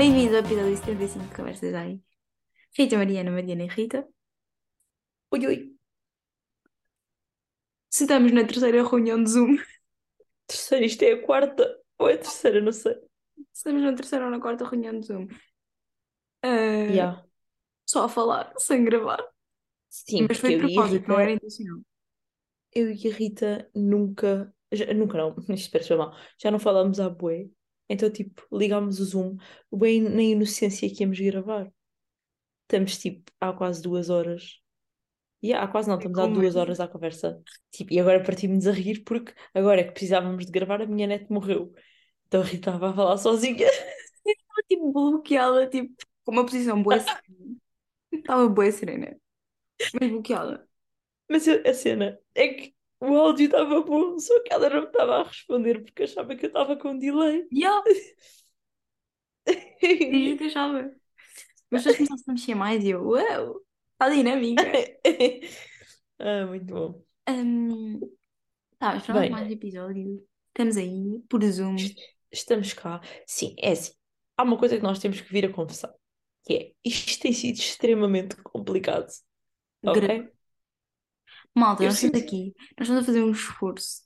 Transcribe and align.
Bem-vindo 0.00 0.34
ao 0.34 0.40
episódio 0.42 0.74
75 0.78 1.26
de 1.26 1.34
Conversas 1.36 1.74
aí. 1.74 2.00
Rita 2.74 2.96
Mariana, 2.96 3.30
Mariana 3.30 3.64
e 3.64 3.66
Rita. 3.66 4.08
Oi, 5.30 5.46
oi. 5.46 5.76
Sentamos 7.90 8.32
na 8.32 8.42
terceira 8.42 8.82
reunião 8.82 9.22
de 9.22 9.28
Zoom. 9.28 9.58
Terceira, 10.46 10.86
isto 10.86 11.02
é 11.02 11.12
a 11.12 11.22
quarta 11.22 11.78
ou 11.98 12.08
é 12.08 12.14
a 12.14 12.16
terceira, 12.16 12.62
não 12.62 12.72
sei. 12.72 12.96
Estamos 13.52 13.82
na 13.82 13.92
terceira 13.92 14.24
ou 14.24 14.30
na 14.30 14.40
quarta 14.40 14.66
reunião 14.66 14.98
de 14.98 15.06
Zoom. 15.06 15.28
Ah, 16.42 16.46
Yeah. 16.90 17.22
Só 17.86 18.04
a 18.04 18.08
falar, 18.08 18.54
sem 18.56 18.82
gravar. 18.82 19.22
Sim, 19.90 20.24
Mas 20.26 20.38
foi 20.38 20.56
de 20.56 20.60
propósito, 20.60 21.08
não 21.10 21.20
era 21.20 21.32
Rita, 21.32 21.44
intencional. 21.44 21.80
eu 22.72 22.90
e 22.90 23.06
a 23.06 23.14
Rita 23.14 23.70
nunca, 23.74 24.50
já- 24.72 24.94
nunca 24.94 25.18
não, 25.18 25.36
isto 25.54 25.70
parece 25.70 25.94
mal, 25.94 26.16
já 26.38 26.50
não 26.50 26.58
falámos 26.58 26.98
à 27.00 27.10
bué. 27.10 27.50
Então, 27.92 28.08
tipo, 28.08 28.46
ligámos 28.56 29.00
o 29.00 29.04
Zoom, 29.04 29.36
bem 29.72 30.00
na 30.00 30.22
inocência 30.22 30.88
que 30.88 31.02
íamos 31.02 31.18
gravar. 31.18 31.68
Estamos, 32.62 32.96
tipo, 32.98 33.32
há 33.40 33.52
quase 33.52 33.82
duas 33.82 34.08
horas. 34.08 34.60
E 35.42 35.52
há 35.52 35.66
quase 35.66 35.88
não, 35.88 35.96
estamos 35.98 36.16
há 36.18 36.22
Com 36.22 36.32
duas 36.32 36.54
medo. 36.54 36.60
horas 36.60 36.78
à 36.78 36.86
conversa. 36.86 37.42
Tipo, 37.72 37.92
e 37.92 37.98
agora 37.98 38.22
partimos 38.22 38.66
a 38.68 38.72
rir 38.72 39.02
porque 39.02 39.34
agora 39.52 39.80
é 39.80 39.84
que 39.84 39.90
precisávamos 39.92 40.46
de 40.46 40.52
gravar, 40.52 40.80
a 40.82 40.86
minha 40.86 41.08
net 41.08 41.26
morreu. 41.32 41.72
Então 42.28 42.42
a 42.42 42.44
Rita 42.44 42.70
estava 42.70 42.90
a 42.90 42.94
falar 42.94 43.16
sozinha. 43.18 43.66
Estava 44.24 44.62
tipo 44.68 44.92
bloqueada, 44.92 45.68
tipo, 45.68 45.94
com 46.24 46.32
uma 46.32 46.44
posição 46.44 46.80
boa 46.82 47.00
serena. 47.00 47.56
Estava 48.12 48.48
boa 48.48 48.70
serena. 48.70 49.16
Mas 50.00 50.10
bloqueada. 50.10 50.68
Mas 51.28 51.48
a 51.48 51.74
cena 51.74 52.18
é 52.34 52.48
que 52.48 52.74
o 53.00 53.16
áudio 53.18 53.46
estava 53.46 53.82
bom, 53.82 54.18
só 54.18 54.40
que 54.42 54.52
ela 54.52 54.68
não 54.70 54.82
me 54.82 54.86
estava 54.88 55.16
a 55.20 55.22
responder 55.24 55.82
porque 55.82 56.04
achava 56.04 56.36
que 56.36 56.46
eu 56.46 56.48
estava 56.48 56.76
com 56.76 56.98
delay. 56.98 57.48
Yeah, 57.50 57.80
diz 59.80 60.38
que 60.38 60.44
achava. 60.46 60.90
Mas 61.70 61.82
depois 61.82 61.96
começaste 61.98 62.30
a 62.30 62.34
mexer 62.34 62.54
mais 62.54 62.84
e 62.84 62.90
eu, 62.90 63.02
uau, 63.04 63.62
está 63.94 64.08
dinâmica. 64.10 64.68
Ah, 66.18 66.46
muito 66.46 66.66
bom. 66.66 67.04
Hum, 67.28 68.00
tá, 68.78 68.94
mas 68.94 69.06
pronto, 69.06 69.22
Bem, 69.22 69.30
mais 69.30 69.50
episódio. 69.50 70.26
Estamos 70.48 70.76
aí, 70.76 71.20
por 71.28 71.42
Zoom. 71.44 71.76
est- 71.76 71.98
estamos 72.32 72.72
cá. 72.72 73.00
Sim, 73.26 73.54
é 73.58 73.72
assim. 73.72 73.92
Há 74.36 74.42
uma 74.42 74.58
coisa 74.58 74.76
que 74.76 74.82
nós 74.82 74.98
temos 74.98 75.20
que 75.20 75.32
vir 75.32 75.46
a 75.46 75.52
confessar, 75.52 75.92
que 76.44 76.54
é 76.54 76.72
isto 76.84 77.20
tem 77.22 77.32
sido 77.32 77.56
extremamente 77.58 78.36
complicado, 78.42 79.08
ok? 79.84 80.32
Malta, 81.54 81.82
Eu 81.82 81.88
nós 81.88 82.02
estamos 82.02 82.22
aqui, 82.22 82.54
nós 82.78 82.86
estamos 82.88 83.02
a 83.02 83.06
fazer 83.06 83.22
um 83.22 83.30
esforço. 83.32 84.02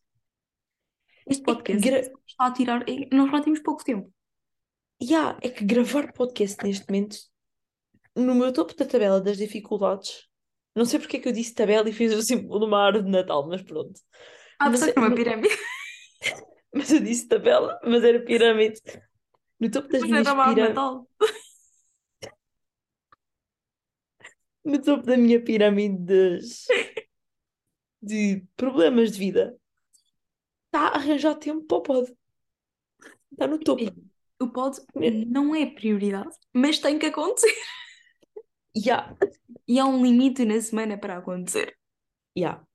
Este 1.26 1.42
é 1.42 1.44
que, 1.44 1.46
podcast 1.54 1.88
gra... 1.88 1.98
está 2.00 2.46
a 2.46 2.52
tirar. 2.52 2.88
é- 2.88 3.08
Nós 3.14 3.30
já 3.30 3.42
temos 3.42 3.60
pouco 3.60 3.84
tempo. 3.84 4.12
yeah, 5.02 5.38
é 5.42 5.48
que 5.50 5.64
gravar 5.64 6.12
podcast 6.12 6.62
neste 6.64 6.86
momento, 6.88 7.16
no 8.16 8.34
meu 8.34 8.52
topo 8.52 8.74
da 8.74 8.86
tabela 8.86 9.20
das 9.20 9.36
dificuldades, 9.36 10.26
não 10.74 10.84
sei 10.84 10.98
porque 10.98 11.18
é 11.18 11.20
que 11.20 11.28
eu 11.28 11.32
disse 11.32 11.54
tabela 11.54 11.88
e 11.88 11.92
fiz 11.92 12.12
o 12.14 12.22
símbolo 12.22 12.60
de 12.60 12.66
uma 12.66 12.84
árvore 12.86 13.04
de 13.04 13.10
Natal, 13.10 13.46
mas 13.48 13.62
pronto. 13.62 14.00
Ah, 14.58 14.70
Mas, 14.70 14.80
pensava 14.80 14.92
que 14.92 14.98
era 14.98 15.08
uma 15.08 15.14
pirâmide. 15.16 15.54
mas 16.74 16.92
eu 16.92 17.00
disse 17.00 17.28
tabela, 17.28 17.78
mas 17.84 18.02
era 18.04 18.24
pirâmide. 18.24 18.80
No 19.60 19.70
topo 19.70 19.88
das 19.88 20.00
Mas 20.02 20.10
minhas 20.10 20.26
era 20.26 20.34
uma 20.34 20.44
árvore 20.44 20.62
de 20.62 20.68
pira... 20.68 20.74
Natal. 20.74 21.08
no 24.64 24.80
topo 24.82 25.02
da 25.06 25.16
minha 25.16 25.40
pirâmide 25.42 25.98
das- 26.04 26.66
de 28.04 28.44
problemas 28.56 29.12
de 29.12 29.18
vida, 29.18 29.56
está 30.66 30.88
a 30.88 30.96
arranjar 30.96 31.34
tempo 31.36 31.62
para 31.64 31.76
o 31.76 31.82
pod. 31.82 32.16
Está 33.32 33.46
no 33.46 33.58
topo. 33.58 33.82
O 34.40 34.48
pod 34.48 34.78
não 35.26 35.54
é 35.54 35.66
prioridade, 35.66 36.36
mas 36.52 36.78
tem 36.78 36.98
que 36.98 37.06
acontecer. 37.06 37.52
Yeah, 38.76 39.16
E 39.68 39.78
há 39.78 39.86
um 39.86 40.04
limite 40.04 40.44
na 40.44 40.60
semana 40.60 40.98
para 40.98 41.16
acontecer. 41.18 41.78
yeah. 42.36 42.66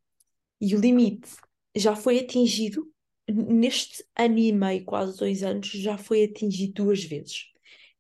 E 0.62 0.73
o 0.73 0.79
limite 0.79 1.29
já 1.75 1.94
foi 1.94 2.19
atingido 2.19 2.89
neste 3.28 4.06
ano 4.18 4.38
e 4.38 4.53
meio, 4.53 4.85
quase 4.85 5.18
dois 5.18 5.44
anos, 5.44 5.68
já 5.68 5.97
foi 5.97 6.23
atingido 6.23 6.85
duas 6.85 7.03
vezes, 7.03 7.47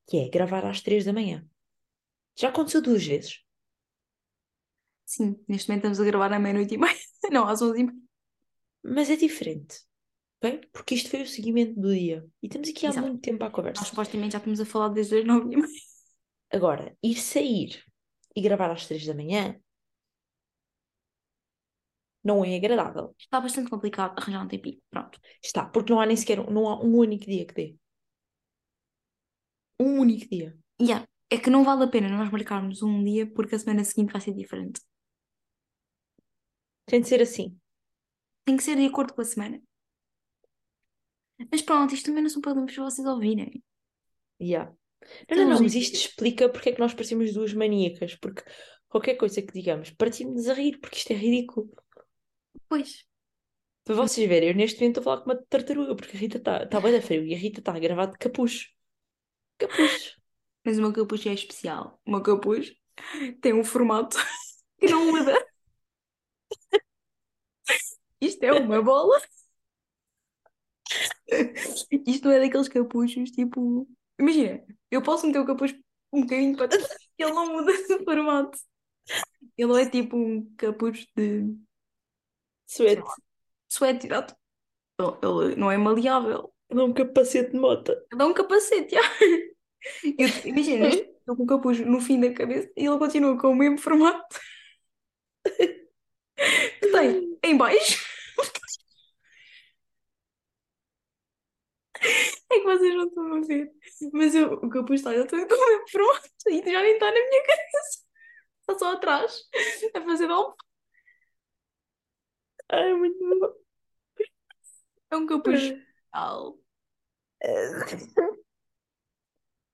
que 0.07 0.15
é 0.17 0.29
gravar 0.29 0.65
às 0.65 0.79
três 0.81 1.03
da 1.03 1.11
manhã. 1.11 1.45
Já 2.37 2.47
aconteceu 2.47 2.81
duas 2.81 3.05
vezes. 3.05 3.43
Sim, 5.13 5.43
neste 5.47 5.67
momento 5.67 5.85
estamos 5.85 5.99
a 5.99 6.05
gravar 6.05 6.31
à 6.31 6.39
meia-noite 6.39 6.75
e 6.75 6.77
meia. 6.77 6.95
Não, 7.33 7.47
às 7.47 7.61
onze 7.63 7.79
e 7.79 7.83
meia. 7.83 7.97
Mas 8.83 9.09
é 9.09 9.15
diferente, 9.15 9.79
ok? 10.37 10.61
Porque 10.71 10.93
isto 10.93 11.09
foi 11.09 11.23
o 11.23 11.27
seguimento 11.27 11.79
do 11.81 11.91
dia. 11.91 12.23
E 12.43 12.45
estamos 12.45 12.69
aqui 12.69 12.85
há 12.85 12.89
Exato. 12.89 13.07
muito 13.07 13.21
tempo 13.21 13.43
à 13.43 13.47
Nós 13.47 13.55
conversa. 13.55 13.85
supostamente 13.85 14.33
já 14.33 14.37
estamos 14.37 14.59
a 14.59 14.65
falar 14.65 14.89
desde 14.89 15.17
as 15.17 15.25
nove 15.25 15.51
e 15.53 15.57
meia. 15.57 15.81
Agora, 16.51 16.95
ir 17.01 17.15
sair 17.15 17.83
e 18.35 18.41
gravar 18.41 18.69
às 18.69 18.85
três 18.85 19.03
da 19.03 19.15
manhã 19.15 19.59
não 22.23 22.45
é 22.45 22.55
agradável. 22.55 23.15
Está 23.17 23.41
bastante 23.41 23.69
complicado 23.71 24.13
arranjar 24.15 24.43
um 24.45 24.47
tempinho. 24.47 24.79
Pronto. 24.91 25.19
Está, 25.43 25.65
porque 25.65 25.91
não 25.91 25.99
há 25.99 26.05
nem 26.05 26.15
sequer, 26.15 26.37
não 26.51 26.67
há 26.69 26.79
um 26.83 26.95
único 26.97 27.25
dia 27.25 27.45
que 27.47 27.53
dê. 27.55 27.75
Um 29.79 29.99
único 30.01 30.29
dia. 30.29 30.55
Yeah. 30.79 31.07
É 31.31 31.37
que 31.37 31.49
não 31.49 31.63
vale 31.63 31.83
a 31.83 31.87
pena 31.87 32.09
nós 32.09 32.31
marcarmos 32.31 32.83
um 32.83 33.03
dia 33.03 33.25
porque 33.25 33.55
a 33.55 33.59
semana 33.59 33.83
seguinte 33.83 34.11
vai 34.11 34.21
ser 34.21 34.33
diferente. 34.33 34.81
Tem 36.89 37.01
de 37.01 37.07
ser 37.07 37.21
assim. 37.21 37.55
Tem 38.43 38.57
que 38.57 38.63
ser 38.63 38.75
de 38.75 38.85
acordo 38.85 39.13
com 39.13 39.21
a 39.21 39.25
semana. 39.25 39.61
Mas 41.51 41.61
pronto, 41.61 41.93
isto 41.93 42.07
também 42.07 42.23
não 42.23 42.29
são 42.29 42.41
problemas 42.41 42.73
para 42.73 42.83
vocês 42.83 43.07
ouvirem. 43.07 43.63
Yeah. 44.41 44.73
Não, 45.29 45.37
não, 45.37 45.49
não, 45.49 45.61
mas 45.61 45.75
isto 45.75 45.95
explica 45.95 46.49
porque 46.49 46.69
é 46.69 46.71
que 46.73 46.79
nós 46.79 46.93
parecemos 46.93 47.31
duas 47.31 47.53
maníacas. 47.53 48.15
Porque 48.15 48.43
qualquer 48.87 49.15
coisa 49.15 49.39
que 49.39 49.53
digamos, 49.53 49.91
partimos 49.91 50.47
a 50.47 50.53
rir, 50.53 50.79
porque 50.79 50.97
isto 50.97 51.11
é 51.11 51.15
ridículo. 51.15 51.69
Pois. 52.67 53.05
Para 53.83 53.95
vocês 53.95 54.27
verem, 54.27 54.49
eu 54.49 54.55
neste 54.55 54.79
momento 54.79 54.97
estou 54.97 55.01
a 55.01 55.15
falar 55.15 55.23
com 55.23 55.31
uma 55.31 55.45
tartaruga, 55.47 55.95
porque 55.95 56.17
a 56.17 56.19
Rita 56.19 56.37
está 56.37 56.65
tá 56.65 56.81
bem 56.81 56.91
da 56.91 57.01
frio 57.01 57.23
e 57.23 57.35
a 57.35 57.37
Rita 57.37 57.59
está 57.59 57.73
a 57.73 57.79
gravar 57.79 58.07
de 58.07 58.17
capuz. 58.17 58.73
Capuz. 59.59 60.15
Mas 60.65 60.77
o 60.79 60.81
meu 60.81 60.91
capuz 60.91 61.23
é 61.27 61.33
especial. 61.33 62.01
O 62.03 62.11
meu 62.11 62.23
capuz 62.23 62.73
tem 63.41 63.53
um 63.53 63.63
formato 63.63 64.17
que 64.79 64.87
não 64.87 65.05
muda. 65.05 65.48
Isto 68.21 68.43
é 68.43 68.53
uma 68.53 68.81
bola. 68.81 69.19
Isto 72.07 72.27
não 72.27 72.33
é 72.35 72.39
daqueles 72.39 72.67
capuchos, 72.67 73.31
tipo. 73.31 73.87
Imagina, 74.19 74.63
eu 74.91 75.01
posso 75.01 75.25
meter 75.27 75.39
o 75.39 75.45
capuz 75.45 75.73
um 76.11 76.21
bocadinho 76.21 76.57
para 76.57 76.67
trás 76.67 76.87
e 77.17 77.23
ele 77.23 77.31
não 77.33 77.51
muda 77.53 77.71
de 77.71 78.03
formato. 78.03 78.57
Ele 79.57 79.81
é 79.81 79.89
tipo 79.89 80.17
um 80.17 80.53
capuz 80.57 81.07
de 81.15 81.55
Suete. 82.65 83.01
lá, 83.01 83.13
suéte, 83.67 84.07
exato. 84.07 84.35
Ele, 84.99 85.45
ele 85.47 85.55
não 85.55 85.71
é 85.71 85.77
maleável. 85.77 86.53
Não 86.69 86.87
um 86.87 86.93
capacete 86.93 87.51
de 87.51 87.59
moto. 87.59 87.91
Ele 88.11 88.21
é 88.21 88.25
um 88.25 88.33
capacete, 88.33 88.95
já. 88.95 89.01
Eu- 90.17 90.27
Imagina, 90.45 90.87
estou 90.89 91.35
com 91.35 91.43
o 91.43 91.47
capuz 91.47 91.79
no 91.79 91.99
fim 92.01 92.19
da 92.19 92.33
cabeça 92.33 92.69
e 92.75 92.85
ele 92.85 92.97
continua 92.97 93.37
com 93.39 93.49
o 93.49 93.55
mesmo 93.55 93.77
formato 93.77 94.39
que 96.81 96.87
tem 96.91 97.37
em 97.43 97.57
baixo. 97.57 98.08
É 102.51 102.59
que 102.59 102.63
vocês 102.63 102.95
não 102.95 103.07
estão 103.07 103.33
a 103.35 103.41
ver. 103.41 103.71
Mas 104.13 104.33
eu, 104.35 104.53
o 104.53 104.69
capuz 104.69 104.99
está 105.01 105.13
ele 105.13 105.25
todo 105.27 105.47
com 105.47 105.53
o 105.55 105.67
mesmo 105.69 105.87
formato 105.89 106.29
e 106.47 106.57
já 106.71 106.81
nem 106.81 106.93
está 106.93 107.05
na 107.05 107.11
minha 107.13 107.43
cabeça. 107.45 107.99
Está 108.61 108.79
só 108.79 108.93
atrás 108.93 109.43
a 109.95 110.01
fazer 110.01 110.27
dom. 110.27 110.53
Ai, 112.69 112.93
muito 112.93 113.17
bom. 113.39 113.53
É 115.11 115.17
um 115.17 115.25
capuz 115.25 115.61
especial. 115.61 116.59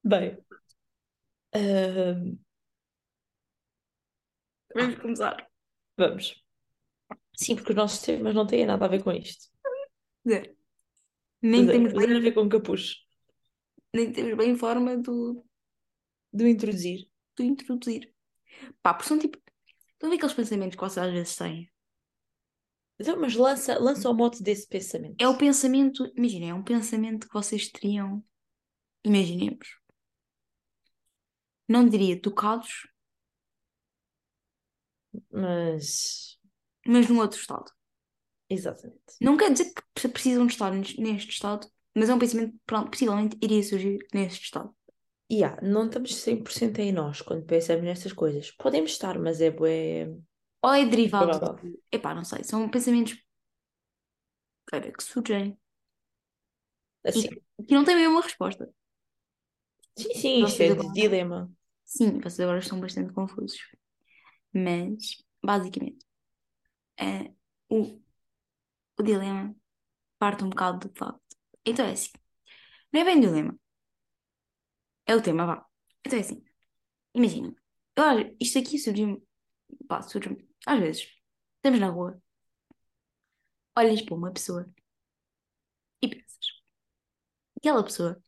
Bem, 0.04 0.38
ahm, 1.54 2.38
Vamos 4.76 4.96
começar. 5.00 5.48
vamos. 5.98 6.44
Sim, 7.38 7.56
porque 7.56 7.72
os 7.72 7.76
nossos 7.78 8.02
temas 8.02 8.34
não 8.34 8.46
têm 8.48 8.66
nada 8.66 8.86
a 8.86 8.88
ver 8.88 9.04
com 9.04 9.12
isto. 9.12 9.50
Zero. 10.28 10.55
Nem 11.42 11.70
temos 11.70 11.94
Zero, 11.94 12.00
zero 12.00 12.18
a 12.18 12.20
bem, 12.20 12.22
ver 12.22 12.34
com 12.34 12.50
capuz. 12.50 13.06
nem 13.94 14.12
temos 14.12 14.36
bem 14.38 14.56
forma 14.56 14.96
do, 14.98 15.44
Do 16.32 16.48
introduzir. 16.48 17.10
do 17.36 17.44
introduzir. 17.44 18.14
Pá, 18.82 18.94
porque 18.94 19.08
são 19.10 19.20
tipo. 19.20 19.38
Estão 19.94 20.08
a 20.08 20.12
ver 20.12 20.18
aqueles 20.18 20.36
pensamentos 20.36 20.76
que 20.76 20.82
vocês 20.84 21.06
às 21.06 21.14
vezes 21.14 21.36
têm? 21.36 21.72
Então, 23.00 23.20
mas 23.20 23.36
lança, 23.36 23.78
lança 23.80 24.10
o 24.10 24.14
mote 24.14 24.42
desse 24.42 24.68
pensamento. 24.68 25.16
É 25.20 25.28
o 25.28 25.38
pensamento, 25.38 26.12
imaginem, 26.16 26.50
é 26.52 26.54
um 26.54 26.64
pensamento 26.64 27.28
que 27.28 27.34
vocês 27.34 27.70
teriam, 27.70 28.24
imaginemos, 29.06 29.68
não 31.68 31.88
diria 31.88 32.20
tocados, 32.20 32.88
Mas, 35.32 36.38
mas 36.88 37.08
num 37.10 37.20
outro 37.20 37.40
estado. 37.40 37.72
Exatamente. 38.56 39.20
Não 39.20 39.38
quer 39.38 39.52
dizer 39.52 39.74
que 39.74 39.82
pre- 39.94 40.10
precisam 40.10 40.46
de 40.48 40.54
estar 40.54 40.72
nes- 40.72 40.98
neste 40.98 41.32
estado, 41.32 41.70
mas 41.96 42.10
é 42.10 42.14
um 42.14 42.20
pensamento 42.20 42.54
que 42.68 42.90
possivelmente 42.92 43.38
iria 43.42 43.64
surgir 43.64 44.00
neste 44.14 44.46
estado. 44.46 44.74
Yeah, 45.32 45.58
não 45.62 45.86
estamos 45.86 46.16
100% 46.16 46.80
em 46.80 46.92
nós 46.92 47.22
quando 47.22 47.46
pensamos 47.46 47.84
nestas 47.84 48.14
coisas. 48.14 48.52
Podemos 48.52 48.92
estar, 48.92 49.18
mas 49.20 49.42
é 49.42 49.50
bué 49.52 50.08
Ou 50.66 50.72
é 50.74 50.84
derivado 50.86 51.40
de. 51.62 51.80
Epá, 51.92 52.14
não 52.14 52.26
sei, 52.26 52.44
são 52.44 52.70
pensamentos 52.70 53.16
cara, 54.66 54.92
que 54.92 55.04
surgem 55.04 55.58
e 57.18 57.20
Assim, 57.20 57.30
que, 57.30 57.42
que 57.68 57.74
não 57.76 57.84
têm 57.86 57.96
mesmo 57.96 58.14
uma 58.14 58.22
resposta. 58.22 58.72
sim, 59.98 60.14
sim, 60.14 60.44
isto 60.44 60.62
Vocês 60.62 60.70
é 60.70 60.72
de 60.72 60.88
agora. 60.88 60.90
dilema. 60.92 61.52
Sim, 61.86 62.20
vocês 62.22 62.40
agora 62.42 62.60
estão 62.60 62.80
bastante 62.80 63.14
confusos. 63.14 63.60
Mas, 64.54 65.18
basicamente, 65.44 66.06
é, 67.00 67.32
o, 67.70 68.02
o 69.00 69.04
dilema 69.04 69.56
parte 70.20 70.44
um 70.44 70.50
bocado 70.50 70.88
do 70.90 70.96
facto. 70.98 71.22
Então 71.66 71.86
é 71.86 71.94
assim. 71.94 72.12
Não 72.94 73.02
é 73.02 73.06
bem 73.06 73.20
dilema. 73.22 73.58
É 75.06 75.16
o 75.16 75.22
tema, 75.22 75.46
vá. 75.46 75.66
Então 76.06 76.18
é 76.20 76.22
assim. 76.22 76.44
Imagina. 77.14 77.56
acho- 77.98 78.36
Isto 78.40 78.60
aqui 78.60 78.78
surgiu. 78.80 79.28
Pá, 79.88 80.02
surge. 80.02 80.30
Às 80.66 80.80
vezes. 80.80 81.10
Estamos 81.58 81.80
na 81.80 81.90
rua. 81.90 82.22
Olhas 83.78 84.02
para 84.02 84.16
uma 84.16 84.32
pessoa. 84.34 84.70
E 86.02 86.08
pensas. 86.08 86.46
Aquela 87.58 87.84
pessoa. 87.84 88.22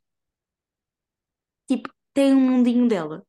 Tipo, 1.67 1.89
tem 2.13 2.33
um 2.33 2.39
mundinho 2.41 2.87
dela. 2.87 3.25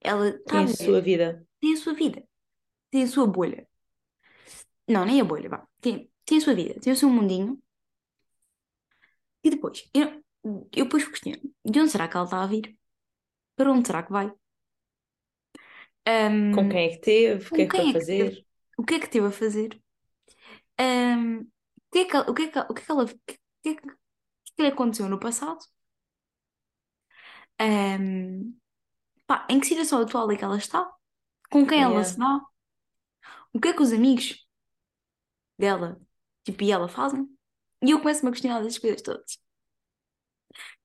Ela 0.00 0.28
está 0.30 0.44
Tem 0.52 0.60
a 0.60 0.64
a 0.64 0.68
sua 0.68 1.00
vida. 1.00 1.46
Tem 1.60 1.72
a 1.74 1.76
sua 1.76 1.94
vida. 1.94 2.28
Tem 2.90 3.02
a 3.04 3.06
sua 3.08 3.26
bolha. 3.26 3.68
Não, 4.88 5.04
nem 5.04 5.20
a 5.20 5.24
bolha, 5.24 5.48
vá. 5.48 5.66
Tem, 5.80 6.10
tem 6.26 6.38
a 6.38 6.40
sua 6.40 6.54
vida. 6.54 6.80
Tem 6.80 6.92
o 6.92 6.96
seu 6.96 7.08
mundinho. 7.10 7.58
E 9.46 9.48
depois. 9.54 9.78
Eu, 10.00 10.06
eu 10.78 10.84
depois 10.84 11.06
questiono. 11.08 11.40
De 11.72 11.80
onde 11.80 11.90
será 11.92 12.08
que 12.08 12.16
ela 12.16 12.26
está 12.26 12.42
a 12.42 12.46
vir? 12.52 12.66
Para 13.56 13.72
onde 13.72 13.86
será 13.88 14.02
que 14.04 14.12
vai? 14.18 14.28
Com 16.50 16.66
Ahm, 16.66 16.70
quem 16.70 16.86
é 16.86 16.90
que 16.90 17.00
teve? 17.02 17.48
O 17.50 17.50
com 17.50 17.56
que 17.56 17.62
é 17.62 17.68
que 17.68 17.76
foi 17.76 17.86
é 17.90 17.92
que 17.92 17.92
fazer? 17.92 18.46
O 18.78 18.84
que 18.84 18.94
é 18.96 19.00
que 19.00 19.08
teve 19.10 19.26
a 19.28 19.30
fazer? 19.32 19.80
O 21.88 21.92
que 21.92 21.98
é 22.00 22.04
que, 22.10 22.16
o 22.30 22.34
que 22.36 22.42
é 22.44 22.48
que, 22.52 22.58
o 22.70 22.74
que 22.74 22.82
é 22.82 22.84
que 22.84 22.90
ela, 22.92 23.04
o 23.04 23.08
que 23.08 23.68
é 23.70 23.74
que, 23.76 23.86
que 24.56 24.62
lhe 24.62 24.68
aconteceu 24.68 25.08
no 25.08 25.20
passado? 25.20 25.60
Ahm, 27.58 28.54
pá, 29.26 29.46
em 29.50 29.60
que 29.60 29.66
situação 29.68 30.00
atual 30.02 30.30
é 30.32 30.36
que 30.38 30.44
ela 30.44 30.58
está? 30.58 30.90
Com 31.50 31.66
quem 31.66 31.82
ela 31.82 32.04
se 32.04 32.16
Yeah. 32.16 32.18
dá? 32.18 32.40
O 33.54 33.60
que 33.60 33.68
é 33.68 33.72
que 33.72 33.82
os 33.82 33.92
amigos 33.92 34.26
dela, 35.58 36.00
tipo, 36.44 36.62
e 36.64 36.72
ela 36.72 36.88
fazem? 36.88 37.28
E 37.84 37.90
eu 37.90 38.00
começo-me 38.00 38.28
a 38.30 38.32
questionar 38.32 38.60
essas 38.60 38.78
coisas 38.78 39.02
todas. 39.02 39.38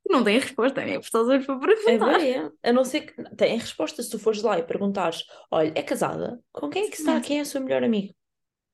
Não 0.09 0.23
tem 0.23 0.39
resposta, 0.39 0.83
nem 0.83 0.95
é 0.95 0.99
pessoas 0.99 1.45
para 1.45 1.73
É 1.73 1.75
perguntar. 1.75 2.17
bem, 2.17 2.33
é. 2.33 2.51
A 2.69 2.73
não 2.73 2.83
ser 2.83 3.01
que 3.01 3.35
tem 3.35 3.57
resposta 3.57 4.01
se 4.01 4.09
tu 4.09 4.17
fores 4.17 4.41
lá 4.41 4.57
e 4.57 4.63
perguntares: 4.63 5.23
olha, 5.51 5.71
é 5.75 5.83
casada? 5.83 6.43
Com 6.51 6.69
quem 6.69 6.85
é 6.85 6.89
que 6.89 6.95
está? 6.97 7.21
Quem 7.21 7.39
é 7.39 7.41
o 7.41 7.45
seu 7.45 7.61
melhor 7.61 7.83
amigo? 7.83 8.13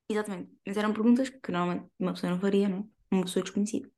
Exatamente. 0.09 0.51
Mas 0.65 0.77
eram 0.77 0.93
perguntas 0.93 1.29
que 1.29 1.51
normalmente 1.51 1.89
uma 1.99 2.13
pessoa 2.13 2.31
não 2.31 2.39
faria, 2.39 2.69
não 2.69 2.77
é? 2.79 3.15
Uma 3.15 3.23
pessoa 3.25 3.43
desconhecida. 3.43 3.89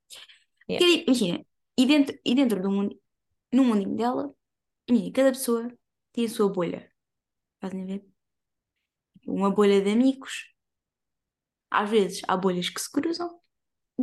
Yeah. 0.70 0.86
É, 0.86 1.04
imagina, 1.06 1.46
e 1.78 1.86
dentro, 1.86 2.18
e 2.26 2.36
dentro 2.36 2.62
do 2.62 2.72
mundo, 2.72 3.00
no 3.54 3.64
mundinho 3.64 3.96
dela, 3.96 4.34
imagina, 4.88 5.12
cada 5.14 5.32
pessoa 5.32 5.72
tem 6.12 6.26
a 6.26 6.30
sua 6.30 6.50
bolha. 6.50 6.90
Fazem 7.62 7.86
ver? 7.86 8.06
Uma 9.28 9.52
bolha 9.52 9.82
de 9.82 9.92
amigos. 9.92 10.54
Às 11.72 11.90
vezes 11.90 12.22
há 12.28 12.38
bolhas 12.38 12.70
que 12.70 12.82
se 12.82 12.92
cruzam 12.92 13.40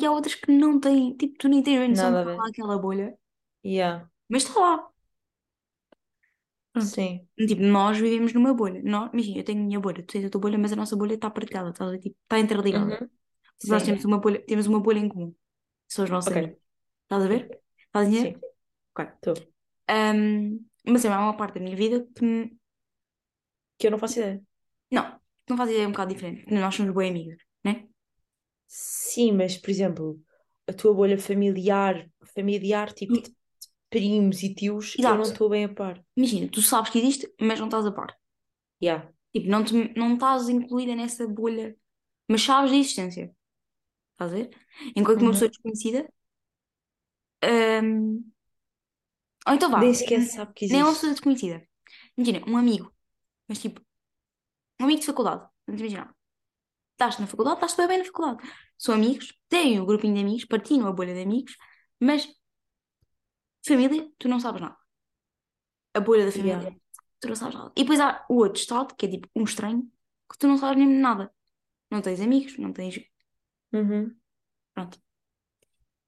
e 0.00 0.04
há 0.06 0.12
outras 0.12 0.34
que 0.34 0.50
não 0.52 0.80
têm, 0.80 1.16
tipo, 1.16 1.38
tu 1.38 1.48
nem 1.48 1.62
tens 1.62 1.88
noção 1.90 2.12
de 2.14 2.18
Nada 2.18 2.20
a 2.22 2.24
que 2.24 2.30
está 2.30 2.42
lá 2.42 2.44
ver. 2.44 2.50
aquela 2.50 2.78
bolha, 2.78 3.18
Yeah. 3.64 4.10
mas 4.28 4.44
está 4.44 4.60
lá. 4.60 4.90
Pronto. 6.72 6.86
Sim. 6.88 7.28
Tipo, 7.38 7.62
nós 7.62 7.98
vivemos 7.98 8.32
numa 8.32 8.52
bolha. 8.52 8.82
Nós, 8.82 9.10
imagina, 9.12 9.38
eu 9.38 9.44
tenho 9.44 9.60
a 9.62 9.64
minha 9.64 9.80
bolha, 9.80 10.02
tu 10.02 10.12
tens 10.12 10.24
a 10.24 10.30
tua 10.30 10.40
bolha, 10.40 10.58
mas 10.58 10.72
a 10.72 10.76
nossa 10.76 10.96
bolha 10.96 11.14
está 11.14 11.30
partilhada, 11.30 11.70
está, 11.70 11.98
tipo, 11.98 12.16
está 12.22 12.38
interligada. 12.38 12.98
Uhum. 13.02 13.10
Nós 13.68 13.82
Sim. 13.82 13.86
temos 13.92 14.04
uma 14.04 14.18
bolha, 14.18 14.40
temos 14.44 14.66
uma 14.66 14.80
bolha 14.80 14.98
em 14.98 15.08
comum. 15.08 15.34
São 15.88 16.04
os 16.04 16.10
nossos 16.10 16.30
Ok. 16.30 16.42
amigos. 16.42 16.60
Estás 17.04 17.22
a 17.24 17.28
ver? 17.28 17.60
Estás 17.86 18.06
a 18.06 18.10
entender? 18.10 18.38
Sim. 18.40 18.46
Ok. 18.98 19.06
Estou. 19.14 19.34
Ahm, 19.88 20.58
mas 20.86 21.02
sim, 21.02 21.08
há 21.08 21.20
uma 21.20 21.36
parte 21.36 21.54
da 21.54 21.60
minha 21.60 21.76
vida 21.76 22.06
que 22.14 22.24
me- 22.24 22.58
Que 23.78 23.86
eu 23.86 23.90
não 23.92 23.98
faço 23.98 24.18
ideia. 24.18 24.42
não, 24.90 25.20
não 25.48 25.56
faz 25.56 25.70
ideia, 25.70 25.84
é 25.84 25.88
um 25.88 25.92
bocado 25.92 26.12
diferente. 26.14 26.52
Nós 26.52 26.74
somos 26.74 26.94
bem 26.94 27.10
amigas, 27.10 27.38
né? 27.64 27.88
Sim, 28.66 29.32
mas 29.32 29.56
por 29.56 29.70
exemplo, 29.70 30.20
a 30.66 30.72
tua 30.72 30.92
bolha 30.94 31.18
familiar, 31.18 32.10
familiar, 32.34 32.92
tipo 32.92 33.20
de 33.20 33.30
primos 33.90 34.42
e 34.42 34.54
tios, 34.54 34.98
eu 35.04 35.16
não 35.16 35.28
Exato. 35.28 35.30
estou 35.30 35.48
bem 35.50 35.64
a 35.64 35.68
par. 35.74 36.04
Imagina, 36.16 36.50
tu 36.50 36.62
sabes 36.62 36.90
que 36.90 36.98
existe, 37.00 37.32
mas 37.40 37.60
não 37.60 37.68
estás 37.68 37.86
a 37.86 37.92
par. 37.92 38.10
Yeah. 38.80 39.08
Tipo, 39.32 39.48
não, 39.48 39.64
te, 39.64 39.74
não 39.98 40.14
estás 40.14 40.48
incluída 40.48 40.94
nessa 40.94 41.26
bolha, 41.26 41.76
mas 42.28 42.42
sabes 42.42 42.70
da 42.70 42.76
existência. 42.76 43.34
Estás 44.12 44.32
a 44.32 44.36
ver? 44.36 44.50
Enquanto 44.96 45.22
uma 45.22 45.30
Uhum. 45.30 45.32
pessoa 45.32 45.50
desconhecida. 45.50 46.08
ahm, 47.42 48.24
ou 49.46 49.52
então 49.54 49.70
vá, 49.70 49.82
Nem 49.82 49.94
sequer 49.94 50.22
sabe 50.22 50.52
que 50.54 50.64
nem 50.68 50.80
é 50.80 50.84
uma 50.84 50.92
existe. 50.92 50.94
pessoa 50.94 51.12
desconhecida. 51.12 51.66
Imagina, 52.16 52.44
um 52.48 52.56
amigo, 52.56 52.94
mas 53.48 53.60
tipo, 53.60 53.80
um 54.80 54.84
amigo 54.84 55.00
de 55.00 55.06
faculdade. 55.06 55.48
Vamos 55.66 55.80
imaginar. 55.80 56.14
Estás 56.94 57.18
na 57.18 57.26
faculdade, 57.26 57.56
estás 57.56 57.74
bem, 57.76 57.88
bem 57.88 57.98
na 57.98 58.04
faculdade. 58.04 58.38
São 58.78 58.94
amigos, 58.94 59.26
têm 59.48 59.80
o 59.80 59.86
grupinho 59.86 60.14
de 60.14 60.20
amigos, 60.20 60.44
partilham 60.44 60.86
a 60.86 60.92
bolha 60.92 61.14
de 61.14 61.22
amigos, 61.22 61.56
mas 62.00 62.28
família, 63.66 64.08
tu 64.18 64.28
não 64.28 64.38
sabes 64.40 64.60
nada. 64.60 64.76
A 65.94 66.00
bolha 66.00 66.24
da 66.26 66.32
família, 66.32 66.58
Yeah. 66.58 66.76
tu 67.20 67.28
não 67.28 67.36
sabes 67.36 67.54
nada. 67.54 67.72
E 67.76 67.82
depois 67.82 68.00
há 68.00 68.24
o 68.28 68.36
outro 68.36 68.60
estado, 68.60 68.94
que 68.96 69.06
é 69.06 69.08
tipo 69.10 69.28
um 69.34 69.44
estranho, 69.44 69.82
que 70.30 70.38
tu 70.38 70.46
não 70.46 70.58
sabes 70.58 70.78
mesmo 70.78 71.00
nada. 71.00 71.32
Não 71.90 72.02
tens 72.02 72.20
amigos, 72.20 72.58
não 72.58 72.72
tens. 72.72 73.00
Uhum. 73.72 74.14
Pronto. 74.74 74.98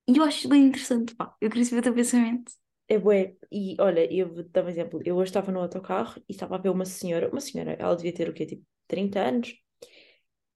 E 0.08 0.16
eu 0.16 0.24
acho 0.24 0.48
bem 0.48 0.66
interessante, 0.66 1.14
pá. 1.14 1.34
Eu 1.40 1.50
queria 1.50 1.64
saber 1.64 1.80
o 1.80 1.82
teu 1.84 1.94
pensamento. 1.94 2.52
É 2.88 2.98
bué. 2.98 3.36
E 3.50 3.76
olha, 3.80 4.12
eu 4.12 4.32
vou 4.32 4.44
dar 4.44 4.64
um 4.64 4.68
exemplo. 4.68 5.00
Eu 5.04 5.16
hoje 5.16 5.30
estava 5.30 5.50
no 5.52 5.60
autocarro 5.60 6.20
e 6.28 6.32
estava 6.32 6.56
a 6.56 6.58
ver 6.58 6.70
uma 6.70 6.84
senhora, 6.84 7.28
uma 7.30 7.40
senhora, 7.40 7.72
ela 7.78 7.96
devia 7.96 8.14
ter 8.14 8.28
o 8.28 8.32
quê? 8.34 8.46
Tipo 8.46 8.64
30 8.86 9.20
anos. 9.20 9.54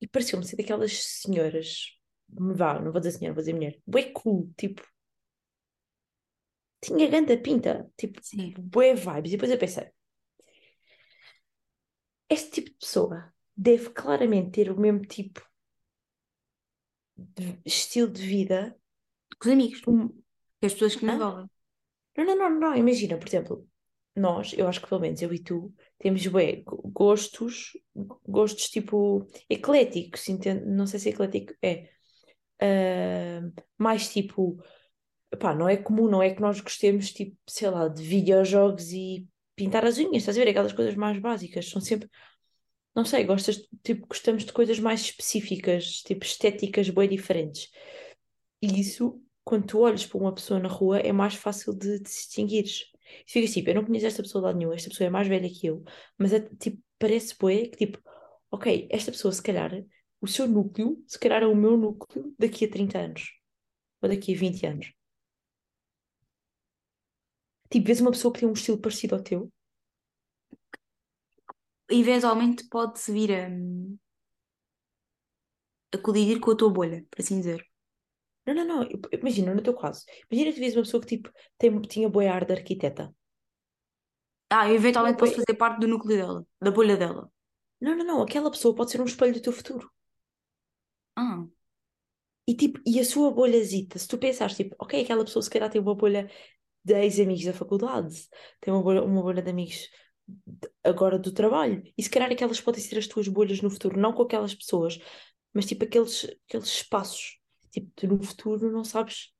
E 0.00 0.09
pareceu-me 0.09 0.45
ser 0.45 0.57
daquelas 0.57 0.92
senhoras, 1.04 1.99
me 2.28 2.54
vá, 2.54 2.80
não 2.80 2.92
vou 2.92 3.00
dizer 3.00 3.19
senhora, 3.19 3.35
vou 3.35 3.42
dizer 3.42 3.52
mulher, 3.54 3.78
bué 3.87 4.04
cool, 4.12 4.52
tipo, 4.57 4.83
tinha 6.80 7.09
ganda 7.09 7.37
pinta, 7.37 7.90
tipo, 7.97 8.21
Sim. 8.23 8.54
bué 8.59 8.95
vibes. 8.95 9.33
E 9.33 9.37
depois 9.37 9.50
eu 9.50 9.59
pensei, 9.59 9.88
este 12.28 12.50
tipo 12.50 12.71
de 12.71 12.76
pessoa 12.76 13.33
deve 13.57 13.90
claramente 13.90 14.52
ter 14.52 14.71
o 14.71 14.80
mesmo 14.80 15.02
tipo 15.02 15.47
de 17.16 17.59
estilo 17.64 18.11
de 18.11 18.23
vida. 18.23 18.76
Com 19.40 19.49
os 19.49 19.52
amigos, 19.52 19.80
com 19.80 20.11
as 20.62 20.73
pessoas 20.73 20.97
que 20.97 21.04
me 21.04 21.12
Hã? 21.12 21.16
envolvem. 21.16 21.50
Não, 22.16 22.25
não, 22.25 22.37
não, 22.37 22.61
não, 22.61 22.76
imagina, 22.76 23.16
por 23.19 23.28
exemplo, 23.28 23.70
nós, 24.21 24.53
eu 24.57 24.69
acho 24.69 24.81
que 24.81 24.89
pelo 24.89 25.00
menos 25.00 25.21
eu 25.23 25.33
e 25.35 25.39
tu, 25.41 25.73
temos 25.99 26.27
go- 26.27 26.83
gostos, 26.93 27.73
gostos 28.29 28.69
tipo 28.71 29.27
ecléticos? 29.49 30.25
Não 30.67 30.87
sei 30.87 31.00
se 31.00 31.09
eclético 31.11 31.55
é. 31.62 31.89
Ah, 32.61 33.41
mais 33.79 34.09
tipo, 34.12 34.62
pá, 35.41 35.55
não 35.55 35.69
é 35.69 35.77
comum, 35.77 36.09
não 36.11 36.23
é 36.23 36.31
que 36.35 36.41
nós 36.41 36.61
gostemos, 36.61 37.12
tipo, 37.12 37.37
sei 37.49 37.71
lá, 37.71 37.89
de 37.89 38.03
videojogos 38.03 38.93
e 38.93 39.29
pintar 39.57 39.85
as 39.87 39.99
unhas, 39.99 40.19
estás 40.19 40.37
a 40.39 40.41
ver? 40.45 40.50
Aquelas 40.50 40.73
coisas 40.73 40.95
mais 40.97 41.19
básicas, 41.21 41.69
são 41.71 41.81
sempre, 41.81 42.09
não 42.95 43.05
sei, 43.05 43.25
gostas, 43.25 43.59
tipo, 43.85 44.07
gostamos 44.09 44.45
de 44.45 44.53
coisas 44.53 44.79
mais 44.81 45.00
específicas, 45.03 46.03
tipo, 46.03 46.25
estéticas 46.25 46.91
bem 46.91 47.09
diferentes. 47.09 47.71
E 48.62 48.81
isso, 48.81 49.23
quando 49.45 49.67
tu 49.67 49.81
olhas 49.81 50.07
para 50.07 50.19
uma 50.19 50.35
pessoa 50.35 50.61
na 50.61 50.69
rua, 50.69 50.99
é 51.00 51.12
mais 51.12 51.35
fácil 51.35 51.75
de, 51.75 51.99
de 51.99 52.05
distinguires. 52.05 52.90
E 53.26 53.31
fica 53.31 53.52
tipo, 53.52 53.71
eu 53.71 53.75
não 53.76 53.85
conheço 53.85 54.07
esta 54.07 54.23
pessoa 54.23 54.43
de 54.43 54.47
lado 54.47 54.59
nenhum, 54.59 54.73
esta 54.73 54.88
pessoa 54.90 55.07
é 55.07 55.11
mais 55.11 55.29
velha 55.29 55.49
que 55.50 55.67
eu, 55.67 55.85
mas 56.19 56.33
é, 56.33 56.40
tipo, 56.57 56.83
parece 56.99 57.37
bué 57.38 57.67
que 57.69 57.87
tipo, 57.87 57.99
ok, 58.50 58.88
esta 58.90 59.11
pessoa 59.12 59.33
se 59.33 59.43
calhar, 59.43 59.73
o 60.21 60.26
seu 60.29 60.47
núcleo, 60.49 61.02
se 61.07 61.19
calhar 61.19 61.43
é 61.43 61.47
o 61.47 61.55
meu 61.57 61.76
núcleo 61.76 62.35
daqui 62.38 62.64
a 62.64 62.71
30 62.71 62.99
anos, 62.99 63.33
ou 64.02 64.09
daqui 64.09 64.35
a 64.35 64.38
20 64.38 64.67
anos. 64.67 64.93
Tipo, 67.71 67.87
vês 67.87 68.00
uma 68.00 68.11
pessoa 68.12 68.33
que 68.33 68.40
tem 68.40 68.49
um 68.49 68.52
estilo 68.52 68.79
parecido 68.79 69.14
ao 69.17 69.23
teu, 69.23 69.50
Eventualmente 71.90 72.64
pode-se 72.69 73.12
vir 73.12 73.31
a, 73.33 73.49
a 75.93 75.99
colidir 75.99 76.40
com 76.40 76.50
a 76.52 76.57
tua 76.57 76.69
bolha, 76.71 77.05
por 77.11 77.21
assim 77.21 77.38
dizer. 77.38 77.70
Não, 78.54 78.64
não, 78.64 78.80
não, 78.80 78.88
imagina, 79.12 79.54
no 79.54 79.62
teu 79.62 79.75
caso, 79.76 80.04
imagina 80.30 80.52
que 80.52 80.61
vês 80.61 80.76
uma 80.76 80.83
pessoa 80.83 81.00
que 81.02 81.09
tipo, 81.16 81.30
tem, 81.59 81.80
tinha 81.83 82.09
bué 82.09 82.28
ar 82.28 82.45
de 82.45 82.52
arquiteta. 82.54 83.14
Ah, 84.49 84.69
eu 84.69 84.75
eventualmente 84.76 85.19
posso 85.19 85.35
fazer 85.35 85.54
parte 85.57 85.80
do 85.80 85.88
núcleo 85.88 86.16
dela, 86.16 86.47
da 86.61 86.71
bolha 86.71 86.97
dela. 86.97 87.30
Não, 87.80 87.97
não, 87.97 88.04
não, 88.04 88.23
aquela 88.23 88.50
pessoa 88.50 88.75
pode 88.75 88.90
ser 88.90 89.00
um 89.00 89.04
espelho 89.04 89.33
do 89.35 89.40
teu 89.42 89.52
futuro. 89.52 89.90
Ah, 91.16 91.47
E, 92.47 92.54
tipo, 92.57 92.80
e 92.87 92.99
a 93.00 93.04
sua 93.04 93.30
bolhazita, 93.30 93.99
se 93.99 94.09
tu 94.09 94.19
pensares, 94.19 94.57
tipo, 94.57 94.75
ok, 94.78 95.02
aquela 95.02 95.25
pessoa 95.25 95.42
se 95.42 95.50
calhar 95.50 95.71
tem 95.71 95.80
uma 95.80 95.95
bolha 95.95 96.28
de 96.85 96.95
ex-amigos 96.95 97.45
da 97.45 97.54
faculdade, 97.54 98.28
tem 98.61 98.73
uma 98.75 98.83
bolha, 98.83 99.02
uma 99.04 99.23
bolha 99.23 99.42
de 99.42 99.50
amigos 99.50 99.88
agora 100.85 101.19
do 101.19 101.33
trabalho. 101.33 101.83
E 101.99 102.02
se 102.02 102.11
calhar 102.11 102.30
aquelas 102.33 102.61
podem 102.61 102.83
ser 102.83 102.99
as 102.99 103.09
tuas 103.09 103.28
bolhas 103.28 103.62
no 103.62 103.71
futuro, 103.71 104.00
não 104.00 104.14
com 104.14 104.23
aquelas 104.25 104.54
pessoas, 104.54 104.99
mas 105.54 105.66
tipo 105.66 105.85
aqueles, 105.85 106.26
aqueles 106.49 106.69
espaços. 106.69 107.40
Tipo, 107.71 107.91
tu 107.95 108.07
no 108.09 108.23
futuro 108.23 108.71
não 108.71 108.85
sabes. 108.85 109.33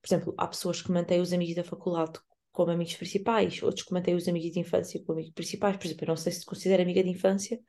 Por 0.00 0.08
exemplo, 0.08 0.34
há 0.36 0.46
pessoas 0.46 0.82
que 0.82 0.90
mantêm 0.90 1.20
os 1.20 1.32
amigos 1.32 1.54
da 1.54 1.64
faculdade 1.64 2.20
como 2.52 2.70
amigos 2.70 2.94
principais, 2.94 3.62
outros 3.62 3.84
que 3.84 3.92
mantêm 3.92 4.14
os 4.14 4.28
amigos 4.28 4.52
de 4.52 4.60
infância 4.60 5.00
como 5.00 5.18
amigos 5.18 5.32
principais. 5.34 5.76
Por 5.76 5.86
exemplo, 5.86 6.04
eu 6.04 6.08
não 6.08 6.16
sei 6.16 6.32
se 6.32 6.40
te 6.40 6.46
considero 6.46 6.82
amiga 6.82 7.02
de 7.02 7.10
infância 7.10 7.60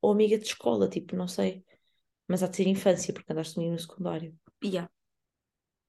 ou 0.00 0.12
amiga 0.12 0.38
de 0.38 0.44
escola, 0.44 0.88
tipo, 0.88 1.16
não 1.16 1.26
sei. 1.26 1.64
Mas 2.28 2.42
há 2.42 2.46
de 2.46 2.56
ser 2.56 2.66
infância, 2.68 3.12
porque 3.12 3.32
andaste 3.32 3.54
comigo 3.54 3.72
no 3.72 3.78
secundário. 3.78 4.36
Yeah. 4.62 4.90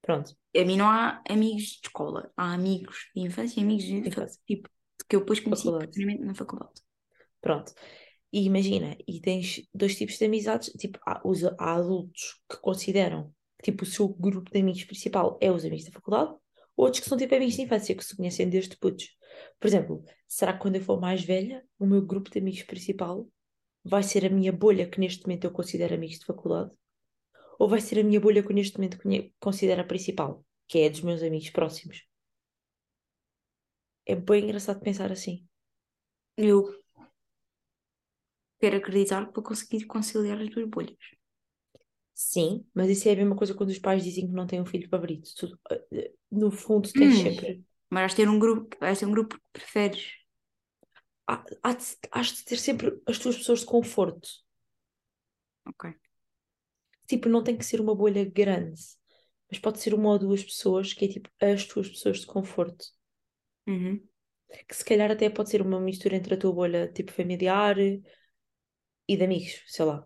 Pronto. 0.01 0.35
A 0.55 0.65
mim 0.65 0.77
não 0.77 0.87
há 0.87 1.21
amigos 1.29 1.63
de 1.63 1.87
escola, 1.87 2.31
há 2.35 2.53
amigos 2.53 3.09
de 3.15 3.21
infância 3.21 3.59
e 3.59 3.63
amigos 3.63 3.83
de 3.83 3.95
Infância. 3.95 4.41
tipo, 4.47 4.69
que 5.07 5.15
eu 5.15 5.19
depois 5.19 5.39
conheci 5.39 5.63
Faculdade. 5.65 6.19
na 6.19 6.33
faculdade. 6.33 6.81
Pronto. 7.41 7.73
E 8.31 8.43
imagina, 8.45 8.95
e 9.07 9.19
tens 9.19 9.67
dois 9.73 9.95
tipos 9.95 10.17
de 10.17 10.25
amizades, 10.25 10.71
tipo, 10.73 10.99
há, 11.05 11.21
os, 11.25 11.43
há 11.43 11.75
adultos 11.75 12.39
que 12.49 12.57
consideram 12.57 13.33
tipo, 13.63 13.83
o 13.83 13.87
seu 13.87 14.07
grupo 14.07 14.51
de 14.51 14.59
amigos 14.59 14.83
principal 14.83 15.37
é 15.41 15.51
os 15.51 15.65
amigos 15.65 15.85
da 15.85 15.91
faculdade, 15.91 16.33
outros 16.75 17.01
que 17.01 17.09
são 17.09 17.17
tipo 17.17 17.35
amigos 17.35 17.55
de 17.55 17.63
infância, 17.63 17.95
que 17.95 18.03
se 18.03 18.15
conhecem 18.15 18.49
desde 18.49 18.77
putos. 18.77 19.17
Por 19.59 19.67
exemplo, 19.67 20.03
será 20.27 20.53
que 20.53 20.59
quando 20.59 20.75
eu 20.75 20.81
for 20.81 20.99
mais 20.99 21.23
velha, 21.23 21.63
o 21.77 21.85
meu 21.85 22.01
grupo 22.05 22.29
de 22.29 22.39
amigos 22.39 22.63
principal 22.63 23.27
vai 23.83 24.03
ser 24.03 24.25
a 24.25 24.29
minha 24.29 24.51
bolha 24.51 24.89
que 24.89 24.99
neste 24.99 25.23
momento 25.23 25.45
eu 25.45 25.51
considero 25.51 25.95
amigos 25.95 26.19
de 26.19 26.25
faculdade? 26.25 26.71
Ou 27.57 27.67
vai 27.67 27.81
ser 27.81 27.99
a 27.99 28.03
minha 28.03 28.19
bolha 28.19 28.43
que 28.43 28.53
neste 28.53 28.77
momento 28.77 28.97
considero 29.39 29.81
a 29.81 29.85
principal, 29.85 30.45
que 30.67 30.79
é 30.79 30.87
a 30.87 30.89
dos 30.89 31.01
meus 31.01 31.21
amigos 31.21 31.49
próximos? 31.49 32.07
É 34.05 34.15
bem 34.15 34.43
engraçado 34.45 34.79
pensar 34.79 35.11
assim. 35.11 35.45
Eu 36.37 36.73
quero 38.59 38.77
acreditar 38.77 39.29
vou 39.31 39.43
conseguir 39.43 39.85
conciliar 39.85 40.39
as 40.39 40.49
duas 40.49 40.67
bolhas. 40.67 41.18
Sim, 42.21 42.65
mas 42.73 42.89
isso 42.89 43.07
é 43.07 43.13
a 43.13 43.15
mesma 43.15 43.35
coisa 43.35 43.53
quando 43.53 43.69
os 43.69 43.79
pais 43.79 44.03
dizem 44.03 44.27
que 44.27 44.33
não 44.33 44.45
têm 44.45 44.59
um 44.61 44.65
filho 44.65 44.89
favorito. 44.89 45.29
Tu, 45.35 45.57
eh, 45.93 46.11
no 46.31 46.51
fundo, 46.51 46.91
tens 46.93 47.15
Hum. 47.15 47.21
sempre. 47.21 47.63
Mas 47.89 48.01
vais 48.01 48.13
ter 48.13 48.29
um 48.29 48.37
grupo, 48.39 48.75
vais 48.79 48.99
ter 48.99 49.05
um 49.05 49.11
grupo 49.11 49.35
que 49.35 49.41
preferes. 49.53 50.05
Há, 51.27 51.43
há 51.63 51.73
de, 51.73 51.85
has 52.11 52.27
de 52.37 52.43
ter 52.45 52.57
sempre 52.57 52.99
as 53.07 53.19
tuas 53.19 53.37
pessoas 53.37 53.59
de 53.61 53.65
conforto. 53.65 54.27
Ok. 55.65 55.85
Tipo, 57.07 57.27
não 57.29 57.43
tem 57.43 57.57
que 57.57 57.65
ser 57.65 57.81
uma 57.81 57.93
bolha 57.95 58.23
grande, 58.23 58.81
mas 59.49 59.59
pode 59.59 59.79
ser 59.81 59.93
uma 59.93 60.09
ou 60.11 60.19
duas 60.19 60.41
pessoas 60.43 60.93
que 60.93 61.03
é 61.05 61.07
tipo 61.09 61.29
as 61.41 61.65
tuas 61.65 61.89
pessoas 61.89 62.19
de 62.21 62.25
conforto. 62.27 62.85
Uhum. 63.67 64.09
Que 64.67 64.75
se 64.75 64.85
calhar 64.85 65.11
até 65.11 65.29
pode 65.29 65.49
ser 65.49 65.61
uma 65.61 65.79
mistura 65.81 66.15
entre 66.15 66.33
a 66.35 66.37
tua 66.37 66.53
bolha 66.53 66.87
tipo 66.93 67.11
familiar 67.11 67.77
e 67.79 68.01
de 69.17 69.23
amigos, 69.25 69.53
sei 69.67 69.85
lá. 69.85 69.97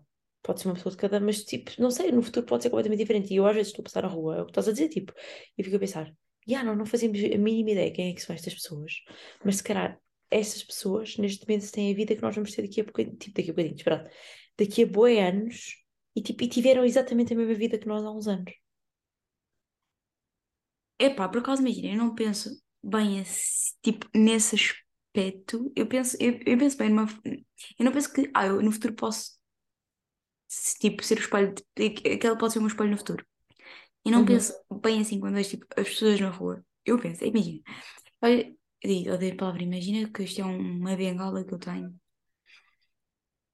Pode 0.44 0.60
ser 0.60 0.68
uma 0.68 0.74
pessoa 0.74 0.92
de 0.92 0.98
cada, 0.98 1.18
mas 1.20 1.42
tipo, 1.44 1.72
não 1.78 1.90
sei, 1.90 2.12
no 2.12 2.22
futuro 2.22 2.46
pode 2.46 2.62
ser 2.62 2.70
completamente 2.70 3.00
diferente. 3.00 3.32
E 3.32 3.36
eu 3.36 3.46
às 3.46 3.54
vezes 3.54 3.68
estou 3.70 3.82
a 3.82 3.84
passar 3.84 4.02
na 4.02 4.08
rua, 4.08 4.36
é 4.36 4.42
o 4.42 4.44
que 4.44 4.50
estás 4.52 4.68
a 4.68 4.72
dizer, 4.72 4.88
tipo, 4.90 5.12
e 5.58 5.64
fico 5.64 5.76
a 5.76 5.78
pensar, 5.80 6.14
já 6.46 6.62
não, 6.62 6.76
não 6.76 6.86
fazemos 6.86 7.18
a 7.18 7.38
mínima 7.38 7.70
ideia 7.72 7.90
quem 7.92 8.10
é 8.10 8.14
que 8.14 8.20
são 8.22 8.34
estas 8.34 8.54
pessoas, 8.54 8.92
mas 9.44 9.56
se 9.56 9.64
calhar 9.64 9.98
essas 10.30 10.62
pessoas 10.64 11.16
neste 11.16 11.46
momento 11.48 11.70
têm 11.72 11.92
a 11.92 11.96
vida 11.96 12.14
que 12.14 12.22
nós 12.22 12.34
vamos 12.34 12.52
ter 12.52 12.62
daqui 12.62 12.80
a 12.80 12.84
bocadinho, 12.84 13.16
tipo, 13.16 13.36
daqui 13.36 13.50
a 13.50 13.52
bocadinho, 13.52 13.76
esperado, 13.76 14.10
daqui 14.58 14.82
a 14.82 14.86
boi 14.86 15.18
anos 15.20 15.76
e, 16.16 16.22
tipo, 16.22 16.44
e 16.44 16.48
tiveram 16.48 16.84
exatamente 16.84 17.32
a 17.32 17.36
mesma 17.36 17.54
vida 17.54 17.78
que 17.78 17.88
nós 17.88 18.04
há 18.04 18.10
uns 18.10 18.28
anos. 18.28 18.52
Epá, 20.98 21.28
por 21.28 21.38
acaso, 21.38 21.62
imagina, 21.62 21.88
eu 21.88 21.98
não 21.98 22.14
penso 22.14 22.50
bem 22.82 23.20
assim, 23.20 23.74
tipo, 23.82 24.08
nesse 24.14 24.56
aspecto. 24.56 25.72
Eu 25.74 25.86
penso, 25.86 26.16
eu, 26.20 26.38
eu 26.46 26.58
penso 26.58 26.76
bem 26.76 26.88
numa. 26.88 27.06
Eu 27.78 27.84
não 27.84 27.92
penso 27.92 28.12
que, 28.12 28.30
ah, 28.34 28.46
eu 28.46 28.62
no 28.62 28.72
futuro 28.72 28.94
posso, 28.94 29.32
se, 30.54 30.78
tipo, 30.78 31.02
ser 31.04 31.18
o 31.18 31.20
espelho. 31.20 31.54
de- 31.76 32.14
Aquela 32.14 32.36
pode 32.38 32.52
ser 32.52 32.58
o 32.60 32.62
meu 32.62 32.68
espelho 32.70 32.90
no 32.90 32.98
futuro. 32.98 33.24
Eu 34.04 34.12
não 34.12 34.24
Uhum. 34.24 34.26
penso 34.26 34.54
bem 34.82 35.00
assim 35.02 35.20
quando 35.20 35.34
vejo, 35.36 35.50
tipo, 35.50 35.66
as 35.78 35.88
pessoas 35.88 36.20
na 36.20 36.30
rua. 36.30 36.64
Eu 36.86 36.98
penso, 37.00 37.24
imagina. 37.24 37.62
Olha, 38.22 38.54
eu 38.84 39.14
odeio 39.14 39.34
a 39.34 39.36
palavra, 39.38 39.62
imagina 39.64 40.10
que 40.10 40.24
isto 40.24 40.40
é 40.42 40.44
um- 40.46 40.78
uma 40.80 40.96
bengala 40.96 41.44
que 41.44 41.54
eu 41.54 41.58
tenho. 41.58 41.94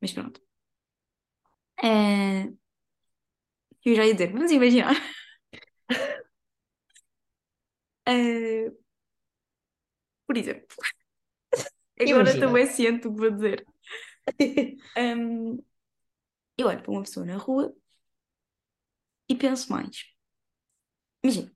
Mas 0.00 0.12
pronto. 0.12 0.40
É, 1.82 2.50
Eu 3.84 3.94
já 3.94 4.04
ia 4.06 4.12
dizer, 4.14 4.32
vamos 4.32 4.50
imaginar. 4.52 4.94
É, 8.06 8.70
Por 10.26 10.36
exemplo, 10.38 10.66
agora 12.00 12.38
também 12.38 12.66
ciente 12.66 13.02
do 13.08 13.14
que 13.14 13.20
vou 13.20 13.30
dizer. 13.30 13.66
Hum, 14.96 15.58
eu 16.60 16.68
olho 16.68 16.82
para 16.82 16.90
uma 16.92 17.02
pessoa 17.02 17.26
na 17.26 17.36
rua 17.36 17.74
e 19.28 19.34
penso 19.34 19.70
mais. 19.72 19.96
Imagina, 21.22 21.50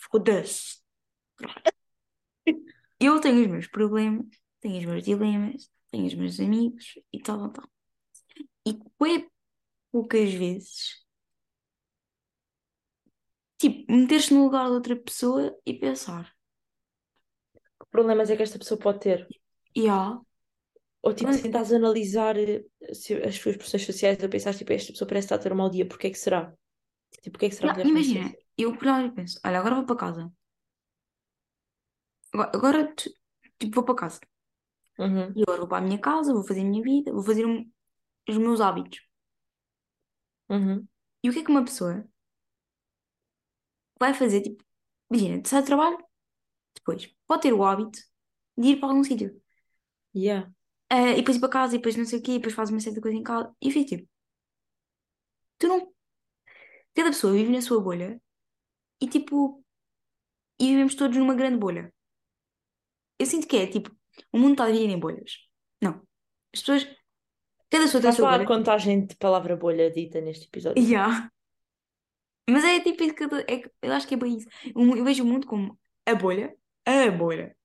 foda-se. 0.00 0.78
Eu 3.00 3.20
tenho 3.20 3.40
os 3.42 3.46
meus 3.48 3.66
problemas, 3.66 4.26
tenho 4.60 4.78
os 4.78 4.84
meus 4.84 5.04
dilemas, 5.04 5.70
tenho 5.90 6.06
os 6.06 6.14
meus 6.14 6.40
amigos 6.40 6.94
e 7.12 7.20
tal, 7.20 7.38
tal, 7.38 7.50
tal. 7.52 7.70
E 8.66 8.72
bem 9.00 9.30
poucas 9.92 10.32
vezes, 10.34 11.04
tipo, 13.58 13.92
meter-se 13.92 14.32
no 14.34 14.44
lugar 14.44 14.66
de 14.66 14.72
outra 14.74 14.96
pessoa 14.96 15.56
e 15.66 15.72
pensar, 15.74 16.34
Que 17.80 17.86
problemas 17.94 18.30
é 18.30 18.36
que 18.36 18.44
esta 18.46 18.58
pessoa 18.60 18.78
pode 18.84 19.00
ter? 19.00 19.20
e 19.74 19.88
há, 19.88 20.18
Ou 21.08 21.14
tipo, 21.18 21.30
Mas- 21.30 21.42
tentares 21.42 21.72
analisar 21.72 22.36
eh, 22.36 22.64
se- 22.92 23.14
as 23.28 23.36
suas 23.36 23.56
pressões 23.56 23.84
sociais 23.90 24.22
a 24.22 24.28
pensar, 24.34 24.54
tipo, 24.54 24.72
esta 24.72 24.92
pessoa 24.92 25.08
parece 25.08 25.26
estar 25.26 25.36
a 25.36 25.38
ter 25.44 25.52
um 25.52 25.56
mau 25.56 25.70
dia, 25.70 25.86
porquê 25.90 26.08
é 26.08 26.10
que 26.10 26.18
será? 26.18 26.42
Tipo, 27.22 27.32
porquê 27.32 27.46
é 27.46 27.48
que 27.50 27.56
será 27.56 27.74
que 27.74 27.82
lhe 27.82 27.90
imagina, 27.90 28.26
eu 28.56 28.76
por 28.76 28.86
lá 28.86 28.96
penso, 29.18 29.40
olha, 29.44 29.58
agora 29.60 29.76
vou 29.76 29.86
para 29.86 29.96
casa. 29.96 30.32
Agora, 32.32 32.50
agora, 32.56 32.94
tipo, 33.58 33.74
vou 33.74 33.84
para 33.84 33.94
casa. 34.02 34.20
Uhum, 34.98 35.36
E 35.36 35.42
agora 35.42 35.58
vou 35.60 35.68
para 35.68 35.78
a 35.78 35.86
minha 35.86 35.98
casa, 36.00 36.32
vou 36.34 36.44
fazer 36.46 36.60
a 36.62 36.64
minha 36.64 36.82
vida, 36.82 37.12
vou 37.12 37.22
fazer 37.22 37.46
um- 37.46 37.70
os 38.28 38.38
meus 38.38 38.60
hábitos. 38.60 39.00
uhum. 40.48 40.86
E 41.22 41.28
o 41.30 41.32
que 41.32 41.40
é 41.40 41.44
que 41.44 41.50
uma 41.50 41.64
pessoa 41.64 42.04
vai 43.98 44.14
fazer? 44.14 44.42
Tipo, 44.42 44.64
imagina, 45.10 45.42
sai 45.46 45.62
do 45.62 45.66
trabalho, 45.66 45.98
depois 46.76 47.06
pode 47.26 47.42
ter 47.42 47.54
o 47.54 47.64
hábito 47.64 48.00
de 48.58 48.68
ir 48.70 48.76
para 48.80 48.90
algum 48.90 49.04
sítio. 49.04 49.40
Yeah. 50.14 50.50
Ah, 50.90 51.12
e 51.12 51.16
depois 51.16 51.36
ir 51.36 51.40
para 51.40 51.48
casa, 51.50 51.74
e 51.74 51.78
depois 51.78 51.96
não 51.96 52.04
sei 52.06 52.18
o 52.18 52.22
quê, 52.22 52.32
e 52.32 52.38
depois 52.38 52.54
faz 52.54 52.70
uma 52.70 52.80
série 52.80 52.94
de 52.96 53.00
coisas 53.02 53.18
em 53.20 53.22
casa. 53.24 53.54
E 53.62 53.66
eu 53.68 53.72
fico 53.72 53.88
tipo, 53.88 54.08
tu 55.58 55.68
não. 55.68 55.92
Cada 56.94 57.10
pessoa 57.10 57.32
vive 57.32 57.50
na 57.52 57.62
sua 57.62 57.80
bolha 57.80 58.20
e 59.02 59.08
tipo. 59.08 59.64
E 60.60 60.64
vivemos 60.70 60.94
todos 60.96 61.16
numa 61.18 61.34
grande 61.40 61.58
bolha. 61.58 61.92
Eu 63.18 63.26
sinto 63.26 63.46
que 63.48 63.56
é 63.56 63.66
tipo, 63.66 63.90
o 64.32 64.38
mundo 64.38 64.52
está 64.52 64.66
dividido 64.66 64.92
em 64.92 64.98
bolhas. 64.98 65.32
Não. 65.82 65.94
As 66.54 66.60
pessoas. 66.60 66.84
Cada 67.70 67.84
pessoa 67.84 68.02
tem 68.02 68.10
a 68.10 68.12
Faz 68.12 68.16
sua 68.16 68.28
lá 68.30 68.34
a 68.36 68.38
bolha. 68.38 68.46
contagem 68.46 69.06
de 69.06 69.16
palavra 69.16 69.56
bolha 69.56 69.90
dita 69.90 70.20
neste 70.20 70.46
episódio. 70.46 70.82
Yeah. 70.82 71.30
Mas 72.50 72.64
é 72.64 72.80
tipo 72.80 73.02
isso 73.04 73.14
que 73.14 73.24
eu, 73.24 73.28
tô- 73.28 73.36
é 73.36 73.58
que- 73.58 73.70
eu 73.82 73.92
acho 73.92 74.06
que 74.08 74.14
é 74.14 74.16
bem 74.16 74.36
isso. 74.38 74.48
Eu, 74.74 74.96
eu 74.96 75.04
vejo 75.04 75.22
o 75.24 75.26
mundo 75.26 75.46
como 75.46 75.78
a 76.06 76.14
bolha, 76.14 76.56
a 76.86 77.10
bolha. 77.10 77.56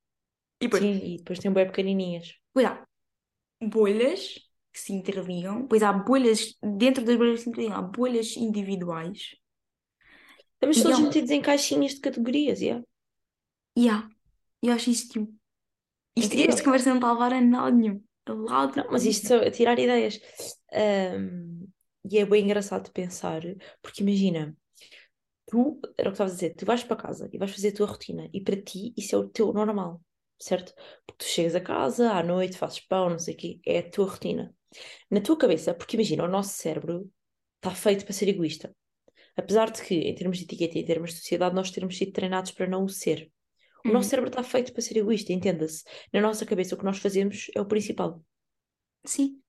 E 0.61 0.65
depois, 0.67 0.83
Sim, 0.83 0.91
e 1.03 1.17
depois 1.17 1.39
tem 1.39 1.51
bué 1.51 1.65
pequenininhas. 1.65 2.35
há 2.57 2.82
bolhas 3.67 4.39
que 4.71 4.79
se 4.79 4.93
interligam, 4.93 5.61
depois 5.61 5.83
há 5.83 5.93
bolhas, 5.93 6.57
dentro 6.61 7.03
das 7.05 7.15
bolhas 7.15 7.39
que 7.39 7.43
se 7.43 7.49
interligam, 7.49 7.77
há 7.77 7.81
bolhas 7.81 8.35
individuais. 8.35 9.35
Estamos 10.53 10.81
todos 10.81 10.99
metidos 10.99 11.31
em 11.31 11.41
caixinhas 11.41 11.95
de 11.95 11.99
categorias, 11.99 12.61
yeah. 12.61 12.83
E 13.75 13.89
há. 13.89 14.07
Eu 14.61 14.73
acho 14.73 14.89
isto 14.89 15.13
tipo. 15.13 15.33
Isto, 16.15 16.33
Incrível. 16.33 16.49
esta 16.49 16.63
conversa 16.63 16.89
não 16.89 16.97
está 16.97 17.09
a 17.09 17.13
levar 17.13 17.33
a 17.33 17.41
nada 17.41 17.71
nenhum. 17.71 18.01
A 18.25 18.33
lado 18.33 18.77
Não, 18.77 18.91
mas 18.91 19.03
isto 19.03 19.33
a 19.33 19.51
tirar 19.51 19.77
ideias. 19.77 20.19
Ahm, 20.71 21.65
e 22.09 22.17
é 22.17 22.25
bem 22.25 22.43
engraçado 22.43 22.91
pensar, 22.91 23.41
porque 23.81 24.03
imagina, 24.03 24.55
tu, 25.47 25.79
era 25.97 26.09
o 26.09 26.11
que 26.11 26.15
estavas 26.15 26.33
a 26.33 26.35
dizer, 26.35 26.55
tu 26.55 26.65
vais 26.65 26.83
para 26.83 26.95
casa 26.95 27.29
e 27.31 27.37
vais 27.37 27.51
fazer 27.51 27.69
a 27.69 27.73
tua 27.73 27.87
rotina, 27.87 28.29
e 28.33 28.41
para 28.41 28.61
ti 28.61 28.93
isso 28.97 29.15
é 29.15 29.17
o 29.19 29.29
teu 29.29 29.53
normal, 29.53 30.01
certo? 30.43 30.73
Porque 31.05 31.25
tu 31.25 31.29
chegas 31.29 31.55
a 31.55 31.61
casa 31.61 32.11
à 32.11 32.23
noite, 32.23 32.57
fazes 32.57 32.79
pão, 32.79 33.09
não 33.09 33.19
sei 33.19 33.33
o 33.33 33.37
quê, 33.37 33.59
é 33.65 33.79
a 33.79 33.89
tua 33.89 34.05
rotina. 34.07 34.55
Na 35.09 35.21
tua 35.21 35.37
cabeça, 35.37 35.73
porque 35.73 35.95
imagina, 35.95 36.23
o 36.23 36.27
nosso 36.27 36.53
cérebro 36.53 37.09
está 37.57 37.71
feito 37.75 38.03
para 38.05 38.13
ser 38.13 38.27
egoísta. 38.29 38.75
Apesar 39.35 39.71
de 39.71 39.81
que, 39.81 39.95
em 39.95 40.13
termos 40.15 40.37
de 40.37 40.43
etiqueta 40.43 40.77
e 40.77 40.81
em 40.81 40.85
termos 40.85 41.11
de 41.11 41.17
sociedade, 41.19 41.55
nós 41.55 41.71
termos 41.71 41.97
sido 41.97 42.11
treinados 42.11 42.51
para 42.51 42.67
não 42.67 42.83
o 42.83 42.89
ser. 42.89 43.31
O 43.83 43.87
Uhum. 43.89 43.95
nosso 43.95 44.09
cérebro 44.09 44.29
está 44.29 44.43
feito 44.43 44.71
para 44.71 44.81
ser 44.81 44.97
egoísta, 44.97 45.33
entenda-se. 45.33 45.83
Na 46.11 46.21
nossa 46.21 46.45
cabeça, 46.45 46.75
o 46.75 46.77
que 46.77 46.85
nós 46.85 46.99
fazemos 46.99 47.47
é 47.55 47.59
o 47.61 47.65
principal. 47.65 48.23
Sim. 49.05 49.41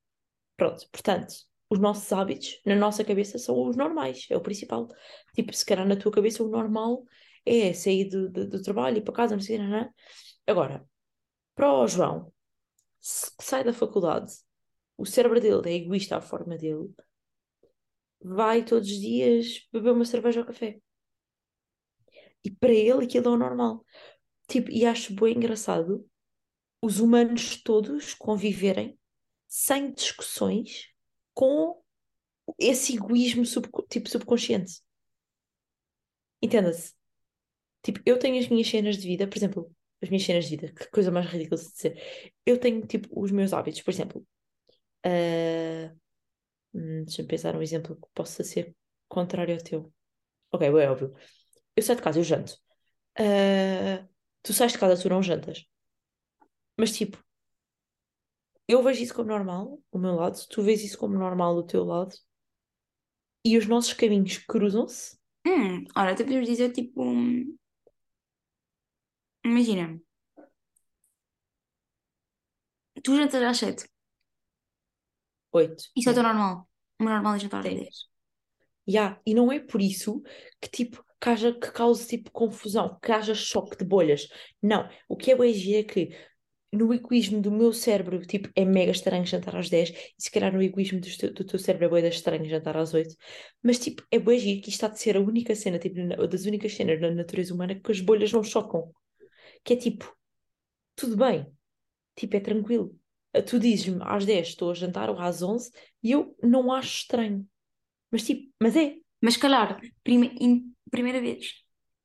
Pronto, 0.56 0.88
portanto, 0.90 1.34
os 1.68 1.78
nossos 1.78 2.12
hábitos 2.12 2.60
na 2.64 2.76
nossa 2.76 3.04
cabeça 3.04 3.38
são 3.38 3.68
os 3.68 3.76
normais, 3.76 4.26
é 4.30 4.36
o 4.36 4.40
principal. 4.40 4.88
Tipo, 5.34 5.52
se 5.52 5.64
calhar 5.64 5.86
na 5.86 5.96
tua 5.96 6.12
cabeça 6.12 6.42
o 6.42 6.48
normal 6.48 7.04
é 7.44 7.72
sair 7.72 8.08
do, 8.08 8.30
do, 8.30 8.48
do 8.48 8.62
trabalho, 8.62 8.98
ir 8.98 9.02
para 9.02 9.14
casa, 9.14 9.36
não 9.36 9.42
sei, 9.42 9.58
não, 9.58 9.68
não. 9.68 9.90
Agora, 10.46 10.86
para 11.54 11.72
o 11.72 11.86
João, 11.86 12.32
se 13.00 13.30
sai 13.40 13.64
da 13.64 13.72
faculdade, 13.72 14.32
o 14.96 15.06
cérebro 15.06 15.40
dele 15.40 15.62
é 15.66 15.74
egoísta 15.74 16.16
à 16.16 16.20
forma 16.20 16.56
dele, 16.56 16.90
vai 18.20 18.64
todos 18.64 18.88
os 18.90 19.00
dias 19.00 19.68
beber 19.72 19.92
uma 19.92 20.04
cerveja 20.04 20.40
ou 20.40 20.46
café. 20.46 20.80
E 22.44 22.50
para 22.50 22.72
ele 22.72 23.04
aquilo 23.04 23.28
é 23.28 23.30
o 23.30 23.36
normal. 23.36 23.84
Tipo, 24.48 24.70
e 24.70 24.84
acho 24.84 25.14
bem 25.14 25.36
engraçado 25.36 26.08
os 26.80 27.00
humanos 27.00 27.62
todos 27.62 28.12
conviverem 28.12 28.98
sem 29.48 29.90
discussões 29.92 30.92
com 31.32 31.82
esse 32.58 32.94
egoísmo 32.94 33.46
sub, 33.46 33.68
tipo 33.88 34.08
subconsciente. 34.10 34.82
Entenda-se. 36.42 36.92
Tipo, 37.84 38.00
eu 38.06 38.18
tenho 38.18 38.40
as 38.40 38.48
minhas 38.48 38.68
cenas 38.68 38.96
de 38.96 39.06
vida, 39.06 39.28
por 39.28 39.36
exemplo, 39.36 39.76
as 40.02 40.08
minhas 40.08 40.24
cenas 40.24 40.46
de 40.46 40.56
vida, 40.56 40.72
que 40.72 40.90
coisa 40.90 41.10
mais 41.12 41.26
ridícula 41.26 41.60
de 41.60 41.70
dizer. 41.72 42.32
Eu 42.46 42.58
tenho, 42.58 42.86
tipo, 42.86 43.08
os 43.20 43.30
meus 43.30 43.52
hábitos, 43.52 43.82
por 43.82 43.90
exemplo. 43.92 44.26
Uh, 45.06 45.94
deixa-me 46.72 47.28
pensar 47.28 47.56
um 47.56 47.62
exemplo 47.62 47.96
que 47.96 48.08
possa 48.14 48.42
ser 48.44 48.74
contrário 49.08 49.54
ao 49.54 49.62
teu. 49.62 49.92
Ok, 50.52 50.66
é 50.66 50.90
óbvio. 50.90 51.14
Eu 51.76 51.82
saio 51.82 51.98
de 51.98 52.04
casa, 52.04 52.18
eu 52.18 52.24
janto. 52.24 52.58
Uh, 53.18 54.08
tu 54.42 54.52
sais 54.52 54.72
de 54.72 54.78
casa, 54.78 55.00
tu 55.00 55.08
não 55.08 55.22
jantas. 55.22 55.66
Mas, 56.76 56.92
tipo, 56.92 57.22
eu 58.68 58.82
vejo 58.82 59.02
isso 59.02 59.14
como 59.14 59.28
normal, 59.28 59.80
o 59.92 59.98
meu 59.98 60.14
lado, 60.14 60.38
tu 60.48 60.62
vês 60.62 60.82
isso 60.82 60.98
como 60.98 61.14
normal, 61.18 61.56
o 61.56 61.62
teu 61.62 61.84
lado, 61.84 62.14
e 63.44 63.58
os 63.58 63.66
nossos 63.66 63.92
caminhos 63.92 64.38
cruzam-se. 64.38 65.18
Hum, 65.46 65.84
ora, 65.94 66.12
até 66.12 66.24
podemos 66.24 66.48
dizer 66.48 66.72
tipo. 66.72 67.02
hum, 67.02 67.54
Imagina, 69.44 69.86
tu 73.02 73.16
jantas 73.16 73.42
às 73.50 73.58
7. 73.58 73.84
Oito. 75.52 75.84
Isso 75.96 76.08
é 76.08 76.12
o 76.12 76.14
teu 76.14 76.22
normal. 76.22 76.68
O 77.00 77.04
meu 77.04 77.12
normal 77.12 77.34
é 77.36 77.38
jantar 77.38 77.60
às 77.60 77.66
Sim. 77.66 77.76
10. 77.76 77.96
Yeah. 78.88 79.20
E 79.26 79.34
não 79.34 79.50
é 79.52 79.60
por 79.60 79.80
isso 79.80 80.22
que, 80.60 80.68
tipo, 80.70 81.04
que, 81.20 81.28
haja, 81.28 81.52
que 81.52 81.70
cause, 81.72 82.06
tipo, 82.06 82.30
confusão, 82.30 82.98
que 83.02 83.12
haja 83.12 83.34
choque 83.34 83.76
de 83.76 83.84
bolhas. 83.84 84.28
Não. 84.62 84.88
O 85.08 85.16
que 85.16 85.32
é 85.32 85.52
giro 85.52 85.78
é 85.80 85.84
que 85.84 86.16
no 86.72 86.92
egoísmo 86.92 87.40
do 87.40 87.52
meu 87.52 87.72
cérebro, 87.72 88.20
tipo, 88.26 88.50
é 88.56 88.64
mega 88.64 88.92
estranho 88.92 89.24
jantar 89.26 89.56
às 89.56 89.70
10 89.70 89.90
e 89.90 90.14
se 90.22 90.30
calhar 90.30 90.52
no 90.52 90.62
egoísmo 90.62 91.00
do, 91.00 91.08
teu- 91.18 91.32
do 91.32 91.44
teu 91.44 91.58
cérebro 91.58 91.96
é 91.96 92.02
bem 92.02 92.10
estranho 92.10 92.44
jantar 92.46 92.76
às 92.76 92.94
8. 92.94 93.16
Mas, 93.62 93.78
tipo, 93.78 94.02
é 94.10 94.18
giro 94.38 94.60
que 94.62 94.70
isto 94.70 94.84
há 94.84 94.88
de 94.88 95.00
ser 95.00 95.16
a 95.16 95.20
única 95.20 95.54
cena, 95.54 95.78
tipo, 95.78 95.98
na- 96.00 96.16
das 96.26 96.44
únicas 96.46 96.74
cenas 96.74 97.00
na 97.00 97.10
natureza 97.12 97.54
humana 97.54 97.74
que 97.80 97.92
as 97.92 98.00
bolhas 98.00 98.32
não 98.32 98.42
chocam. 98.42 98.92
Que 99.64 99.74
é 99.74 99.76
tipo, 99.76 100.14
tudo 100.96 101.16
bem. 101.16 101.46
Tipo, 102.16 102.36
é 102.36 102.40
tranquilo. 102.40 102.96
Tu 103.46 103.58
dizes-me 103.58 104.00
às 104.04 104.24
10 104.26 104.48
estou 104.48 104.70
a 104.70 104.74
jantar 104.74 105.10
ou 105.10 105.18
às 105.20 105.42
11 105.42 105.70
e 106.02 106.12
eu 106.12 106.36
não 106.42 106.72
acho 106.72 106.98
estranho. 107.02 107.48
Mas 108.10 108.24
tipo, 108.24 108.52
mas 108.60 108.76
é. 108.76 108.96
Mas, 109.22 109.36
calhar, 109.36 109.80
prime... 110.04 110.36
in- 110.40 110.74
primeira 110.90 111.20
vez 111.20 111.54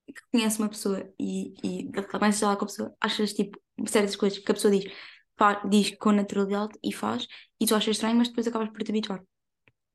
que 0.08 0.22
conheces 0.32 0.60
uma 0.60 0.70
pessoa 0.70 1.12
e, 1.20 1.54
e 1.64 1.92
começas 2.12 2.42
a 2.44 2.48
falar 2.48 2.58
com 2.58 2.66
a 2.66 2.68
pessoa, 2.68 2.96
achas 3.00 3.34
tipo 3.34 3.60
certas 3.88 4.16
coisas 4.16 4.40
que 4.40 4.52
a 4.52 4.56
pessoa 4.56 4.72
diz, 4.74 4.92
fa- 5.38 5.64
diz 5.68 5.96
com 5.98 6.12
naturalidade 6.12 6.74
e 6.84 6.92
faz, 6.94 7.28
e 7.60 7.66
tu 7.66 7.76
achas 7.76 7.96
estranho, 7.96 8.16
mas 8.18 8.30
depois 8.30 8.48
acabas 8.48 8.70
por 8.70 8.84
te 8.84 8.92
habituar. 8.92 9.24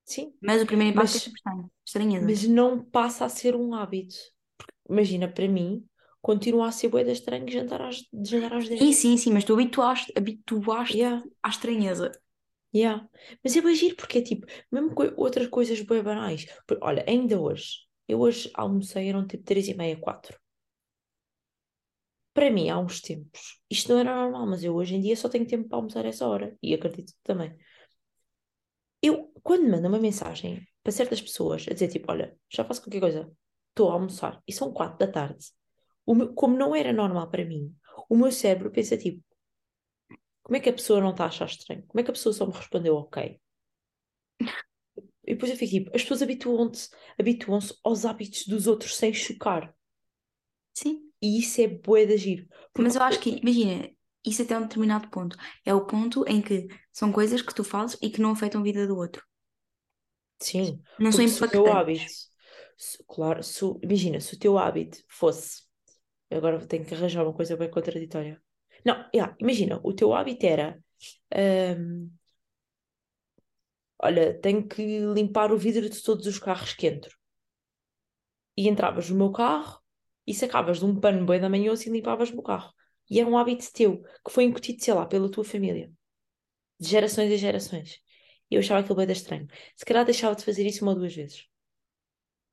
Sim. 0.05 0.35
Mas 0.41 0.63
o 0.63 0.67
primeiro 0.67 0.93
impacto 0.93 1.17
é 1.17 1.19
Mas, 1.19 1.23
sempre 1.23 1.39
estranho. 1.39 1.71
Estranheza. 1.85 2.27
mas 2.27 2.45
não 2.45 2.85
passa 2.85 3.25
a 3.25 3.29
ser 3.29 3.55
um 3.57 3.75
hábito. 3.75 4.15
Porque, 4.57 4.73
imagina, 4.89 5.29
para 5.29 5.49
mim, 5.49 5.85
continua 6.29 6.67
a 6.69 6.73
ser 6.79 6.89
bué 6.93 7.03
estranho 7.19 7.49
jantar 7.57 7.81
às, 7.89 7.97
de 8.23 8.29
jantar 8.33 8.53
às 8.59 8.69
10. 8.69 8.81
Sim, 8.81 8.93
sim, 8.93 9.17
sim, 9.17 9.33
mas 9.33 9.45
tu 9.45 9.53
habituaste, 9.55 10.13
habituaste 10.17 10.97
Yeah, 10.99 11.23
à 11.43 11.49
estranheza. 11.49 12.11
yeah. 12.75 13.09
Mas 13.43 13.57
é 13.57 13.61
bem 13.63 13.75
giro 13.75 13.97
porque 13.97 14.19
é 14.19 14.23
tipo, 14.23 14.47
mesmo 14.73 14.95
coi- 14.95 15.15
outras 15.17 15.49
coisas 15.49 15.81
bem 15.81 16.03
banais. 16.03 16.47
Olha, 16.83 17.05
ainda 17.09 17.41
hoje, 17.41 17.87
eu 18.09 18.21
hoje 18.21 18.51
almocei, 18.55 19.09
eram 19.09 19.27
tipo 19.27 19.45
3 19.45 19.69
e 19.69 19.75
meia, 19.75 19.97
4. 19.97 20.39
Para 22.33 22.51
mim, 22.51 22.69
há 22.69 22.79
uns 22.79 23.01
tempos, 23.01 23.61
isto 23.71 23.93
não 23.93 24.01
era 24.01 24.15
normal, 24.15 24.47
mas 24.47 24.65
eu 24.65 24.75
hoje 24.75 24.95
em 24.97 25.01
dia 25.01 25.17
só 25.17 25.29
tenho 25.29 25.47
tempo 25.47 25.69
para 25.69 25.79
almoçar 25.79 26.05
essa 26.05 26.27
hora. 26.27 26.57
E 26.63 26.75
acredito 26.75 27.13
que 27.13 27.19
também. 27.23 27.57
Eu, 29.03 29.31
quando 29.43 29.69
mando 29.71 29.89
uma 29.89 29.99
mensagem 29.99 30.67
para 30.83 30.93
certas 30.93 31.21
pessoas 31.21 31.67
a 31.69 31.75
dizer 31.75 31.89
tipo, 31.89 32.11
olha, 32.11 32.37
já 32.51 32.65
faço 32.65 32.83
qualquer 32.83 33.01
coisa, 33.01 33.31
estou 33.71 33.91
a 33.91 33.95
almoçar 33.95 34.43
e 34.49 34.53
são 34.53 34.73
quatro 34.73 34.99
da 34.99 35.11
tarde, 35.13 35.47
meu- 36.15 36.35
como 36.35 36.57
não 36.57 36.75
era 36.75 36.93
normal 36.93 37.31
para 37.31 37.45
mim, 37.45 37.75
o 38.09 38.17
meu 38.17 38.33
cérebro 38.33 38.71
pensa 38.71 38.97
tipo, 38.97 39.23
como 40.43 40.57
é 40.57 40.61
que 40.61 40.69
a 40.71 40.73
pessoa 40.73 41.01
não 41.03 41.11
está 41.11 41.25
a 41.25 41.27
achar 41.29 41.47
estranho? 41.47 41.83
Como 41.89 42.01
é 42.01 42.05
que 42.05 42.11
a 42.11 42.15
pessoa 42.15 42.33
só 42.33 42.47
me 42.47 42.53
respondeu 42.53 42.97
ok? 42.97 43.39
E 45.27 45.35
depois 45.35 45.51
eu 45.51 45.57
fico 45.59 45.73
tipo, 45.73 45.91
as 45.95 46.03
pessoas 46.03 46.23
habituam-se 46.23 46.89
habituam-se 47.19 47.75
aos 47.85 48.05
hábitos 48.05 48.47
dos 48.47 48.67
outros 48.67 48.97
sem 48.97 49.13
chocar. 49.13 49.75
Sim. 50.75 51.13
E 51.27 51.39
isso 51.41 51.61
é 51.61 51.67
bué 51.69 52.07
de 52.07 52.15
agir. 52.15 52.49
Mas 52.77 52.95
Porque, 52.95 52.97
eu 52.97 53.03
acho 53.03 53.21
que, 53.21 53.31
imagina, 53.31 53.91
isso 54.25 54.43
até 54.43 54.57
um 54.59 54.63
determinado 54.63 55.09
ponto. 55.11 55.37
É 55.65 55.75
o 55.75 55.87
ponto 55.87 56.25
em 56.29 56.41
que 56.43 56.69
são 56.93 57.13
coisas 57.13 57.43
que 57.43 57.55
tu 57.55 57.65
fazes 57.65 57.99
e 58.03 58.11
que 58.11 58.21
não 58.21 58.31
afetam 58.33 58.61
a 58.61 58.65
vida 58.65 58.87
do 58.87 58.97
outro. 58.97 59.23
sim, 60.41 60.83
Não 60.99 61.13
são 61.13 61.23
porque 61.23 61.31
se 61.31 61.43
o 61.43 61.49
teu 61.49 61.71
hábito, 61.71 62.13
impactantes. 62.13 62.31
se- 62.77 63.05
claro, 63.09 63.43
se, 63.43 63.65
imagina, 63.83 64.21
se 64.21 64.35
o 64.35 64.39
teu 64.39 64.59
hábito 64.59 64.99
fosse, 65.09 65.64
agora 66.37 66.67
tenho 66.67 66.85
que 66.85 66.95
arranjar 66.95 67.25
uma 67.25 67.35
coisa 67.35 67.57
bem 67.57 67.71
contraditória. 67.71 68.41
Não, 68.85 69.09
yeah, 69.15 69.35
imagina, 69.41 69.81
o 69.83 69.93
teu 69.95 70.13
hábito 70.15 70.47
era, 70.47 70.79
hum, 71.79 72.11
olha, 73.99 74.39
tenho 74.41 74.67
que 74.67 74.83
limpar 75.15 75.53
o 75.53 75.59
vidro 75.59 75.89
de 75.89 76.03
todos 76.03 76.27
os 76.27 76.39
carros 76.39 76.75
que 76.75 76.87
entro. 76.87 77.17
E 78.57 78.69
entravas 78.69 79.11
no 79.11 79.17
meu 79.17 79.33
carro 79.33 79.81
e 80.27 80.35
sacavas 80.35 80.79
de 80.79 80.85
um 80.85 80.99
pano 80.99 81.27
bem 81.27 81.41
da 81.41 81.49
manhã 81.49 81.73
e 81.75 81.91
limpavas 81.91 82.31
o 82.31 82.35
meu 82.35 82.43
carro. 82.43 82.73
E 83.11 83.21
era 83.21 83.29
um 83.29 83.37
hábito 83.37 83.73
teu, 83.73 84.03
que 84.25 84.31
foi 84.33 84.45
incutido, 84.45 84.83
sei 84.83 84.95
lá, 84.95 85.07
pela 85.07 85.31
tua 85.31 85.45
família, 85.45 85.93
de 86.81 86.89
gerações 86.89 87.31
em 87.31 87.37
gerações. 87.39 88.01
E 88.51 88.55
eu 88.57 88.61
achava 88.61 88.81
aquilo 88.81 88.97
bem 88.97 89.11
estranho. 89.11 89.49
Se 89.77 89.85
calhar 89.85 90.05
deixava 90.05 90.35
de 90.37 90.45
fazer 90.45 90.67
isso 90.67 90.85
uma 90.85 90.93
ou 90.93 90.99
duas 90.99 91.15
vezes. 91.15 91.47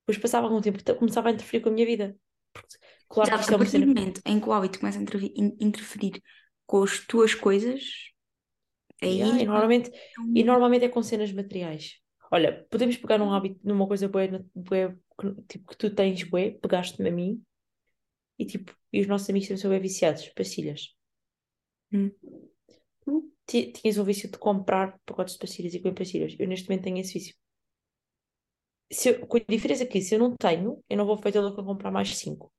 Depois 0.01 0.17
passava 0.17 0.47
algum 0.47 0.61
tempo 0.61 0.79
e 0.79 0.95
começava 0.95 1.29
a 1.29 1.31
interferir 1.31 1.63
com 1.63 1.69
a 1.69 1.71
minha 1.71 1.85
vida. 1.85 2.17
Claro 3.09 3.31
que 3.31 3.39
isto 3.41 3.51
é 3.51 3.55
a 3.55 3.57
partir 3.57 3.79
do 3.79 3.87
momento 3.87 4.21
em 4.25 4.39
que 4.39 4.47
o 4.47 4.53
hábito 4.53 4.79
começa 4.79 4.99
a 4.99 5.01
interferir 5.59 6.21
com 6.65 6.83
as 6.83 6.99
tuas 7.05 7.35
coisas, 7.35 7.81
aí 9.01 9.17
Yeah, 9.17 9.35
e, 9.35 9.39
já 9.39 9.45
normalmente, 9.45 9.89
é 9.89 10.21
e 10.35 10.43
um- 10.43 10.45
normalmente 10.45 10.85
é 10.85 10.89
com 10.89 11.03
cenas 11.03 11.31
materiais. 11.31 11.99
Olha, 12.31 12.65
podemos 12.69 12.95
pegar 12.97 13.17
num 13.17 13.31
hábito, 13.33 13.59
numa 13.63 13.87
coisa 13.87 14.07
que, 14.09 15.41
tipo, 15.47 15.67
que 15.67 15.77
tu 15.77 15.93
tens, 15.93 16.23
bué, 16.23 16.51
pegaste-me 16.51 17.09
a 17.09 17.11
mim, 17.11 17.43
e 18.39 18.45
tipo, 18.45 18.73
e 18.91 19.01
os 19.01 19.07
nossos 19.07 19.29
amigos 19.29 19.47
também 19.47 19.61
são 19.61 19.69
bem 19.71 19.79
viciados, 19.79 20.29
pastilhas. 20.29 20.95
Hum. 21.91 22.11
Tu 23.05 23.31
ti- 23.45 23.71
tinhas 23.73 23.97
o 23.97 24.03
vício 24.05 24.31
de 24.31 24.37
comprar 24.37 24.97
pacotes 25.05 25.33
de 25.33 25.39
pastilhas 25.39 25.73
e 25.73 25.79
comer 25.79 25.95
pastilhas. 25.95 26.35
Eu 26.39 26.47
neste 26.47 26.69
momento 26.69 26.83
tenho 26.83 26.97
esse 26.99 27.13
vício. 27.13 27.35
Eu- 29.08 29.25
com 29.27 29.38
a 29.38 29.41
diferença 29.56 29.86
que 29.86 30.01
se 30.01 30.13
eu 30.15 30.19
não 30.19 30.36
tenho, 30.36 30.84
eu 30.89 30.97
não 30.97 31.06
vou 31.06 31.17
feito 31.17 31.39
louca 31.41 31.63
comprar 31.63 31.91
mais 31.91 32.15
cinco. 32.17 32.51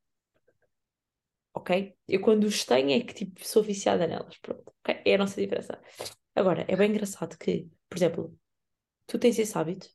Ok? 1.55 1.95
Eu 2.09 2.21
quando 2.21 2.45
os 2.45 2.64
tenho 2.64 2.90
é 2.92 3.01
que 3.05 3.14
tipo, 3.14 3.45
sou 3.47 3.62
viciada 3.62 4.07
nelas. 4.07 4.38
Pronto. 4.38 4.62
ok? 4.81 5.03
É 5.05 5.14
a 5.14 5.18
nossa 5.18 5.40
diferença. 5.40 5.81
Agora, 6.35 6.64
é 6.68 6.77
bem 6.77 6.90
engraçado 6.90 7.37
que, 7.38 7.68
por 7.88 7.97
exemplo, 7.99 8.38
tu 9.07 9.18
tens 9.18 9.38
esse 9.38 9.57
hábito, 9.59 9.88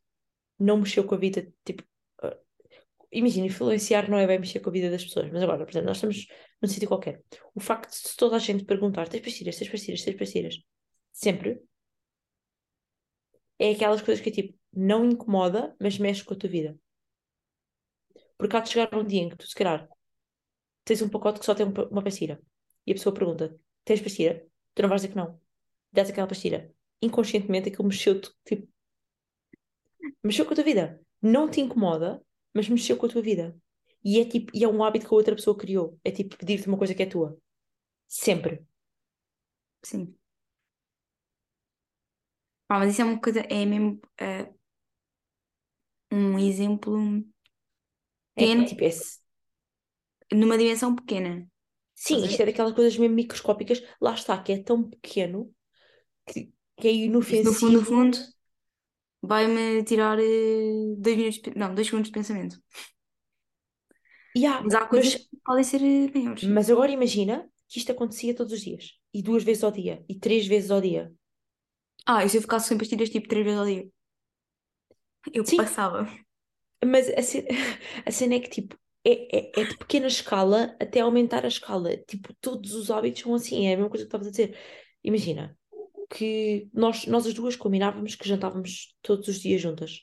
não 0.60 0.80
mexeu 0.80 1.06
com 1.06 1.16
a 1.16 1.20
vida, 1.20 1.48
tipo, 1.66 1.84
ah, 2.24 2.38
imagina, 3.12 3.48
influenciar 3.48 4.10
não 4.10 4.18
é 4.20 4.28
bem 4.28 4.40
mexer 4.40 4.60
com 4.62 4.70
a 4.70 4.74
vida 4.74 4.92
das 4.92 5.04
pessoas, 5.06 5.32
mas 5.32 5.44
agora, 5.44 5.66
por 5.66 5.72
exemplo, 5.72 5.88
nós 5.90 5.98
estamos 5.98 6.28
num 6.62 6.70
sítio 6.70 6.88
qualquer. 6.90 7.24
O 7.56 7.60
facto 7.62 7.92
de 7.94 8.16
toda 8.18 8.38
a 8.38 8.40
gente 8.40 8.66
perguntar, 8.66 9.10
tens 9.10 9.22
pastilhas, 9.24 9.58
tens 9.58 9.70
pastilhas, 9.72 10.04
tens 10.04 10.18
pastilhas, 10.18 10.56
sempre, 11.14 11.62
é 13.60 13.72
aquelas 13.72 14.02
coisas 14.02 14.24
que 14.24 14.32
tipo, 14.32 14.58
não 14.74 15.06
incomoda, 15.06 15.76
mas 15.80 15.98
mexe 15.98 16.24
com 16.24 16.34
a 16.34 16.38
tua 16.38 16.50
vida. 16.50 16.78
Porque 18.38 18.56
há 18.56 18.60
de 18.60 18.70
chegar 18.70 18.96
um 18.96 19.06
dia 19.06 19.22
em 19.22 19.30
que 19.30 19.38
tu, 19.38 19.48
se 19.48 19.56
calhar, 19.56 19.88
tens 20.86 21.02
um 21.02 21.10
pacote 21.10 21.40
que 21.40 21.46
só 21.46 21.56
tem 21.56 21.66
um 21.66 21.74
uma 21.92 22.04
pastilha 22.04 22.42
e 22.86 22.92
a 22.92 22.96
pessoa 22.96 23.14
pergunta: 23.14 23.60
tens 23.84 24.02
pastilha? 24.02 24.46
Tu 24.74 24.82
não 24.82 24.90
vais 24.90 25.02
dizer 25.02 25.14
que 25.14 25.18
não. 25.18 25.40
Dás 25.92 26.10
aquela 26.10 26.28
pastilha. 26.28 26.72
Inconscientemente 27.02 27.70
aquilo 27.70 27.88
mexeu-te, 27.88 28.32
tipo, 28.46 28.68
mexeu 30.24 30.46
com 30.46 30.54
a 30.54 30.56
tua 30.56 30.64
vida. 30.64 31.02
Não 31.22 31.50
te 31.50 31.62
incomoda, 31.62 32.22
mas 32.54 32.70
mexeu 32.70 32.98
com 32.98 33.06
a 33.06 33.10
tua 33.10 33.22
vida. 33.22 33.56
E 34.04 34.20
é 34.20 34.26
tipo, 34.26 34.52
e 34.56 34.64
é 34.64 34.68
um 34.68 34.84
hábito 34.84 35.08
que 35.08 35.14
a 35.14 35.18
outra 35.18 35.36
pessoa 35.36 35.58
criou. 35.58 36.00
É 36.04 36.12
tipo 36.12 36.38
pedir-te 36.38 36.68
uma 36.68 36.78
coisa 36.78 36.94
que 36.96 37.04
é 37.04 37.06
tua. 37.06 37.38
Sempre. 38.08 38.66
Sim. 39.84 40.17
Pá, 42.68 42.80
mas 42.80 42.92
isso 42.92 43.02
é 43.02 43.06
uma 43.06 43.20
coisa, 43.22 43.40
é 43.42 43.66
mesmo 43.66 44.00
eh, 44.20 44.52
um 46.12 46.38
exemplo 46.40 46.98
É 48.36 48.46
pequeno, 48.46 48.66
tipo 48.66 48.84
esse. 48.86 49.20
numa 50.34 50.58
dimensão 50.58 50.96
pequena. 50.96 51.48
Sim, 51.96 52.20
Estás 52.20 52.24
a 52.24 52.28
isto 52.28 52.42
é 52.42 52.46
daquelas 52.46 52.74
coisas 52.74 52.98
mesmo 52.98 53.16
microscópicas. 53.16 53.82
Lá 54.02 54.14
está, 54.14 54.42
que 54.42 54.52
é 54.54 54.64
tão 54.64 54.84
pequeno 54.90 55.54
que, 56.28 56.54
que 56.78 56.88
é 56.90 56.92
Isto 57.34 57.46
no 57.46 57.54
fundo, 57.60 57.74
no 57.78 57.84
fundo, 57.92 58.18
vai-me 59.22 59.84
tirar 59.84 60.18
eh, 60.20 60.96
dois 60.98 61.16
minutos, 61.18 61.38
de 61.42 61.52
pe- 61.52 61.60
não, 61.60 61.74
dois 61.76 61.88
segundos 61.88 62.10
de 62.10 62.14
pensamento. 62.18 62.62
Yeah, 64.36 64.64
Mas 64.64 64.74
há 64.76 64.86
coisas 64.88 65.10
mas, 65.10 65.28
que 65.32 65.38
podem 65.46 65.64
ser 65.64 65.82
eh, 65.84 66.12
maiores. 66.14 66.54
mas 66.56 66.70
agora 66.70 66.92
imagina 66.92 67.50
que 67.68 67.80
isto 67.80 67.92
acontecia 67.92 68.36
todos 68.36 68.54
os 68.54 68.62
dias. 68.62 68.94
E 69.14 69.22
duas 69.22 69.44
vezes 69.44 69.64
ao 69.64 69.72
dia. 69.72 70.04
E 70.10 70.16
três 70.20 70.48
vezes 70.48 70.72
ao 70.72 70.82
dia. 70.82 71.14
Ah, 72.08 72.24
e 72.26 72.30
se 72.30 72.38
eu 72.38 72.42
ficasse 72.42 72.68
sem 72.70 72.78
pastilhas 72.78 73.10
tipo 73.12 73.28
três 73.28 73.46
vezes 73.46 73.60
ao 73.60 73.66
dia? 73.68 73.88
Eu 75.34 75.46
Sim, 75.46 75.56
passava. 75.56 76.08
mas 76.86 77.10
a 77.10 77.22
cena, 77.22 77.48
a 78.06 78.12
cena 78.12 78.36
é 78.36 78.40
que 78.40 78.50
tipo, 78.50 78.78
é, 79.06 79.38
é, 79.60 79.62
é 79.62 79.66
de 79.66 79.76
pequena 79.78 80.08
escala 80.08 80.76
até 80.80 81.00
aumentar 81.02 81.46
a 81.46 81.48
escala. 81.48 81.98
Tipo, 81.98 82.34
todos 82.42 82.74
os 82.74 82.92
hábitos 82.92 83.22
são 83.22 83.34
assim. 83.36 83.68
É 83.68 83.74
a 83.74 83.78
mesma 83.78 83.90
coisa 83.90 84.06
que 84.06 84.08
estavas 84.08 84.28
a 84.28 84.32
dizer. 84.32 84.58
Imagina 85.04 85.58
que 86.10 86.70
nós, 86.74 87.06
nós 87.08 87.28
as 87.28 87.34
duas 87.34 87.56
combinávamos 87.56 88.16
que 88.16 88.28
jantávamos 88.28 88.96
todos 89.02 89.28
os 89.28 89.40
dias 89.40 89.62
juntas. 89.62 90.02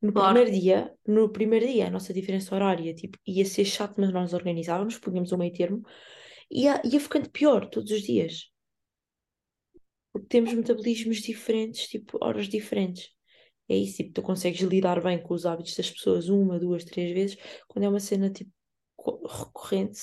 No 0.00 0.12
Claro. 0.12 0.22
primeiro 0.22 0.50
dia, 0.50 0.78
no 1.06 1.28
primeiro 1.36 1.66
dia, 1.66 1.86
a 1.86 1.90
nossa 1.90 2.12
diferença 2.12 2.54
horária, 2.54 2.94
tipo, 2.94 3.18
ia 3.26 3.44
ser 3.44 3.64
chato, 3.64 3.94
mas 4.00 4.12
nós 4.12 4.32
organizávamos, 4.34 4.98
punhamos 4.98 5.32
um 5.32 5.38
meio 5.38 5.52
termo, 5.52 5.82
e 6.50 6.64
ia, 6.64 6.82
ia 6.84 7.00
ficando 7.00 7.30
pior 7.30 7.68
todos 7.68 7.90
os 7.92 8.02
dias. 8.02 8.50
Porque 10.16 10.28
temos 10.28 10.52
metabolismos 10.54 11.18
diferentes, 11.18 11.88
tipo, 11.88 12.18
horas 12.24 12.48
diferentes. 12.48 13.10
É 13.68 13.76
isso, 13.76 13.98
tipo, 13.98 14.12
tu 14.14 14.22
consegues 14.22 14.60
lidar 14.62 15.02
bem 15.02 15.22
com 15.22 15.34
os 15.34 15.46
hábitos 15.46 15.74
das 15.76 15.90
pessoas 15.90 16.28
uma, 16.28 16.58
duas, 16.58 16.84
três 16.84 17.12
vezes, 17.14 17.36
quando 17.68 17.84
é 17.84 17.88
uma 17.88 18.00
cena, 18.00 18.30
tipo, 18.30 18.50
co- 18.96 19.26
recorrente. 19.26 20.00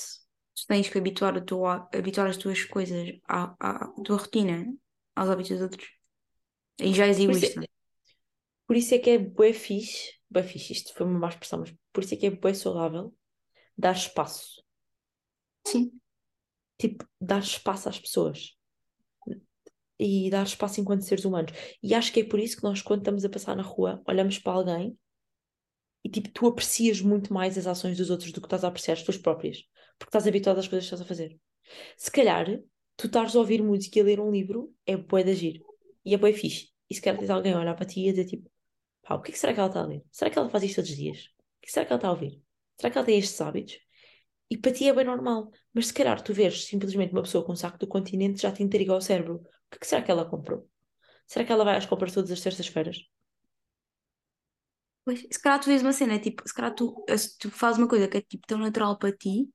Tu 0.56 0.68
tens 0.68 0.90
que 0.90 0.98
habituar, 0.98 1.38
a 1.38 1.42
tua, 1.42 1.90
habituar 1.94 2.30
as 2.30 2.38
tuas 2.38 2.64
coisas 2.66 3.10
à, 3.28 3.56
à, 3.60 3.88
tua 4.04 4.18
rotina, 4.18 4.66
aos 5.16 5.30
hábitos 5.30 5.52
dos 5.54 5.62
outros. 5.64 5.88
E 6.80 6.94
já 6.94 7.08
és 7.08 7.20
Por 7.26 7.32
isso, 7.36 7.46
egoísta. 7.46 7.62
é- 7.64 7.68
por 8.68 8.76
isso 8.78 8.94
é 8.96 9.00
que 9.00 9.12
é 9.12 9.18
bué 9.18 9.54
fixe, 9.54 10.14
bué 10.32 10.44
fixe, 10.44 10.74
isto 10.74 10.94
foi 10.96 11.06
uma 11.06 11.20
má 11.20 11.30
expressão, 11.30 11.60
mas 11.62 11.74
por 11.94 12.04
isso 12.04 12.14
é 12.14 12.18
que 12.18 12.28
é 12.28 12.32
bué 12.32 12.54
saudável 12.54 13.14
dar 13.78 13.94
espaço. 13.96 14.64
Sim. 15.66 16.00
Tipo, 16.78 17.08
dar 17.20 17.40
espaço 17.42 17.90
às 17.90 18.00
pessoas. 18.00 18.56
E 20.04 20.30
dar 20.30 20.44
espaço 20.46 20.82
enquanto 20.82 21.02
seres 21.02 21.24
humanos. 21.24 21.54
E 21.82 21.94
acho 21.94 22.12
que 22.12 22.20
é 22.20 22.24
por 22.26 22.40
isso 22.40 22.58
que 22.58 22.64
nós, 22.64 22.82
quando 22.82 23.00
estamos 23.00 23.24
a 23.24 23.30
passar 23.30 23.56
na 23.56 23.64
rua, 23.64 24.02
olhamos 24.06 24.38
para 24.38 24.54
alguém 24.54 24.98
e 26.04 26.10
tipo, 26.10 26.30
tu 26.32 26.48
aprecias 26.48 27.00
muito 27.02 27.34
mais 27.34 27.58
as 27.58 27.66
ações 27.66 27.98
dos 27.98 28.10
outros 28.10 28.32
do 28.34 28.42
que 28.42 28.48
estás 28.48 28.64
a 28.66 28.68
apreciar 28.68 28.96
as 28.96 29.04
tuas 29.04 29.18
próprias, 29.18 29.64
porque 29.98 30.10
estás 30.10 30.28
habituado 30.28 30.60
às 30.60 30.68
coisas 30.68 30.88
que 30.88 30.94
estás 30.94 31.02
a 31.02 31.06
fazer. 31.08 31.40
Se 31.96 32.12
calhar, 32.12 32.46
tu 32.98 33.08
estares 33.08 33.36
a 33.36 33.40
ouvir 33.40 33.64
música 33.64 33.98
e 33.98 34.02
a 34.02 34.06
ler 34.06 34.20
um 34.20 34.30
livro 34.30 34.74
é 34.86 34.98
bué 34.98 35.24
de 35.24 35.32
agir 35.32 35.62
e 36.04 36.14
é 36.14 36.18
bué 36.18 36.34
fixe. 36.34 36.70
E 36.90 36.96
se 36.96 37.02
calhar 37.02 37.18
tens 37.18 37.30
alguém 37.30 37.54
a 37.54 37.60
olhar 37.60 37.76
para 37.76 37.86
ti 37.86 38.02
e 38.02 38.10
a 38.10 38.12
dizer 38.12 38.26
tipo, 38.26 38.52
pá, 39.02 39.16
o 39.16 39.22
que 39.22 39.32
é 39.32 39.34
que 39.34 39.40
será 39.40 39.54
que 39.54 39.60
ela 39.60 39.70
está 39.70 39.82
a 39.82 39.86
ler? 39.86 40.04
Será 40.12 40.30
que 40.30 40.38
ela 40.38 40.50
faz 40.50 40.64
isto 40.66 40.76
todos 40.76 40.90
os 40.90 40.98
dias? 40.98 41.30
O 41.60 41.62
que 41.62 41.72
será 41.72 41.86
que 41.86 41.94
ela 41.94 41.98
está 41.98 42.08
a 42.10 42.12
ouvir? 42.12 42.42
Será 42.78 42.92
que 42.92 42.98
ela 42.98 43.06
tem 43.06 43.18
estes 43.18 43.40
hábitos? 43.40 43.80
E 44.50 44.58
para 44.58 44.72
ti 44.72 44.88
é 44.88 44.94
bem 44.94 45.06
normal. 45.06 45.50
Mas 45.74 45.88
se 45.88 45.94
calhar 45.94 46.22
tu 46.22 46.34
vês 46.34 46.66
simplesmente 46.66 47.12
uma 47.12 47.24
pessoa 47.24 47.44
com 47.44 47.54
um 47.54 47.56
saco 47.56 47.80
do 47.80 47.88
continente 47.88 48.42
já 48.42 48.52
te 48.52 48.62
intriga 48.62 48.94
ao 48.94 49.02
cérebro. 49.02 49.42
O 49.76 49.80
que 49.80 49.88
será 49.88 50.02
que 50.04 50.12
ela 50.12 50.30
comprou? 50.30 50.60
Será 51.28 51.46
que 51.46 51.52
ela 51.54 51.66
vai 51.66 51.78
às 51.78 51.86
compras 51.86 52.14
todas 52.14 52.32
as 52.32 52.42
terças-feiras? 52.42 52.98
Pois, 55.06 55.20
se 55.22 55.40
calhar 55.42 55.60
tu 55.60 55.66
vês 55.68 55.82
uma 55.82 55.92
cena, 55.94 56.20
tipo, 56.20 56.48
se 56.48 56.54
calhar 56.54 56.74
tu, 56.74 57.04
se 57.18 57.38
tu 57.38 57.52
fazes 57.52 57.78
uma 57.78 57.88
coisa 57.90 58.08
que 58.08 58.18
é 58.18 58.22
tipo 58.22 58.48
tão 58.48 58.58
natural 58.58 58.98
para 58.98 59.12
ti 59.16 59.50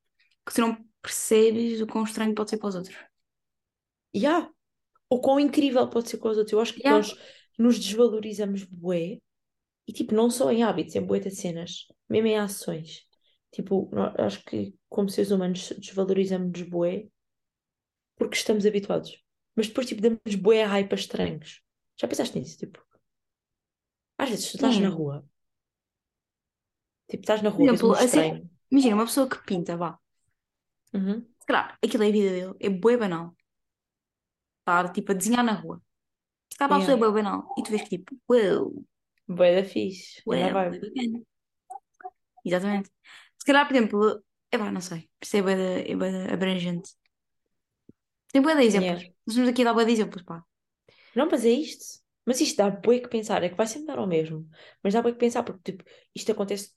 que 0.47 0.55
tu 0.55 0.61
não 0.61 0.77
percebes 1.03 1.81
o 1.81 1.87
quão 1.87 2.05
estranho 2.05 2.35
pode 2.35 2.51
ser 2.51 2.59
para 2.59 2.69
os 2.69 2.75
outros. 2.75 2.97
E 4.13 4.27
há. 4.27 4.49
Ou 5.11 5.21
quão 5.21 5.41
incrível 5.41 5.89
pode 5.89 6.09
ser 6.11 6.19
com 6.19 6.29
os 6.29 6.39
outros. 6.39 6.53
Eu 6.53 6.61
acho 6.61 6.75
que 6.75 6.83
Yeah. 6.85 7.07
nós 7.07 7.17
nos 7.59 7.79
desvalorizamos 7.79 8.65
bué. 8.65 9.19
E 9.87 9.93
tipo, 9.93 10.15
não 10.15 10.31
só 10.31 10.51
em 10.53 10.63
hábitos, 10.63 10.97
em 10.97 11.03
bué 11.05 11.21
de 11.21 11.31
cenas. 11.31 11.87
Mesmo 12.09 12.29
em 12.29 12.39
ações. 12.39 13.07
Tipo, 13.53 13.91
nó- 13.93 14.15
acho 14.19 14.45
que 14.45 14.75
como 14.89 15.09
seres 15.11 15.31
humanos 15.31 15.73
desvalorizamos 15.79 16.63
bué 16.63 17.09
porque 18.17 18.37
estamos 18.37 18.67
habituados. 18.67 19.11
Mas 19.59 19.69
depois 19.69 19.89
tipo 19.89 20.03
damos 20.05 20.35
bué 20.45 20.59
a 20.65 20.69
hype 20.75 20.95
a 20.95 21.01
estranhos. 21.03 21.51
Já 22.01 22.09
pensaste 22.09 22.39
nisso? 22.39 22.59
Tipo, 22.63 22.81
às 24.19 24.29
vezes 24.31 24.51
tu 24.51 24.55
estás 24.57 24.79
na 24.79 24.91
Sim. 24.91 24.97
rua. 24.99 25.17
Tipo, 27.09 27.23
estás 27.25 27.43
na 27.43 27.51
Por 27.51 27.57
rua, 27.57 27.71
vês 27.71 27.83
um 27.83 27.93
exemplo, 27.93 27.97
assim, 27.97 28.23
estranho. 28.23 28.51
imagina 28.71 28.95
uma 28.97 29.07
pessoa 29.07 29.29
que 29.29 29.39
pinta, 29.45 29.77
vá. 29.77 29.99
Uhum. 30.93 31.27
Se 31.41 31.47
calhar 31.47 31.77
aquilo 31.85 32.05
é 32.05 32.09
a 32.09 32.13
vida 32.13 32.31
dele, 32.37 32.55
é 32.61 32.69
bué 32.71 32.97
banal. 32.97 33.27
Estar 34.61 34.93
tipo 34.93 35.11
a 35.13 35.15
desenhar 35.15 35.45
na 35.45 35.53
rua. 35.61 35.83
Se 36.53 36.59
calhar 36.59 36.69
para 36.71 36.77
a 36.79 36.81
pessoa 36.81 36.97
é 36.97 37.01
bué 37.01 37.11
banal. 37.13 37.55
E 37.59 37.63
tu 37.65 37.71
vês 37.73 37.83
que 37.83 37.91
tipo, 37.99 38.13
uau, 38.31 38.85
Bué 39.37 39.51
da 39.57 39.65
fixe. 39.73 40.23
uau, 40.27 40.37
Ainda 40.37 40.51
bué 40.59 40.71
vai. 40.71 40.71
bacana. 40.81 41.19
Exatamente. 42.45 42.91
Se 43.39 43.45
calhar, 43.47 43.67
por 43.67 43.75
exemplo, 43.77 44.25
é 44.53 44.59
pá, 44.59 44.71
não 44.71 44.81
sei. 44.81 45.11
Isso 45.23 45.37
é 45.37 45.43
bué 45.43 45.55
é 45.91 45.97
bué 45.97 46.33
abrangente. 46.33 46.91
Tem 48.33 48.43
bué 48.43 48.55
de 48.55 48.65
exemplos. 48.65 49.01
Yeah. 49.01 49.13
Nós 49.27 49.33
estamos 49.35 49.51
aqui 49.51 49.63
a 49.63 49.65
dar 49.67 49.75
bué 49.75 49.85
de 49.85 49.93
exemplos, 49.93 50.23
pá. 50.23 50.45
Não, 51.15 51.29
mas 51.31 51.45
é 51.45 51.51
isto. 51.51 52.01
Mas 52.27 52.41
isto 52.41 52.57
dá 52.57 52.71
bué 52.71 53.01
que 53.01 53.09
pensar. 53.09 53.43
É 53.43 53.49
que 53.49 53.57
vai 53.57 53.67
sempre 53.67 53.87
dar 53.87 53.99
ao 53.99 54.07
mesmo. 54.07 54.49
Mas 54.83 54.95
dá 54.95 55.03
bué 55.03 55.13
que 55.13 55.19
pensar, 55.19 55.43
porque 55.43 55.73
tipo, 55.73 55.85
isto 56.15 56.33
acontece 56.33 56.73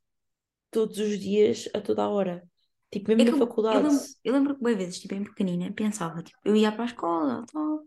todos 0.72 0.98
os 1.00 1.20
dias, 1.20 1.70
a 1.76 1.82
toda 1.82 2.04
a 2.04 2.10
hora. 2.10 2.50
Tipo, 2.92 3.12
É 3.16 3.16
mesmo 3.16 3.26
que 3.26 3.32
na 3.32 3.34
eu 3.34 3.38
faculdade. 3.38 3.84
lembro, 3.84 4.16
eu 4.24 4.34
lembro 4.34 4.56
que, 4.56 4.62
bué 4.62 4.76
vezes, 4.76 5.00
tipo, 5.00 5.14
em 5.16 5.24
pequenina, 5.24 5.72
pensava, 5.74 6.22
tipo, 6.24 6.38
eu 6.44 6.56
ia 6.56 6.72
para 6.72 6.84
a 6.84 6.86
escola, 6.86 7.46
tal. 7.52 7.86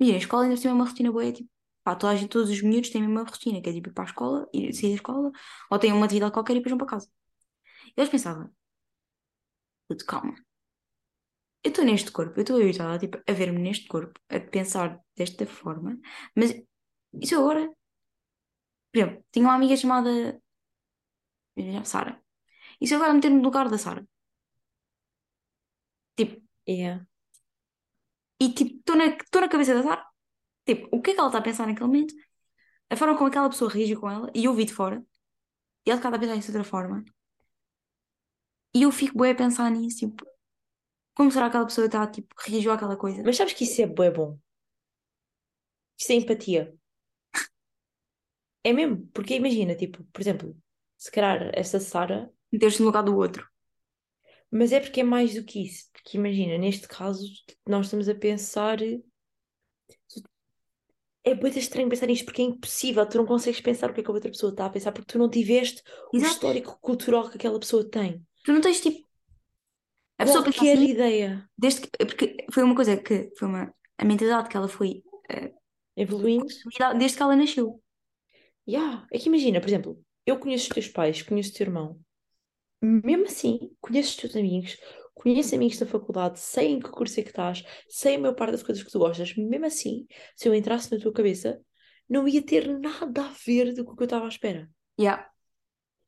Imagina, 0.00 0.18
a 0.18 0.20
escola 0.20 0.44
ainda 0.44 0.60
tem 0.62 0.72
uma 0.72 0.84
rotina 0.86 1.12
boa, 1.12 1.32
tipo, 1.32 1.50
pá, 1.84 1.96
toda 1.96 2.12
a 2.12 2.16
gente, 2.16 2.30
todos 2.30 2.50
os 2.50 2.62
miúdos 2.62 2.90
têm 2.90 3.02
a 3.04 3.08
mesma 3.08 3.24
rotina, 3.24 3.62
que 3.62 3.70
é 3.70 3.72
tipo 3.74 3.90
ir 3.90 3.92
para 3.92 4.04
a 4.04 4.06
escola, 4.08 4.48
ir 4.54 4.72
sair 4.74 4.90
da 4.90 4.96
escola, 4.96 5.32
ou 5.70 5.78
têm 5.78 5.92
uma 5.92 6.06
atividade 6.06 6.32
qualquer 6.32 6.54
e 6.54 6.56
depois 6.56 6.70
vão 6.72 6.78
para 6.78 6.88
casa. 6.88 7.08
Eles 7.96 8.10
pensavam, 8.10 8.50
puto, 9.88 10.04
calma, 10.06 10.34
eu 11.64 11.70
estou 11.70 11.84
neste 11.84 12.10
corpo, 12.12 12.34
eu 12.38 12.42
estou 12.42 12.56
habituada, 12.60 12.98
tipo, 12.98 13.16
a 13.30 13.32
ver-me 13.32 13.58
neste 13.60 13.86
corpo, 13.88 14.20
a 14.28 14.38
pensar 14.40 15.00
desta 15.16 15.46
forma, 15.46 15.98
mas 16.36 16.50
isso 17.22 17.36
agora, 17.38 17.64
por 18.90 18.98
exemplo, 18.98 19.24
tinha 19.32 19.44
uma 19.46 19.54
amiga 19.54 19.76
chamada 19.76 20.12
Sara, 21.92 22.12
e 22.80 22.84
se 22.86 22.92
eu 22.94 22.98
agora 22.98 23.14
meter-me 23.14 23.38
no 23.38 23.44
lugar 23.48 23.68
da 23.70 23.78
Sara, 23.84 24.02
tipo, 26.16 26.42
Yeah. 26.66 27.04
e 28.40 28.52
tipo, 28.52 28.76
estou 28.78 28.96
na, 28.96 29.06
na 29.42 29.48
cabeça 29.48 29.74
da 29.74 29.82
Sara, 29.82 30.04
tipo, 30.66 30.88
o 30.96 31.02
que 31.02 31.10
é 31.12 31.14
que 31.14 31.20
ela 31.20 31.28
está 31.30 31.38
a 31.40 31.42
pensar 31.42 31.66
naquele 31.66 31.86
momento, 31.86 32.14
a 32.90 32.96
forma 32.96 33.16
como 33.16 33.28
aquela 33.28 33.50
pessoa 33.50 33.70
reagiu 33.72 34.00
com 34.00 34.10
ela, 34.10 34.30
e 34.34 34.44
eu 34.46 34.54
vi 34.54 34.64
de 34.66 34.74
fora, 34.74 35.04
e 35.86 35.90
ela 35.90 35.98
está 36.00 36.08
a 36.10 36.18
pensar 36.20 36.36
isso 36.36 36.52
de 36.52 36.58
outra 36.58 36.70
forma. 36.70 37.04
E 38.76 38.82
eu 38.82 38.92
fico 38.92 39.18
bem 39.18 39.30
a 39.32 39.34
pensar 39.34 39.70
nisso, 39.70 39.98
tipo, 40.00 40.24
como 41.14 41.30
será 41.30 41.46
que 41.46 41.50
aquela 41.50 41.66
pessoa 41.66 41.86
está, 41.86 42.06
tipo, 42.06 42.34
reagiu 42.38 42.72
àquela 42.72 42.96
coisa? 42.96 43.22
Mas 43.24 43.36
sabes 43.36 43.52
que 43.54 43.64
isso 43.64 43.80
é 43.80 43.86
bué 43.86 44.10
bom? 44.10 44.38
Isso 45.98 46.12
é 46.12 46.16
empatia. 46.16 46.74
É 48.64 48.72
mesmo. 48.72 49.06
Porque 49.12 49.34
imagina, 49.34 49.74
tipo, 49.74 50.02
por 50.04 50.20
exemplo, 50.20 50.56
se 50.96 51.10
calhar 51.10 51.50
essa 51.54 51.78
Sara. 51.78 52.30
Meter-se 52.50 52.80
no 52.80 52.86
lugar 52.86 53.02
do 53.02 53.16
outro. 53.16 53.48
Mas 54.50 54.72
é 54.72 54.80
porque 54.80 55.00
é 55.00 55.04
mais 55.04 55.34
do 55.34 55.44
que 55.44 55.64
isso. 55.64 55.88
Porque 55.92 56.16
imagina, 56.16 56.56
neste 56.58 56.88
caso, 56.88 57.26
nós 57.66 57.86
estamos 57.86 58.08
a 58.08 58.14
pensar. 58.14 58.78
É 61.26 61.34
muito 61.34 61.58
estranho 61.58 61.88
pensar 61.88 62.06
nisto, 62.06 62.24
porque 62.24 62.42
é 62.42 62.44
impossível. 62.44 63.06
Tu 63.06 63.16
não 63.18 63.26
consegues 63.26 63.60
pensar 63.60 63.90
o 63.90 63.94
que 63.94 64.00
é 64.00 64.04
que 64.04 64.10
a 64.10 64.14
outra 64.14 64.30
pessoa 64.30 64.50
está 64.50 64.66
a 64.66 64.70
pensar, 64.70 64.92
porque 64.92 65.12
tu 65.12 65.18
não 65.18 65.28
tiveste 65.28 65.82
o 66.12 66.16
Exato. 66.16 66.32
histórico 66.32 66.78
cultural 66.80 67.28
que 67.30 67.36
aquela 67.36 67.58
pessoa 67.58 67.88
tem. 67.88 68.24
Tu 68.44 68.52
não 68.52 68.60
tens, 68.60 68.80
tipo, 68.80 69.03
a 70.18 70.24
pessoa 70.24 70.44
pensa 70.44 70.58
Qualquer 70.58 70.78
assim, 70.78 70.90
ideia. 70.90 71.48
desde 71.56 71.82
que, 71.82 71.88
porque 72.06 72.36
foi 72.52 72.62
uma 72.62 72.74
coisa 72.74 72.96
que, 72.96 73.30
foi 73.36 73.48
uma, 73.48 73.74
a 73.98 74.04
mentalidade 74.04 74.48
que 74.48 74.56
ela 74.56 74.68
foi, 74.68 75.02
eh, 75.30 75.52
Evoluindo. 75.96 76.44
construída 76.44 76.94
desde 76.94 77.16
que 77.16 77.22
ela 77.22 77.36
nasceu. 77.36 77.82
Yeah. 78.68 79.06
É 79.12 79.18
que 79.18 79.28
imagina, 79.28 79.60
por 79.60 79.68
exemplo, 79.68 80.04
eu 80.24 80.38
conheço 80.38 80.68
os 80.68 80.74
teus 80.74 80.88
pais, 80.88 81.22
conheço 81.22 81.50
o 81.50 81.54
teu 81.54 81.66
irmão. 81.66 82.00
Mesmo 82.80 83.24
assim, 83.26 83.70
conheço 83.80 84.10
os 84.10 84.16
teus 84.16 84.36
amigos, 84.36 84.76
conheço 85.14 85.54
amigos 85.54 85.78
da 85.78 85.86
faculdade, 85.86 86.38
sei 86.38 86.68
em 86.72 86.80
que 86.80 86.90
curso 86.90 87.18
é 87.20 87.22
que 87.22 87.30
estás, 87.30 87.64
sei 87.88 88.16
a 88.16 88.18
maior 88.18 88.34
parte 88.34 88.52
das 88.52 88.62
coisas 88.62 88.82
que 88.82 88.90
tu 88.90 88.98
gostas. 88.98 89.34
Mesmo 89.36 89.66
assim, 89.66 90.06
se 90.36 90.48
eu 90.48 90.54
entrasse 90.54 90.92
na 90.92 91.00
tua 91.00 91.12
cabeça, 91.12 91.60
não 92.08 92.28
ia 92.28 92.42
ter 92.42 92.68
nada 92.78 93.26
a 93.26 93.34
ver 93.44 93.72
do 93.74 93.84
que 93.84 94.02
eu 94.02 94.04
estava 94.04 94.26
à 94.26 94.28
espera. 94.28 94.70
Yeah. 94.98 95.28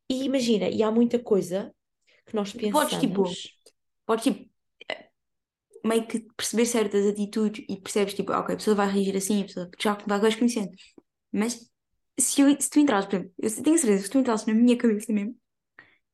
E 0.09 0.25
imagina, 0.25 0.69
e 0.69 0.83
há 0.83 0.91
muita 0.91 1.19
coisa 1.19 1.75
que 2.27 2.35
nós 2.35 2.53
Tu 2.53 2.71
podes, 2.71 2.99
tipo, 2.99 3.23
pensamos. 3.25 3.56
Podes, 4.07 4.25
tipo, 4.25 4.51
eh, 4.91 5.11
meio 5.85 6.07
que 6.09 6.21
perceber 6.37 6.67
certas 6.67 7.07
atitudes 7.07 7.65
e 7.69 7.81
percebes, 7.81 8.15
tipo, 8.15 8.33
ok, 8.33 8.55
a 8.55 8.59
pessoa 8.59 8.77
vai 8.77 8.89
reagir 8.91 9.17
assim, 9.17 9.43
a 9.43 9.47
pessoa 9.47 9.71
já 9.81 9.95
vai 10.07 10.21
conhecendo. 10.39 10.73
Mas 11.33 11.71
se, 12.21 12.41
eu, 12.43 12.61
se 12.61 12.71
tu 12.71 12.81
entrasses, 12.81 13.09
por 13.11 13.17
exemplo, 13.17 13.35
eu 13.43 13.65
tenho 13.65 13.79
certeza 13.79 13.99
que 14.03 14.07
se 14.07 14.13
tu 14.13 14.19
entrasses 14.19 14.47
na 14.49 14.55
minha 14.55 14.79
cabeça 14.79 15.13
mesmo 15.13 15.37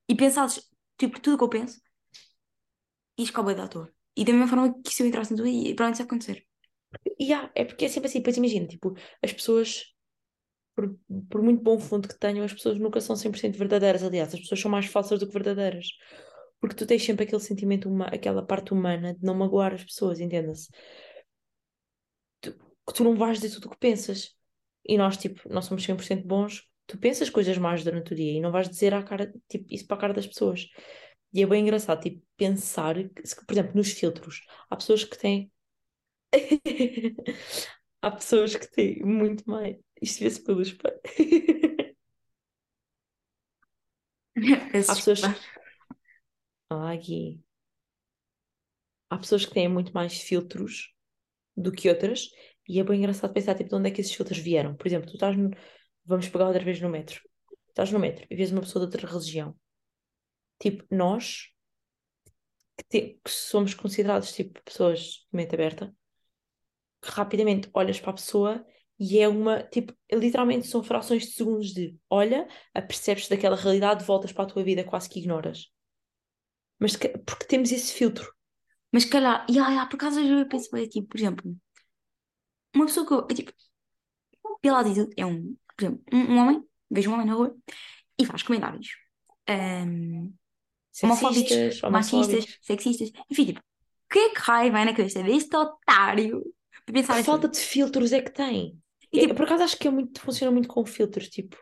e 0.09 0.15
pensasses 0.15 0.69
tipo, 0.97 1.19
tudo 1.21 1.35
o 1.35 1.37
que 1.39 1.43
eu 1.45 1.49
penso, 1.49 1.81
e 3.17 3.23
escova 3.23 3.53
da 3.55 3.63
ator. 3.65 3.87
E 4.15 4.23
da 4.25 4.31
mesma 4.33 4.47
forma 4.47 4.81
que 4.83 4.93
se 4.93 5.01
eu 5.03 5.07
entrasse 5.07 5.33
em 5.33 5.37
tudo, 5.37 5.47
e 5.47 5.73
provavelmente 5.75 5.95
isso 5.95 6.03
acontecer. 6.03 6.45
E 7.19 7.33
há, 7.33 7.51
é 7.55 7.65
porque 7.65 7.85
é 7.85 7.89
sempre 7.89 8.09
assim, 8.09 8.19
depois 8.19 8.37
imagina, 8.37 8.67
tipo, 8.67 8.95
as 9.23 9.33
pessoas, 9.33 9.85
por, 10.75 10.95
por 11.29 11.41
muito 11.41 11.61
bom 11.63 11.79
fundo 11.79 12.07
que 12.07 12.19
tenham, 12.19 12.45
as 12.45 12.53
pessoas 12.53 12.79
nunca 12.79 13.01
são 13.01 13.15
100% 13.15 13.57
verdadeiras, 13.57 14.03
aliás, 14.03 14.33
as 14.33 14.39
pessoas 14.41 14.61
são 14.61 14.71
mais 14.71 14.87
falsas 14.87 15.19
do 15.19 15.27
que 15.27 15.33
verdadeiras. 15.33 15.87
Porque 16.63 16.77
tu 16.77 16.85
tens 16.87 17.03
sempre 17.03 17.25
aquele 17.25 17.41
sentimento, 17.41 17.89
huma, 17.89 18.05
aquela 18.05 18.41
parte 18.41 18.71
humana 18.71 19.13
de 19.13 19.21
não 19.21 19.35
magoar 19.35 19.73
as 19.73 19.83
pessoas, 19.83 20.21
entenda-se? 20.21 20.69
Que 22.41 22.93
tu 22.93 23.03
não 23.03 23.17
vais 23.17 23.41
dizer 23.41 23.53
tudo 23.55 23.67
o 23.67 23.71
que 23.71 23.77
pensas. 23.77 24.33
E 24.85 24.97
nós, 24.97 25.17
tipo, 25.17 25.41
nós 25.49 25.65
somos 25.65 25.83
100% 25.83 26.25
bons, 26.25 26.65
tu 26.87 26.97
pensas 26.97 27.29
coisas 27.29 27.57
más 27.57 27.83
durante 27.83 28.13
o 28.13 28.15
dia 28.15 28.31
e 28.31 28.39
não 28.39 28.49
vais 28.49 28.69
dizer 28.69 28.93
à 28.93 29.03
cara, 29.03 29.29
tipo, 29.49 29.65
isso 29.69 29.85
para 29.85 29.97
a 29.97 29.99
cara 29.99 30.13
das 30.13 30.25
pessoas. 30.25 30.69
E 31.33 31.43
é 31.43 31.45
bem 31.45 31.63
engraçado, 31.63 32.01
tipo, 32.01 32.25
pensar, 32.37 32.95
que, 32.95 33.45
por 33.45 33.51
exemplo, 33.51 33.73
nos 33.75 33.91
filtros, 33.91 34.39
há 34.69 34.77
pessoas 34.77 35.03
que 35.03 35.17
têm. 35.17 35.51
Há 38.01 38.11
pessoas 38.11 38.55
que 38.55 38.69
têm 38.71 39.01
muito 39.03 39.43
mais. 39.49 39.77
Isto 40.01 40.21
vê-se 40.21 40.43
pelo 40.43 40.61
espelho. 40.61 40.99
Há 44.89 44.95
pessoas. 44.95 45.21
desculpa. 45.21 45.52
Ah, 46.81 46.95
Gui. 46.97 47.43
Há 49.09 49.17
pessoas 49.17 49.45
que 49.45 49.53
têm 49.53 49.67
muito 49.69 49.93
mais 49.93 50.17
filtros 50.19 50.93
do 51.57 51.71
que 51.71 51.89
outras, 51.89 52.29
e 52.69 52.79
é 52.79 52.83
bem 52.85 52.99
engraçado 52.99 53.33
pensar, 53.33 53.55
tipo, 53.55 53.69
de 53.71 53.75
onde 53.75 53.89
é 53.89 53.93
que 53.93 54.01
esses 54.01 54.13
filtros 54.15 54.39
vieram. 54.39 54.75
Por 54.75 54.87
exemplo, 54.87 55.07
tu 55.09 55.15
estás 55.15 55.37
no... 55.37 55.51
Vamos 56.05 56.29
pegar 56.29 56.47
outra 56.47 56.63
vez 56.65 56.81
no 56.81 56.89
metro. 56.89 57.21
Estás 57.69 57.91
no 57.91 57.99
metro 57.99 58.25
e 58.31 58.35
vês 58.35 58.51
uma 58.51 58.61
pessoa 58.61 58.87
de 58.87 58.95
outra 58.95 59.11
religião. 59.11 59.55
Tipo, 60.59 60.83
nós, 60.89 61.53
que, 62.77 62.83
te- 62.89 63.19
que 63.23 63.31
somos 63.31 63.73
considerados, 63.73 64.31
tipo, 64.33 64.61
pessoas 64.63 64.99
de 64.99 65.27
mente 65.37 65.55
aberta, 65.55 65.93
que 67.01 67.09
rapidamente 67.11 67.69
olhas 67.73 67.99
para 67.99 68.11
a 68.11 68.13
pessoa 68.13 68.65
e 68.99 69.19
é 69.19 69.27
uma, 69.27 69.61
tipo, 69.63 69.93
literalmente 70.11 70.67
são 70.67 70.83
frações 70.83 71.23
de 71.23 71.31
segundos 71.33 71.73
de 71.73 71.97
olha, 72.09 72.47
apercebes 72.73 73.27
daquela 73.27 73.55
realidade, 73.55 74.03
voltas 74.05 74.31
para 74.31 74.43
a 74.45 74.47
tua 74.47 74.63
vida, 74.63 74.83
quase 74.83 75.09
que 75.09 75.19
ignoras. 75.19 75.72
Mas 76.79 76.95
que- 76.95 77.09
porque 77.25 77.45
temos 77.47 77.71
esse 77.71 77.93
filtro. 77.93 78.33
Mas 78.93 79.05
calhar, 79.05 79.45
e 79.49 79.59
ah, 79.59 79.85
por 79.87 79.97
acaso 79.97 80.19
eu 80.21 80.47
penso, 80.49 80.69
bem, 80.71 80.87
tipo, 80.89 81.07
por 81.09 81.17
exemplo, 81.19 81.57
uma 82.75 82.85
pessoa 82.85 83.05
que 83.07 83.13
eu, 83.13 83.27
é, 83.29 83.33
tipo, 83.33 83.51
pela 84.61 84.79
atitude, 84.81 85.13
é 85.17 85.25
um, 85.25 85.55
por 85.75 85.83
exemplo, 85.85 86.03
um, 86.13 86.17
um 86.33 86.37
homem, 86.39 86.63
vejo 86.89 87.09
um 87.09 87.13
homem 87.13 87.25
na 87.27 87.33
rua 87.33 87.55
e 88.19 88.25
faz 88.25 88.43
comentários 88.43 88.89
ahm, 89.47 90.33
homofóbicos, 91.01 91.83
machistas, 91.89 92.45
sexistas, 92.61 93.11
enfim, 93.31 93.47
tipo, 93.47 93.59
o 93.61 93.63
que 94.13 94.19
é 94.19 94.29
que 94.31 94.39
raio 94.41 94.71
vai 94.71 94.85
na 94.85 94.95
cabeça 94.95 95.23
deste 95.23 95.55
otário 95.55 96.43
para 96.85 96.93
pensar 96.93 97.13
Que 97.13 97.19
assim? 97.19 97.23
falta 97.27 97.47
de 97.47 97.59
filtros 97.59 98.11
é 98.11 98.21
que 98.21 98.31
tem? 98.31 98.81
E 99.13 99.19
Eu, 99.19 99.27
tipo, 99.27 99.35
por 99.35 99.45
acaso 99.45 99.63
acho 99.63 99.77
que 99.77 99.87
é 99.87 99.91
muito, 99.91 100.19
funciona 100.21 100.51
muito 100.51 100.67
com 100.67 100.85
filtros, 100.85 101.29
tipo. 101.29 101.57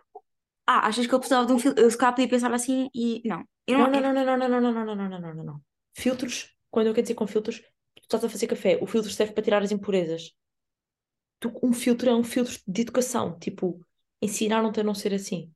ah, 0.67 0.87
achas 0.87 1.05
que 1.07 1.13
eu 1.13 1.19
precisava 1.19 1.45
de 1.45 1.53
um 1.53 1.59
filtro? 1.59 1.83
Eu 1.83 1.91
se 1.91 1.97
calhar 1.97 2.13
podia 2.15 2.29
pensar 2.29 2.53
assim 2.53 2.89
e 2.93 3.21
não. 3.25 3.43
Eu 3.77 3.79
Não, 3.79 3.89
não, 3.91 4.01
não, 4.01 4.01
é- 4.01 4.11
não, 4.13 4.13
não, 4.13 4.37
não, 4.37 4.37
não, 4.37 4.61
não, 4.61 4.71
não, 4.73 4.85
não, 4.85 4.95
não, 4.95 5.09
não, 5.09 5.19
não, 5.21 5.33
não, 5.35 5.43
não. 5.43 5.63
Filtros, 5.93 6.53
quando 6.69 6.87
eu 6.87 6.93
quero 6.93 7.03
dizer 7.05 7.15
com 7.15 7.25
filtros, 7.27 7.59
tu 7.95 8.01
estás 8.03 8.23
a 8.25 8.29
fazer 8.29 8.47
café, 8.47 8.77
o 8.81 8.87
filtro 8.87 9.09
serve 9.11 9.31
para 9.33 9.43
tirar 9.45 9.63
as 9.63 9.71
impurezas. 9.71 10.23
Tu- 11.41 11.51
um 11.61 11.73
filtro 11.73 12.09
é 12.09 12.15
um 12.15 12.23
filtro 12.23 12.57
de 12.67 12.81
educação, 12.83 13.37
tipo, 13.39 13.85
ensinaram-te 14.21 14.79
a 14.79 14.83
não 14.83 14.93
ser 14.95 15.13
assim. 15.13 15.51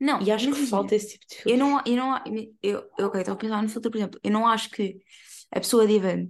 não, 0.00 0.20
E 0.20 0.28
acho 0.32 0.50
que 0.50 0.56
imagina, 0.56 0.56
falta 0.56 0.96
esse 0.96 1.10
tipo 1.10 1.24
de 1.28 1.36
eu 1.46 1.56
filtros. 1.56 1.58
não, 1.58 1.82
eu 1.86 1.96
não, 1.96 2.22
eu, 2.62 2.90
eu, 2.98 3.06
ok, 3.06 3.20
estou 3.20 3.34
a 3.34 3.36
pensar 3.38 3.62
no 3.62 3.68
filtro, 3.68 3.90
por 3.90 3.98
exemplo, 3.98 4.20
eu 4.22 4.30
não 4.32 4.46
acho 4.46 4.70
que 4.70 4.98
a 5.50 5.60
pessoa 5.60 5.86
deva 5.86 6.28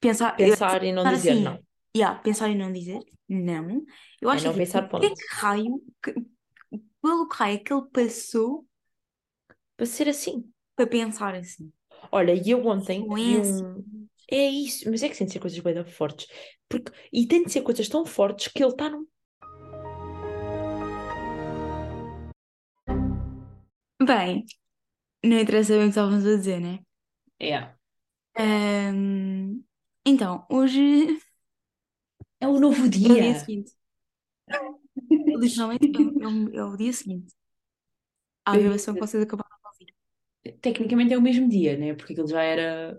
pensar, 0.00 0.36
eu- 0.40 0.56
Pensar 0.56 0.82
e 0.82 0.92
não 0.92 1.04
pensar 1.04 1.14
dizer 1.14 1.34
assim, 1.34 1.34
não. 1.34 1.62
yeah, 1.96 2.18
pensar 2.22 2.48
e 2.50 2.54
não 2.56 2.72
dizer, 2.72 3.00
não. 3.28 3.84
Eu 4.20 4.30
É 4.30 4.38
acho 4.38 4.44
não 4.44 4.54
que, 4.54 4.60
tipo, 4.60 4.60
pensar, 4.60 4.88
que 4.98 5.06
é 5.06 5.10
que 5.10 5.26
raio, 5.34 5.82
que- 6.02 6.14
pelo 7.02 7.28
que 7.28 7.36
raio 7.36 7.56
é 7.56 7.58
que 7.58 7.72
ele 7.72 7.86
passou 7.92 8.65
Para 9.76 9.86
ser 9.86 10.08
assim. 10.08 10.50
para 10.74 10.86
pensar 10.86 11.34
assim? 11.34 11.70
Olha, 12.10 12.32
e 12.32 12.50
eu 12.50 12.66
ontem 12.66 13.02
um. 13.02 14.06
É 14.30 14.48
isso, 14.48 14.90
mas 14.90 15.02
é 15.02 15.08
que 15.08 15.16
tem 15.16 15.26
de 15.26 15.32
ser 15.32 15.38
coisas 15.38 15.58
bem 15.58 15.84
fortes. 15.84 16.26
Porque... 16.68 16.90
E 17.12 17.26
tem 17.26 17.44
de 17.44 17.52
ser 17.52 17.62
coisas 17.62 17.88
tão 17.88 18.04
fortes 18.04 18.48
que 18.48 18.62
ele 18.62 18.72
está 18.72 18.88
num. 18.90 19.06
Bem, 24.02 24.44
não 25.24 25.38
interessa 25.38 25.72
bem 25.74 25.82
o 25.82 25.84
que 25.84 25.88
estávamos 25.90 26.24
a 26.26 26.36
dizer, 26.36 26.60
né? 26.60 26.80
É. 27.38 27.74
Ahm, 28.38 29.62
então, 30.04 30.46
hoje 30.50 31.18
É 32.40 32.46
o 32.48 32.58
novo 32.60 32.84
é 32.84 32.86
o 32.86 32.90
dia 32.90 33.08
dia. 33.14 33.34
seguinte. 33.34 33.72
Literalmente 35.08 35.86
é, 35.96 36.28
o- 36.28 36.50
é 36.54 36.64
o, 36.64 36.74
é 36.74 36.76
dia 36.76 36.92
seguinte. 36.92 37.34
À 38.44 38.56
gravação 38.56 38.94
que 38.94 39.00
vocês 39.00 39.22
acabaram. 39.22 39.55
Tecnicamente 40.60 41.12
é 41.14 41.18
o 41.18 41.22
mesmo 41.22 41.48
dia, 41.48 41.76
né? 41.76 41.94
Porque 41.94 42.12
aquilo 42.12 42.28
já 42.28 42.42
era. 42.42 42.98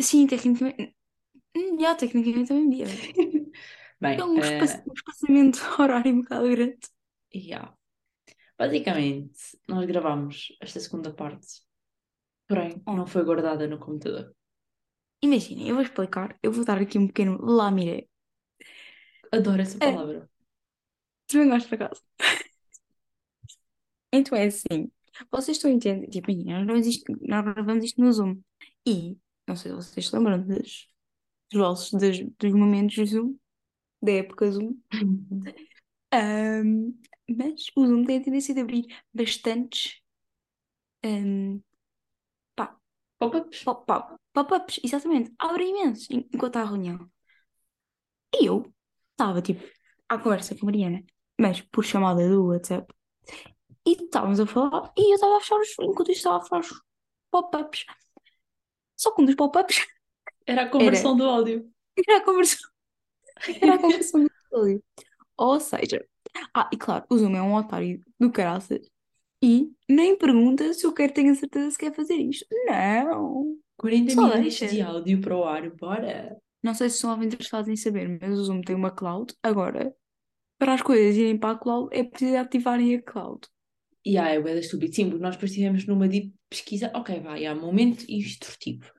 Sim, 0.00 0.26
tecnicamente. 0.26 0.94
hum, 1.56 1.78
Já, 1.80 1.94
tecnicamente 1.96 2.52
é 2.52 2.56
o 2.56 2.58
mesmo 2.58 2.72
dia. 2.72 2.86
Bem, 4.00 4.18
É 4.18 4.24
um, 4.24 4.38
eh, 4.38 4.42
espaço- 4.42 4.82
um 4.86 4.92
espaçamento 4.94 5.58
horário 5.80 6.14
um 6.14 6.22
bocado 6.22 6.48
grande. 6.50 6.78
yeah. 7.32 7.68
Basicamente, 8.58 9.58
nós 9.68 9.86
gravámos 9.86 10.48
esta 10.60 10.80
segunda 10.80 11.12
parte, 11.14 11.62
porém 12.48 12.86
Oh. 12.86 12.96
não 12.96 13.06
foi 13.06 13.24
guardada 13.24 13.66
no 13.68 13.78
computador. 13.78 14.34
Imaginem, 15.22 15.68
eu 15.68 15.74
vou 15.76 15.82
explicar. 15.82 16.38
Eu 16.42 16.52
vou 16.52 16.62
dar 16.64 16.76
aqui 16.78 16.98
um 16.98 17.06
pequeno 17.06 17.38
lamiré. 17.42 18.06
Adoro 19.32 19.62
essa 19.62 19.80
É. 19.80 19.88
palavra. 19.88 20.28
Também 21.26 21.48
gosto 21.48 21.68
por 21.68 21.76
acaso. 21.82 22.02
Então 24.12 24.36
é 24.38 24.46
assim. 24.46 24.90
Vocês 25.30 25.56
estão 25.56 25.70
a 25.70 25.74
entender? 25.74 26.08
Tipo, 26.08 26.32
nós 26.32 26.44
gravamos 26.64 26.86
isto, 26.86 27.12
nós 27.22 27.44
gravamos 27.44 27.84
isto 27.84 28.00
no 28.00 28.12
Zoom. 28.12 28.40
E, 28.86 29.16
não 29.46 29.56
sei 29.56 29.70
se 29.72 29.76
vocês 29.76 30.06
se 30.08 30.16
lembram 30.16 30.40
dos, 30.42 30.88
dos 31.52 31.60
vossos, 31.60 31.90
dos, 31.92 32.18
dos 32.38 32.52
momentos 32.52 32.96
do 32.96 33.06
Zoom, 33.06 33.36
da 34.02 34.12
época 34.12 34.50
Zoom. 34.50 34.76
Ahm, 36.12 36.92
mas 37.28 37.66
o 37.76 37.86
Zoom 37.86 38.04
tem 38.04 38.18
a 38.18 38.22
tendência 38.24 38.54
de 38.54 38.60
abrir 38.60 38.86
bastantes 39.12 40.00
pá, 42.54 42.76
Pop-ups. 43.18 43.62
pop- 43.64 43.84
pop- 43.86 44.16
pop-ups, 44.32 44.80
exatamente. 44.84 45.32
Abre 45.38 45.64
imensos 45.68 46.08
en- 46.10 46.28
enquanto 46.32 46.56
há 46.56 46.64
reunião. 46.64 47.10
E 48.34 48.46
eu 48.46 48.72
estava 49.12 49.40
tipo 49.42 49.62
à 50.08 50.18
conversa 50.18 50.54
com 50.54 50.62
a 50.62 50.66
Mariana, 50.66 51.04
mas 51.40 51.60
por 51.60 51.84
chamada 51.84 52.28
do 52.28 52.46
WhatsApp. 52.46 52.92
E 53.90 54.04
estávamos 54.04 54.38
a 54.38 54.46
falar 54.46 54.92
e 54.96 55.10
eu 55.10 55.14
estava 55.16 55.36
a 55.36 55.40
fechar 55.40 55.58
os, 55.58 55.68
enquanto 55.80 56.12
estava 56.12 56.36
a 56.36 56.40
fechar 56.40 56.60
os 56.60 56.82
pop-ups. 57.30 57.84
Só 58.96 59.10
que 59.10 59.22
um 59.22 59.24
dos 59.24 59.34
pop-ups 59.34 59.84
Era 60.46 60.62
a 60.62 60.68
conversão 60.68 61.16
do 61.16 61.24
áudio. 61.24 61.68
era 62.08 62.18
a 62.18 62.24
conversão, 62.24 62.70
era 63.60 63.74
a 63.74 63.78
conversão 63.78 64.20
do 64.20 64.26
episódio. 64.26 64.84
Ou 65.36 65.60
seja, 65.60 66.04
ah, 66.54 66.68
e 66.72 66.76
claro, 66.76 67.04
o 67.10 67.18
Zoom 67.18 67.36
é 67.36 67.42
um 67.42 67.54
otário 67.54 68.00
do 68.18 68.30
caraças 68.30 68.80
e 69.42 69.72
nem 69.88 70.16
pergunta 70.16 70.72
se 70.72 70.86
eu 70.86 70.92
quero 70.92 71.12
ter 71.12 71.28
a 71.28 71.34
certeza 71.34 71.70
se 71.70 71.78
quer 71.78 71.94
fazer 71.94 72.14
isto. 72.14 72.46
Não, 72.66 73.56
40 73.76 74.14
só 74.14 74.22
minutos 74.22 74.42
deixa. 74.42 74.66
de 74.68 74.82
áudio 74.82 75.20
para 75.20 75.36
o 75.36 75.44
ar, 75.44 75.70
bora! 75.70 76.36
Não 76.62 76.74
sei 76.74 76.90
se 76.90 76.96
estão 76.96 77.22
interessados 77.22 77.68
em 77.68 77.76
saber, 77.76 78.18
mas 78.20 78.38
o 78.38 78.44
Zoom 78.44 78.60
tem 78.60 78.76
uma 78.76 78.90
cloud. 78.90 79.34
Agora, 79.42 79.94
para 80.58 80.74
as 80.74 80.82
coisas 80.82 81.16
irem 81.16 81.38
para 81.38 81.52
a 81.54 81.58
cloud, 81.58 81.88
é 81.92 82.04
preciso 82.04 82.36
ativarem 82.36 82.96
a 82.96 83.02
cloud. 83.02 83.40
E 84.04 84.16
ah, 84.16 84.28
é 84.28 84.40
bué 84.40 84.54
da 84.54 84.60
estúpido. 84.60 84.94
Sim, 84.94 85.10
porque 85.10 85.22
nós 85.22 85.34
depois 85.34 85.50
estivemos 85.50 85.86
numa 85.86 86.08
deep 86.08 86.34
pesquisa. 86.48 86.90
Ok, 86.94 87.20
vai, 87.20 87.46
há 87.46 87.54
momento 87.54 88.04
instrutivo. 88.08 88.90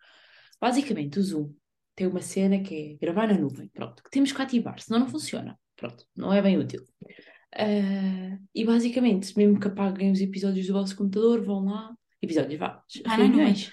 Basicamente, 0.59 1.19
o 1.19 1.23
Zoom 1.23 1.53
tem 1.95 2.07
uma 2.07 2.21
cena 2.21 2.61
que 2.61 2.75
é 2.75 3.05
gravar 3.05 3.27
na 3.27 3.37
nuvem. 3.37 3.67
Pronto, 3.69 4.03
que 4.03 4.09
temos 4.09 4.31
que 4.31 4.41
ativar, 4.41 4.79
senão 4.79 4.99
não 4.99 5.07
funciona. 5.07 5.59
Pronto, 5.75 6.05
não 6.15 6.31
é 6.31 6.41
bem 6.41 6.57
útil. 6.57 6.85
Ah, 7.55 8.37
e 8.53 8.63
basicamente, 8.63 9.35
mesmo 9.37 9.59
que 9.59 9.67
apaguem 9.67 10.11
os 10.11 10.21
episódios 10.21 10.67
do 10.67 10.73
vosso 10.73 10.95
computador, 10.95 11.43
vão 11.43 11.65
lá. 11.65 11.95
Episódios, 12.21 12.59
vá, 12.59 12.83
reuniões. 13.17 13.71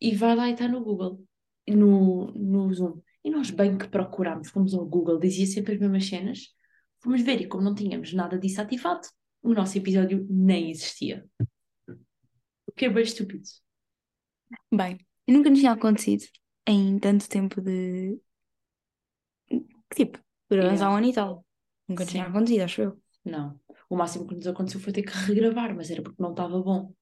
E 0.00 0.14
vai 0.14 0.34
lá 0.34 0.48
e 0.48 0.52
está 0.52 0.66
no 0.66 0.82
Google, 0.82 1.22
no, 1.68 2.32
no 2.32 2.72
Zoom. 2.72 3.00
E 3.24 3.30
nós 3.30 3.50
bem 3.50 3.76
que 3.78 3.86
procurámos, 3.86 4.50
fomos 4.50 4.74
ao 4.74 4.84
Google, 4.84 5.20
dizia 5.20 5.46
sempre 5.46 5.74
as 5.74 5.80
mesmas 5.80 6.06
cenas. 6.06 6.48
Fomos 7.00 7.20
ver 7.20 7.40
e 7.40 7.46
como 7.46 7.62
não 7.62 7.74
tínhamos 7.74 8.12
nada 8.12 8.38
disso 8.38 8.60
ativado, 8.60 9.06
o 9.42 9.54
nosso 9.54 9.78
episódio 9.78 10.26
nem 10.30 10.70
existia. 10.70 11.26
O 12.66 12.72
que 12.72 12.86
é 12.86 12.90
bem 12.90 13.02
estúpido. 13.04 13.48
Bem, 14.72 14.98
nunca 15.28 15.50
nos 15.50 15.58
tinha 15.60 15.72
acontecido 15.72 16.24
em 16.66 16.98
tanto 16.98 17.28
tempo 17.28 17.60
de. 17.60 18.18
que 19.90 20.04
Tipo, 20.06 20.18
durante 20.50 20.82
Yeah. 20.82 20.90
um 20.90 20.96
ano 20.96 21.06
e 21.06 21.12
tal. 21.12 21.46
Nunca 21.88 22.06
tinha 22.06 22.24
Sim. 22.24 22.30
acontecido, 22.30 22.62
acho 22.62 22.82
eu. 22.82 23.02
Não. 23.24 23.60
O 23.88 23.96
máximo 23.96 24.26
que 24.26 24.34
nos 24.34 24.46
aconteceu 24.46 24.80
foi 24.80 24.92
ter 24.92 25.02
que 25.02 25.12
regravar, 25.26 25.74
mas 25.74 25.90
era 25.90 26.02
porque 26.02 26.22
não 26.22 26.30
estava 26.32 26.60
bom. 26.62 26.94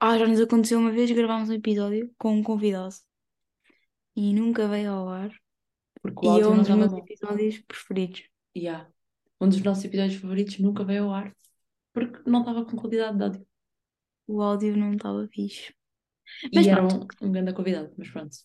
Ah, 0.00 0.18
já 0.18 0.26
nos 0.26 0.40
aconteceu 0.40 0.78
uma 0.78 0.90
vez, 0.92 1.10
gravámos 1.10 1.48
um 1.48 1.54
episódio 1.54 2.12
com 2.18 2.32
um 2.36 2.42
convidado 2.42 2.94
e 4.16 4.32
nunca 4.34 4.68
veio 4.68 4.92
ao 4.92 5.08
ar. 5.08 5.30
Porque 6.02 6.26
o 6.26 6.38
E 6.38 6.40
é 6.40 6.46
um 6.46 6.58
dos 6.58 6.68
meus 6.70 6.92
bom. 6.92 6.98
episódios 6.98 7.58
preferidos. 7.60 8.22
Yeah. 8.56 8.90
Um 9.42 9.48
dos 9.48 9.60
nossos 9.62 9.84
episódios 9.84 10.20
favoritos 10.20 10.58
nunca 10.58 10.84
veio 10.84 11.04
ao 11.04 11.14
ar 11.14 11.36
porque 11.92 12.18
não 12.28 12.40
estava 12.40 12.64
com 12.64 12.76
qualidade 12.76 13.16
de 13.18 13.24
áudio. 13.24 13.46
O 14.26 14.40
áudio 14.40 14.76
não 14.76 14.94
estava 14.94 15.26
fixe. 15.28 15.74
Mas 16.54 16.64
E 16.66 16.70
era 16.70 16.82
um, 16.82 17.06
um 17.20 17.32
grande 17.32 17.52
convidado, 17.52 17.92
mas 17.98 18.08
pronto. 18.10 18.36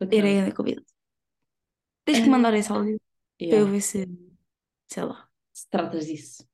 era 0.00 0.48
a 0.48 0.54
convidado. 0.54 0.86
Tens 2.04 2.20
que 2.20 2.28
mandar 2.28 2.52
Ah, 2.54 2.58
esse 2.58 2.72
áudio 2.72 2.98
para 3.38 3.46
eu 3.46 3.50
yeah. 3.58 3.70
ver 3.70 3.80
se, 3.80 4.08
sei 4.88 5.04
lá. 5.04 5.28
Se 5.52 5.68
tratas 5.68 6.06
disso. 6.06 6.48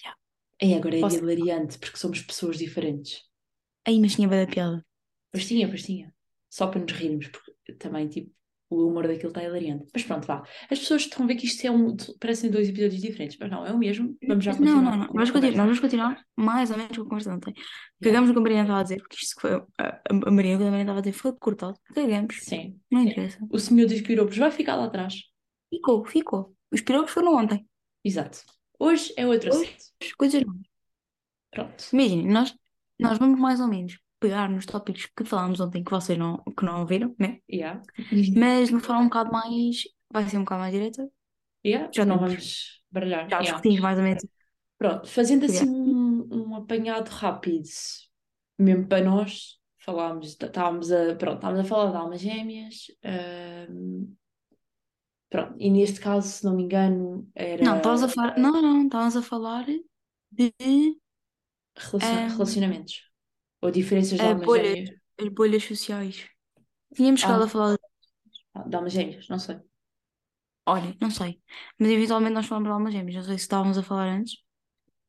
Yeah. 0.00 0.18
E 0.60 0.74
agora 0.74 0.96
é 0.96 1.00
Posso- 1.00 1.18
hilariante 1.18 1.78
porque 1.78 1.96
somos 1.96 2.20
pessoas 2.20 2.58
diferentes. 2.58 3.22
Aí, 3.86 3.98
mas 4.00 4.14
tinha 4.14 4.28
bem 4.28 4.44
da 4.44 4.52
piada. 4.52 4.84
Pois 5.30 5.46
tinha, 5.46 5.66
pois 5.68 5.82
tinha. 5.84 6.14
Só 6.50 6.66
para 6.66 6.80
nos 6.80 6.92
rirmos, 6.92 7.28
porque 7.28 7.72
também, 7.74 8.08
tipo, 8.08 8.30
o 8.74 8.88
humor 8.88 9.06
daquilo 9.06 9.28
está 9.28 9.42
hilariante. 9.42 9.86
Mas 9.92 10.02
pronto, 10.04 10.26
vá. 10.26 10.42
As 10.70 10.78
pessoas 10.78 11.02
estão 11.02 11.24
a 11.24 11.28
ver 11.28 11.36
que 11.36 11.46
isto 11.46 11.64
é 11.66 11.70
um. 11.70 11.96
Parecem 12.20 12.50
dois 12.50 12.68
episódios 12.68 13.00
diferentes, 13.00 13.36
mas 13.40 13.50
não, 13.50 13.66
é 13.66 13.72
o 13.72 13.78
mesmo. 13.78 14.16
Vamos 14.26 14.44
já 14.44 14.52
Não, 14.52 14.58
continuar 14.58 14.82
não, 14.82 14.96
não. 14.98 15.06
com 15.08 15.16
a 15.18 15.20
Nós, 15.20 15.30
continu- 15.30 15.32
conversa. 15.52 15.56
nós 15.56 15.66
vamos 15.66 15.80
continuar 15.80 16.24
mais 16.36 16.70
ou 16.70 16.76
menos 16.78 16.96
com 16.96 17.02
a 17.02 17.08
conversa 17.08 17.30
de 17.30 17.36
ontem. 17.36 17.54
Cagamos 18.02 18.28
no 18.28 18.34
que 18.34 18.38
a 18.40 18.42
Mariana 18.42 18.62
estava 18.62 18.80
a 18.80 18.82
dizer, 18.82 18.98
porque 18.98 19.16
isto 19.16 19.40
foi. 19.40 19.52
A, 19.52 20.00
a 20.26 20.30
Mariana, 20.30 20.58
quando 20.58 20.68
a 20.68 20.70
Mariana 20.70 20.80
estava 20.82 20.98
a 20.98 21.02
dizer, 21.02 21.12
foi 21.12 21.32
cortado. 21.38 21.78
Cagamos. 21.94 22.36
Sim. 22.40 22.80
Não 22.90 23.02
interessa. 23.02 23.38
O 23.50 23.58
senhor 23.58 23.86
dos 23.88 24.00
piropos 24.00 24.36
vai 24.36 24.50
ficar 24.50 24.76
lá 24.76 24.84
atrás. 24.86 25.14
Ficou, 25.70 26.04
ficou. 26.04 26.54
Os 26.70 26.80
pirocos 26.80 27.12
foram 27.12 27.36
ontem. 27.36 27.66
Exato. 28.04 28.40
Hoje 28.78 29.12
é 29.16 29.26
outro 29.26 29.50
assunto. 29.50 29.70
As 30.02 30.12
coisas 30.12 30.42
não. 30.44 30.54
Pronto. 31.50 31.84
Imaginem, 31.92 32.26
nós, 32.28 32.54
nós 32.98 33.18
vamos 33.18 33.38
mais 33.38 33.60
ou 33.60 33.68
menos 33.68 33.98
pegar 34.22 34.48
nos 34.48 34.64
tópicos 34.64 35.06
que 35.16 35.24
falámos 35.24 35.60
ontem 35.60 35.82
que 35.84 35.90
vocês 35.90 36.18
não, 36.18 36.38
que 36.56 36.64
não 36.64 36.80
ouviram, 36.80 37.14
né? 37.18 37.38
Yeah. 37.50 37.82
Mas 38.36 38.68
de 38.68 38.74
uma 38.74 38.80
forma 38.80 39.02
um 39.02 39.08
bocado 39.08 39.32
mais. 39.32 39.82
Vai 40.12 40.28
ser 40.28 40.38
um 40.38 40.44
bocado 40.44 40.60
mais 40.60 40.72
direta. 40.72 41.08
Yeah. 41.66 41.90
Já 41.94 42.04
Não 42.04 42.18
vamos 42.18 42.82
baralhar. 42.90 43.28
Já 43.28 43.38
Yeah. 43.38 43.42
discutimos 43.42 43.80
mais 43.80 43.98
ou 43.98 44.04
menos. 44.04 44.22
Pronto, 44.78 45.08
fazendo 45.08 45.44
assim 45.44 45.66
Yeah. 45.66 45.90
um, 45.92 46.28
um 46.50 46.56
apanhado 46.56 47.08
rápido, 47.08 47.68
mesmo 48.58 48.86
para 48.86 49.04
nós, 49.04 49.58
falámos, 49.78 50.28
estávamos 50.40 50.90
a, 50.92 51.14
pronto, 51.16 51.36
estávamos 51.36 51.60
a 51.60 51.68
falar 51.68 51.90
de 51.90 51.96
almas 51.96 52.20
gêmeas, 52.20 52.86
ahm, 53.04 54.12
pronto, 55.30 55.54
e 55.58 55.70
neste 55.70 56.00
caso, 56.00 56.28
se 56.28 56.44
não 56.44 56.54
me 56.56 56.64
engano, 56.64 57.28
Não, 57.62 57.76
estávamos 57.76 58.02
a 58.02 58.06
era 58.06 58.12
falar. 58.14 58.38
Não, 58.38 58.62
não, 58.62 58.84
estávamos 58.84 59.16
a 59.16 59.22
falar 59.22 59.66
de 60.30 60.52
relaciona- 61.76 62.22
ahm, 62.26 62.28
relacionamentos, 62.32 63.10
ou 63.62 63.70
diferenças 63.70 64.18
de 64.18 64.24
a 64.24 64.30
almas 64.30 64.44
bolha, 64.44 64.64
gêmeas, 64.64 65.00
as 65.18 65.28
bolhas 65.28 65.64
sociais. 65.64 66.28
Tínhamos 66.94 67.20
chegado 67.20 67.42
a 67.42 67.46
ah, 67.46 67.48
falar. 67.48 67.78
de 68.66 68.76
almas 68.76 68.92
gêmeas, 68.92 69.28
não 69.28 69.38
sei. 69.38 69.58
Olha, 70.66 70.96
não 71.00 71.10
sei. 71.10 71.40
Mas 71.78 71.90
eventualmente 71.90 72.34
nós 72.34 72.46
falamos 72.46 72.68
de 72.68 72.72
almas 72.72 72.92
gêmeas. 72.92 73.16
Não 73.16 73.22
sei 73.22 73.38
se 73.38 73.44
estávamos 73.44 73.78
a 73.78 73.82
falar 73.82 74.08
antes. 74.08 74.36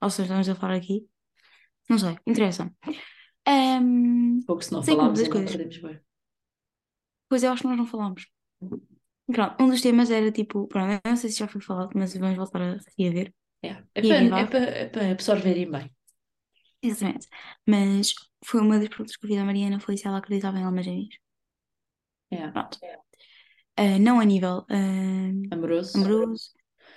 Ou 0.02 0.10
se 0.10 0.22
estamos 0.22 0.48
a 0.48 0.56
falar 0.56 0.76
aqui. 0.76 1.06
Não 1.90 1.98
sei. 1.98 2.18
Interessa. 2.26 2.72
Ahm, 3.46 4.40
Pouco 4.46 4.64
se 4.64 4.72
não 4.72 4.82
falámos 4.82 5.20
ainda 5.20 5.32
coisas. 5.32 5.52
perdemos 5.52 5.78
bem. 5.78 6.00
Pois 7.30 7.44
eu 7.44 7.52
acho 7.52 7.62
que 7.62 7.68
nós 7.68 7.78
não 7.78 7.86
falámos. 7.86 8.28
Pronto, 9.28 9.64
um 9.64 9.70
dos 9.70 9.82
temas 9.82 10.10
era 10.12 10.32
tipo. 10.32 10.68
Pronto, 10.68 11.02
não 11.06 11.16
sei 11.16 11.30
se 11.30 11.40
já 11.40 11.48
foi 11.48 11.62
falado, 11.62 11.92
mas 11.96 12.16
vamos 12.16 12.38
voltar 12.38 12.62
a 12.62 12.78
reaver 12.98 13.34
É, 13.62 13.84
é 13.96 14.02
para, 14.02 14.40
é 14.40 14.46
para, 14.46 14.60
é 14.60 14.86
para 14.88 15.12
absorverem 15.12 15.70
bem. 15.70 15.93
Exatamente. 16.84 17.28
Mas 17.68 18.14
foi 18.46 18.60
uma 18.62 18.78
das 18.80 18.90
perguntas 18.90 19.16
que 19.18 19.26
eu 19.26 19.30
fiz 19.30 19.40
à 19.40 19.46
Mariana 19.46 19.80
foi 19.80 19.98
se 19.98 20.08
ela 20.08 20.18
acreditava 20.20 20.60
em 20.60 20.64
almas 20.64 20.86
gêmeas. 20.86 21.16
É, 22.30 22.52
Pronto. 22.52 22.78
Ah, 23.76 23.98
não 24.00 24.20
a 24.20 24.26
nível 24.26 24.66
ah, 24.70 25.32
amoroso. 25.52 25.96
amoroso, 25.96 26.52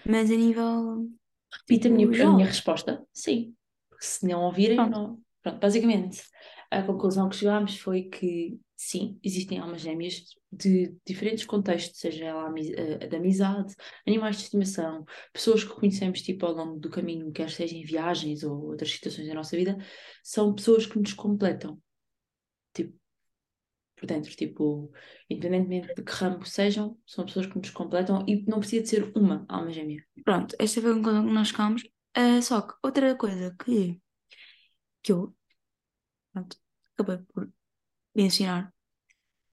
mas 0.05 0.31
a 0.31 0.37
nível 0.37 1.09
Repita 1.53 1.89
a 1.89 1.91
minha, 1.91 2.07
tipo 2.07 2.23
a 2.23 2.27
minha 2.27 2.47
geral. 2.47 2.47
resposta, 2.47 3.07
sim. 3.13 3.55
Porque 3.89 4.05
se 4.07 4.27
não 4.27 4.43
ouvirem, 4.45 4.77
Pronto. 4.77 4.91
não. 4.91 5.21
Pronto, 5.43 5.59
basicamente, 5.61 6.23
a 6.71 6.83
conclusão 6.83 7.29
que 7.29 7.37
chegámos 7.37 7.79
foi 7.79 8.05
que 8.05 8.59
sim, 8.77 9.19
existem 9.25 9.59
almas 9.59 9.81
gêmeas 9.81 10.23
de 10.53 10.95
diferentes 11.05 11.47
contextos, 11.47 11.99
seja 11.99 12.27
ela 12.27 12.53
eh, 12.59 13.07
de 13.07 13.17
amizade, 13.17 13.75
animais 14.07 14.37
de 14.37 14.43
estimação, 14.45 15.05
pessoas 15.33 15.65
que 15.65 15.75
conhecemos 15.75 16.21
tipo 16.21 16.45
ao 16.45 16.53
longo 16.53 16.79
do 16.79 16.91
caminho, 16.91 17.33
quer 17.33 17.51
seja 17.51 17.75
em 17.75 17.85
viagens 17.85 18.45
ou 18.45 18.67
outras 18.67 18.91
situações 18.91 19.27
da 19.29 19.35
nossa 19.35 19.57
vida, 19.57 19.79
são 20.23 20.55
pessoas 20.55 20.85
que 20.85 20.99
nos 20.99 21.15
completam, 21.15 21.81
tipo, 22.75 22.95
por 23.97 24.07
dentro, 24.07 24.31
tipo, 24.37 24.93
independentemente 25.31 25.95
de 25.95 26.03
que 26.03 26.13
ramo 26.13 26.45
sejam, 26.45 26.99
são 27.07 27.25
pessoas 27.25 27.47
que 27.47 27.57
nos 27.57 27.71
completam 27.71 28.25
e 28.29 28.45
não 28.45 28.59
precisa 28.59 28.83
de 28.83 28.89
ser 28.91 29.13
uma 29.17 29.47
alma 29.49 29.73
gêmea. 29.73 30.05
Pronto, 30.23 30.55
esta 30.59 30.83
foi 30.83 30.95
que 30.95 31.11
nós 31.11 31.49
chegámos. 31.49 31.83
Ah, 32.15 32.43
só 32.43 32.61
que 32.61 32.75
outra 32.83 33.17
coisa 33.17 33.57
que, 33.59 33.99
que 35.03 35.13
eu 35.13 35.35
pronto, 36.33 36.59
acabei 36.95 37.19
por 37.33 37.51
mencionar 38.17 38.73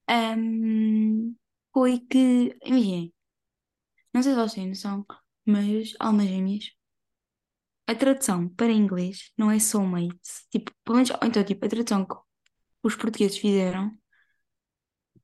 ahm, 0.07 1.35
foi 1.73 1.99
que, 2.09 2.57
imaginem, 2.65 3.13
não 4.13 4.23
sei 4.23 4.31
se 4.33 4.37
vocês 4.39 4.53
têm 4.55 4.69
noção, 4.69 5.05
mas 5.45 5.93
almas 5.99 6.27
gêmeas, 6.27 6.65
a 7.87 7.95
tradução 7.95 8.47
para 8.49 8.71
inglês 8.71 9.31
não 9.37 9.51
é 9.51 9.59
soulmate. 9.59 10.17
Tipo, 10.51 10.71
pelo 10.83 10.97
menos, 10.97 11.11
então, 11.23 11.43
tipo, 11.43 11.65
a 11.65 11.69
tradução 11.69 12.05
que 12.05 12.15
os 12.83 12.95
portugueses 12.95 13.37
fizeram 13.37 13.97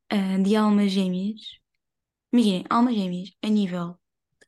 ah, 0.09 0.37
de 0.43 0.55
almas 0.55 0.91
gêmeas, 0.91 1.41
imaginem, 2.33 2.65
almas 2.69 2.95
gêmeas 2.95 3.31
a 3.43 3.49
nível 3.49 3.99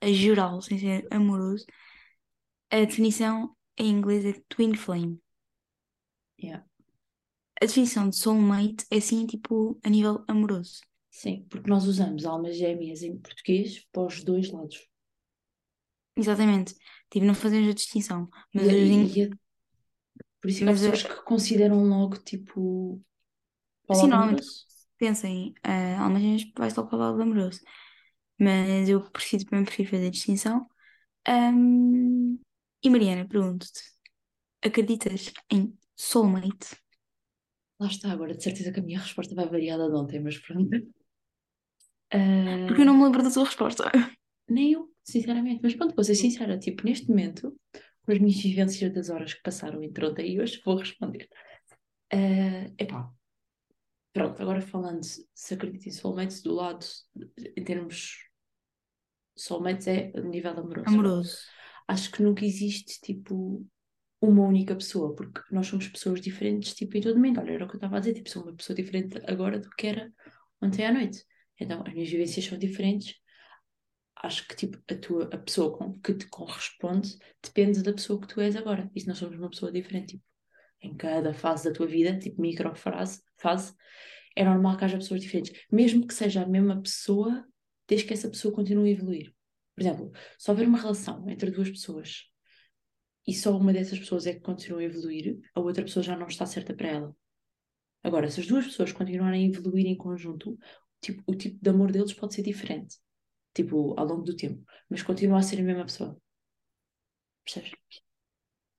a 0.02 0.08
geral, 0.14 0.62
sem 0.62 0.80
ser 0.80 1.08
amoroso, 1.12 1.66
a 2.72 2.78
definição 2.80 3.56
em 3.78 3.90
inglês 3.90 4.26
é 4.26 4.34
twin 4.50 4.74
flame. 4.76 5.22
Yeah. 6.38 6.62
A 7.62 7.66
definição 7.66 8.10
de 8.10 8.18
soulmate 8.18 8.86
é 8.92 8.98
assim, 8.98 9.26
tipo, 9.26 9.80
a 9.86 9.90
nível 9.90 10.24
amoroso. 10.28 10.82
Sim, 11.12 11.46
porque 11.50 11.70
nós 11.70 11.86
usamos 11.86 12.26
almas 12.26 12.58
gêmeas 12.58 13.04
em 13.04 13.16
português 13.18 13.80
para 13.94 14.02
os 14.08 14.24
dois 14.24 14.50
lados. 14.52 14.90
Exatamente. 16.16 16.76
Tipo, 17.10 17.26
não 17.26 17.36
fazemos 17.36 17.70
a 17.70 17.74
distinção. 17.74 18.30
Mas, 18.54 18.68
E, 18.68 18.90
in- 18.90 19.08
e- 19.08 19.22
e- 19.24 19.30
por 20.40 20.50
isso 20.50 20.62
é 20.62 20.64
que 20.64 20.70
há 20.70 20.74
mas 20.74 20.80
pessoas 20.80 21.04
que 21.04 21.16
consideram 21.24 21.84
logo 21.88 22.18
tipo 22.18 23.02
lado 23.90 24.08
normalmente 24.08 24.44
pensem, 24.98 25.54
uh, 25.66 26.02
almas 26.02 26.22
gêmeas 26.22 26.44
vai 26.58 26.70
só 26.72 26.84
para 26.84 26.96
o 26.96 27.00
lado 27.00 27.22
amoroso. 27.22 27.60
Mas 28.40 28.90
eu 28.90 29.02
prefiro, 29.12 29.46
também 29.46 29.66
prefiro 29.66 29.90
fazer 29.92 30.08
a 30.08 30.12
distinção. 30.12 30.68
Ahm, 31.28 32.40
e 32.84 32.90
Mariana, 32.90 33.28
pergunto-te, 33.28 33.82
acreditas 34.64 35.34
em 35.52 35.78
soulmate? 35.98 36.78
Lá 37.82 37.88
está, 37.94 38.08
agora 38.12 38.34
de 38.38 38.44
certeza 38.48 38.72
que 38.74 38.80
a 38.80 38.84
minha 38.88 39.00
resposta 39.06 39.36
vai 39.40 39.48
variar 39.56 39.78
da 39.80 39.88
de 39.90 39.96
ontem, 40.02 40.20
mas 40.26 40.38
pronto. 40.46 40.70
Porque 42.66 42.82
eu 42.82 42.86
Ah, 42.86 42.86
não 42.86 42.98
me 42.98 43.04
lembro 43.04 43.24
da 43.24 43.32
tua 43.32 43.46
resposta. 43.46 43.84
nem 44.48 44.74
eu, 44.74 44.92
sinceramente. 45.04 45.62
Mas 45.64 45.76
pronto, 45.76 45.96
vou 45.96 46.04
ser 46.04 46.16
sincera, 46.16 46.58
tipo, 46.60 46.84
neste 46.86 47.08
momento, 47.10 47.56
com 48.04 48.12
as 48.12 48.20
minhas 48.20 48.42
vivências 48.42 48.94
das 48.94 49.10
horas 49.10 49.34
que 49.34 49.42
passaram 49.42 49.82
entre 49.84 50.06
ontem 50.06 50.34
e 50.34 50.40
hoje, 50.42 50.62
vou 50.66 50.76
responder. 50.78 51.28
Ah, 52.12 52.70
epá, 52.78 53.12
pronto, 54.14 54.42
agora 54.42 54.62
falando 54.62 55.02
se 55.04 55.54
acredito 55.54 55.88
em 55.88 55.92
soulmates 55.92 56.42
do 56.42 56.54
lado, 56.54 56.86
em 57.58 57.64
termos 57.64 58.28
soulmates 59.36 59.88
é 59.88 60.12
a 60.16 60.22
nível 60.22 60.52
amoroso. 60.52 60.88
Amoroso. 60.88 61.38
Acho 61.88 62.12
que 62.12 62.24
nunca 62.24 62.46
existe 62.46 63.00
tipo 63.02 63.66
uma 64.22 64.44
única 64.44 64.76
pessoa, 64.76 65.16
porque 65.16 65.42
nós 65.52 65.68
somos 65.68 65.88
pessoas 65.88 66.22
diferentes 66.22 66.76
tipo 66.76 66.96
em 66.96 67.02
todo 67.02 67.16
momento. 67.16 67.40
Olha, 67.40 67.54
era 67.54 67.66
o 67.66 67.68
que 67.68 67.74
eu 67.74 67.78
estava 67.78 67.98
a 67.98 68.00
dizer, 68.00 68.14
tipo, 68.14 68.30
sou 68.30 68.44
uma 68.44 68.54
pessoa 68.56 68.76
diferente 68.76 69.20
agora 69.28 69.60
do 69.60 69.70
que 69.72 69.88
era 69.88 70.14
ontem 70.62 70.86
à 70.86 70.94
noite. 70.94 71.26
Então, 71.60 71.84
as 71.86 71.94
minhas 71.94 72.10
vivências 72.10 72.46
são 72.46 72.58
diferentes. 72.58 73.16
Acho 74.16 74.48
que 74.48 74.56
tipo 74.56 74.78
a 74.90 74.96
tua 74.96 75.24
a 75.34 75.38
pessoa 75.38 75.76
com 75.76 76.00
que 76.00 76.14
te 76.14 76.28
corresponde 76.28 77.18
depende 77.42 77.82
da 77.82 77.92
pessoa 77.92 78.22
que 78.22 78.28
tu 78.28 78.40
és 78.40 78.56
agora. 78.56 78.90
E 78.96 79.02
se 79.02 79.08
nós 79.08 79.18
somos 79.18 79.38
uma 79.40 79.50
pessoa 79.50 79.72
diferente, 79.72 80.18
tipo, 80.18 80.24
em 80.82 80.96
cada 80.96 81.34
fase 81.34 81.66
da 81.68 81.74
tua 81.74 81.88
vida, 81.88 82.18
tipo 82.20 82.42
microfase, 82.42 83.22
fase, 83.38 83.74
é 84.36 84.44
normal 84.44 84.78
que 84.78 84.86
haja 84.86 84.98
pessoas 84.98 85.22
diferentes. 85.22 85.60
Mesmo 85.72 86.06
que 86.06 86.14
seja 86.14 86.44
a 86.44 86.48
mesma 86.48 86.80
pessoa, 86.80 87.44
desde 87.88 88.06
que 88.06 88.14
essa 88.14 88.30
pessoa 88.30 88.54
continue 88.54 88.90
a 88.90 88.94
evoluir. 88.94 89.34
Por 89.76 89.82
exemplo, 89.82 90.12
se 90.38 90.52
houver 90.52 90.68
uma 90.68 90.78
relação 90.78 91.28
entre 91.28 91.50
duas 91.50 91.70
pessoas 91.70 92.31
e 93.28 93.34
só 93.34 93.56
uma 93.58 93.74
dessas 93.74 94.00
pessoas 94.00 94.26
é 94.28 94.34
que 94.34 94.42
continua 94.42 94.82
a 94.82 94.84
evoluir, 94.84 95.40
a 95.56 95.60
outra 95.60 95.84
pessoa 95.84 96.04
já 96.04 96.18
não 96.18 96.28
está 96.28 96.46
certa 96.46 96.74
para 96.74 96.88
ela. 96.90 97.16
Agora, 98.04 98.30
se 98.30 98.40
as 98.42 98.48
duas 98.48 98.66
pessoas 98.66 98.92
continuarem 98.92 99.46
a 99.46 99.50
evoluir 99.50 99.86
em 99.88 99.98
conjunto, 99.98 100.58
tipo, 101.02 101.24
o 101.28 101.36
tipo 101.36 101.60
de 101.62 101.70
amor 101.70 101.92
deles 101.92 102.14
pode 102.14 102.34
ser 102.36 102.44
diferente, 102.44 102.98
tipo, 103.54 103.96
ao 104.00 104.06
longo 104.08 104.24
do 104.24 104.36
tempo, 104.36 104.64
mas 104.90 105.04
continua 105.04 105.40
a 105.40 105.44
ser 105.44 105.60
a 105.60 105.64
mesma 105.64 105.86
pessoa. 105.86 106.18
Percebes? 107.46 107.74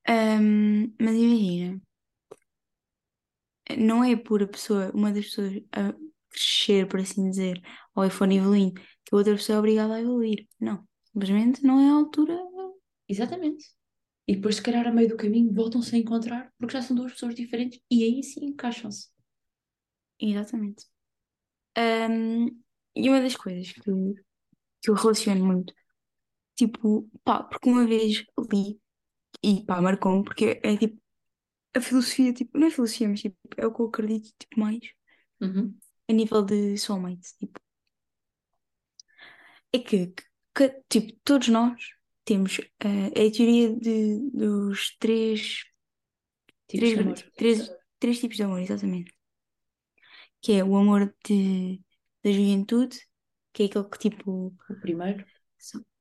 Ahm, 0.06 0.94
mas 1.00 1.14
imagina, 1.16 1.80
não 3.78 4.02
é 4.04 4.16
por 4.16 4.42
a 4.42 4.46
pessoa, 4.46 4.90
uma 4.94 5.12
das 5.12 5.26
pessoas 5.26 5.52
a 5.72 5.94
crescer, 6.30 6.88
por 6.88 7.00
assim 7.00 7.30
dizer, 7.30 7.60
ou 7.94 8.08
for 8.10 8.30
evoluindo, 8.30 8.74
que 8.74 9.14
a 9.14 9.16
outra 9.16 9.34
pessoa 9.34 9.56
é 9.56 9.58
obrigada 9.58 9.94
a 9.94 10.00
evoluir. 10.00 10.46
Não. 10.60 10.86
Simplesmente 11.12 11.62
não 11.62 11.80
é 11.80 11.88
a 11.90 11.94
altura. 11.94 12.38
Exatamente. 13.08 13.66
E 14.26 14.34
depois, 14.36 14.56
se 14.56 14.62
calhar, 14.62 14.86
a 14.88 14.92
meio 14.92 15.08
do 15.10 15.16
caminho, 15.16 15.52
voltam-se 15.54 15.94
a 15.94 15.98
encontrar 15.98 16.52
porque 16.58 16.74
já 16.74 16.82
são 16.82 16.96
duas 16.96 17.12
pessoas 17.12 17.34
diferentes 17.36 17.80
e 17.90 18.02
aí 18.04 18.22
sim 18.24 18.46
encaixam-se. 18.46 19.08
Exatamente. 20.18 20.86
Um, 21.78 22.46
e 22.96 23.08
uma 23.08 23.20
das 23.22 23.36
coisas 23.36 23.72
que, 23.72 23.90
eu- 23.90 24.14
que 24.82 24.90
eu 24.90 24.94
relaciono 24.94 25.44
muito, 25.46 25.74
tipo, 26.56 27.10
pá, 27.24 27.44
porque 27.44 27.70
uma 27.70 27.86
vez 27.86 28.24
li 28.52 28.80
e 29.44 29.64
pá, 29.66 29.80
marcou-me, 29.82 30.24
porque 30.24 30.60
é 30.64 30.76
tipo, 30.78 31.00
a 31.76 31.80
filosofia, 31.80 32.32
tipo, 32.34 32.58
não 32.58 32.68
é 32.68 32.70
filosofia, 32.70 33.08
mas 33.08 33.20
tipo, 33.22 33.36
é 33.56 33.66
o 33.66 33.74
que 33.74 33.82
eu 33.82 33.86
acredito, 33.88 34.34
tipo, 34.38 34.60
mais 34.60 34.80
Uhum. 35.42 35.78
a 36.08 36.12
nível 36.12 36.42
de 36.44 36.76
soulmate, 36.78 37.36
tipo, 37.38 37.60
é 39.72 39.78
que, 39.78 40.14
que, 40.54 40.68
tipo, 40.88 41.12
todos 41.24 41.48
nós 41.48 41.80
temos 42.24 42.58
eh, 42.80 43.08
a 43.08 43.32
teoria 43.32 43.74
de, 43.76 44.30
dos 44.32 44.96
três, 44.98 45.64
Tipos 46.66 46.78
três, 46.80 46.94
de 46.94 47.00
amor. 47.00 47.16
três, 47.36 47.58
três 48.00 48.18
tipos 48.20 48.36
de 48.36 48.42
amor, 48.44 48.60
exatamente. 48.60 49.12
Que 50.42 50.52
é 50.60 50.64
o 50.64 50.76
amor 50.76 51.02
de, 51.24 51.80
da 52.22 52.30
juventude, 52.32 52.98
que 53.52 53.62
é 53.64 53.66
aquele 53.66 53.88
que, 53.90 53.98
tipo, 53.98 54.54
O 54.68 54.74
primeiro, 54.74 55.24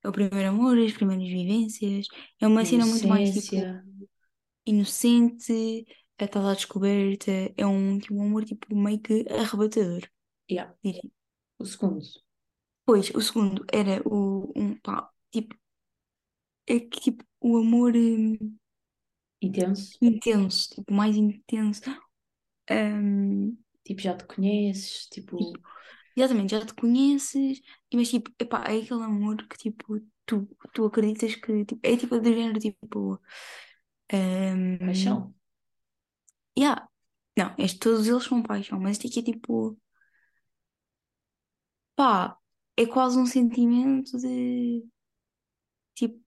É 0.04 0.08
o 0.10 0.12
primeiro 0.18 0.50
amor, 0.50 0.78
as 0.78 0.94
primeiras 0.94 1.28
vivências. 1.28 2.08
É 2.40 2.48
uma 2.48 2.66
cena 2.66 2.86
muito 2.86 3.08
mais 3.08 3.32
tipo 3.32 3.56
inocente, 4.66 5.86
a 6.18 6.28
tal 6.28 6.44
da 6.44 6.54
descoberta. 6.54 7.32
É 7.58 7.66
um, 7.66 8.00
tipo, 8.00 8.16
um 8.16 8.24
amor 8.24 8.44
tipo 8.46 8.76
meio 8.76 9.00
que 9.02 9.26
arrebatador, 9.30 10.02
Yeah. 10.50 10.74
diria. 10.84 11.02
O 11.60 11.66
segundo, 11.66 12.02
Pois, 12.86 13.08
o 13.20 13.22
segundo 13.28 13.62
era 13.72 13.96
o 14.06 14.52
um 14.56 14.76
pá, 14.80 15.10
tipo, 15.32 15.56
é 16.76 16.80
que 16.80 17.02
tipo 17.02 17.24
o 17.40 17.58
amor 17.58 17.94
hum, 17.96 18.38
intenso. 19.42 19.98
intenso, 20.02 20.70
tipo, 20.70 20.94
mais 20.94 21.16
intenso. 21.16 21.82
Hum, 22.70 23.58
Tipo, 23.84 24.02
já 24.02 24.16
te 24.16 24.26
conheces. 24.26 25.08
Tipo, 25.08 25.38
exatamente, 26.16 26.52
já 26.52 26.66
te 26.66 26.74
conheces, 26.74 27.62
mas 27.94 28.10
tipo, 28.10 28.32
epá, 28.40 28.64
é 28.68 28.78
aquele 28.78 29.04
amor 29.04 29.38
que 29.48 29.58
tipo, 29.58 30.00
tu, 30.26 30.48
tu 30.74 30.86
acreditas 30.86 31.36
que 31.36 31.66
tipo, 31.66 31.80
é 31.84 31.98
tipo 31.98 32.20
do 32.20 32.30
género 32.34 32.60
tipo. 32.60 33.20
hum, 34.14 34.78
paixão. 34.80 35.34
Yeah. 36.58 36.88
Não, 37.38 37.56
este, 37.58 37.80
todos 37.80 38.08
eles 38.08 38.24
são 38.26 38.44
paixão, 38.44 38.80
mas 38.80 38.98
este 38.98 39.08
aqui 39.08 39.20
é 39.20 39.34
tipo, 39.34 39.78
pá, 41.96 42.38
é 42.78 42.86
quase 42.86 43.18
um 43.18 43.26
sentimento 43.26 44.18
de 44.18 44.84
tipo, 45.96 46.20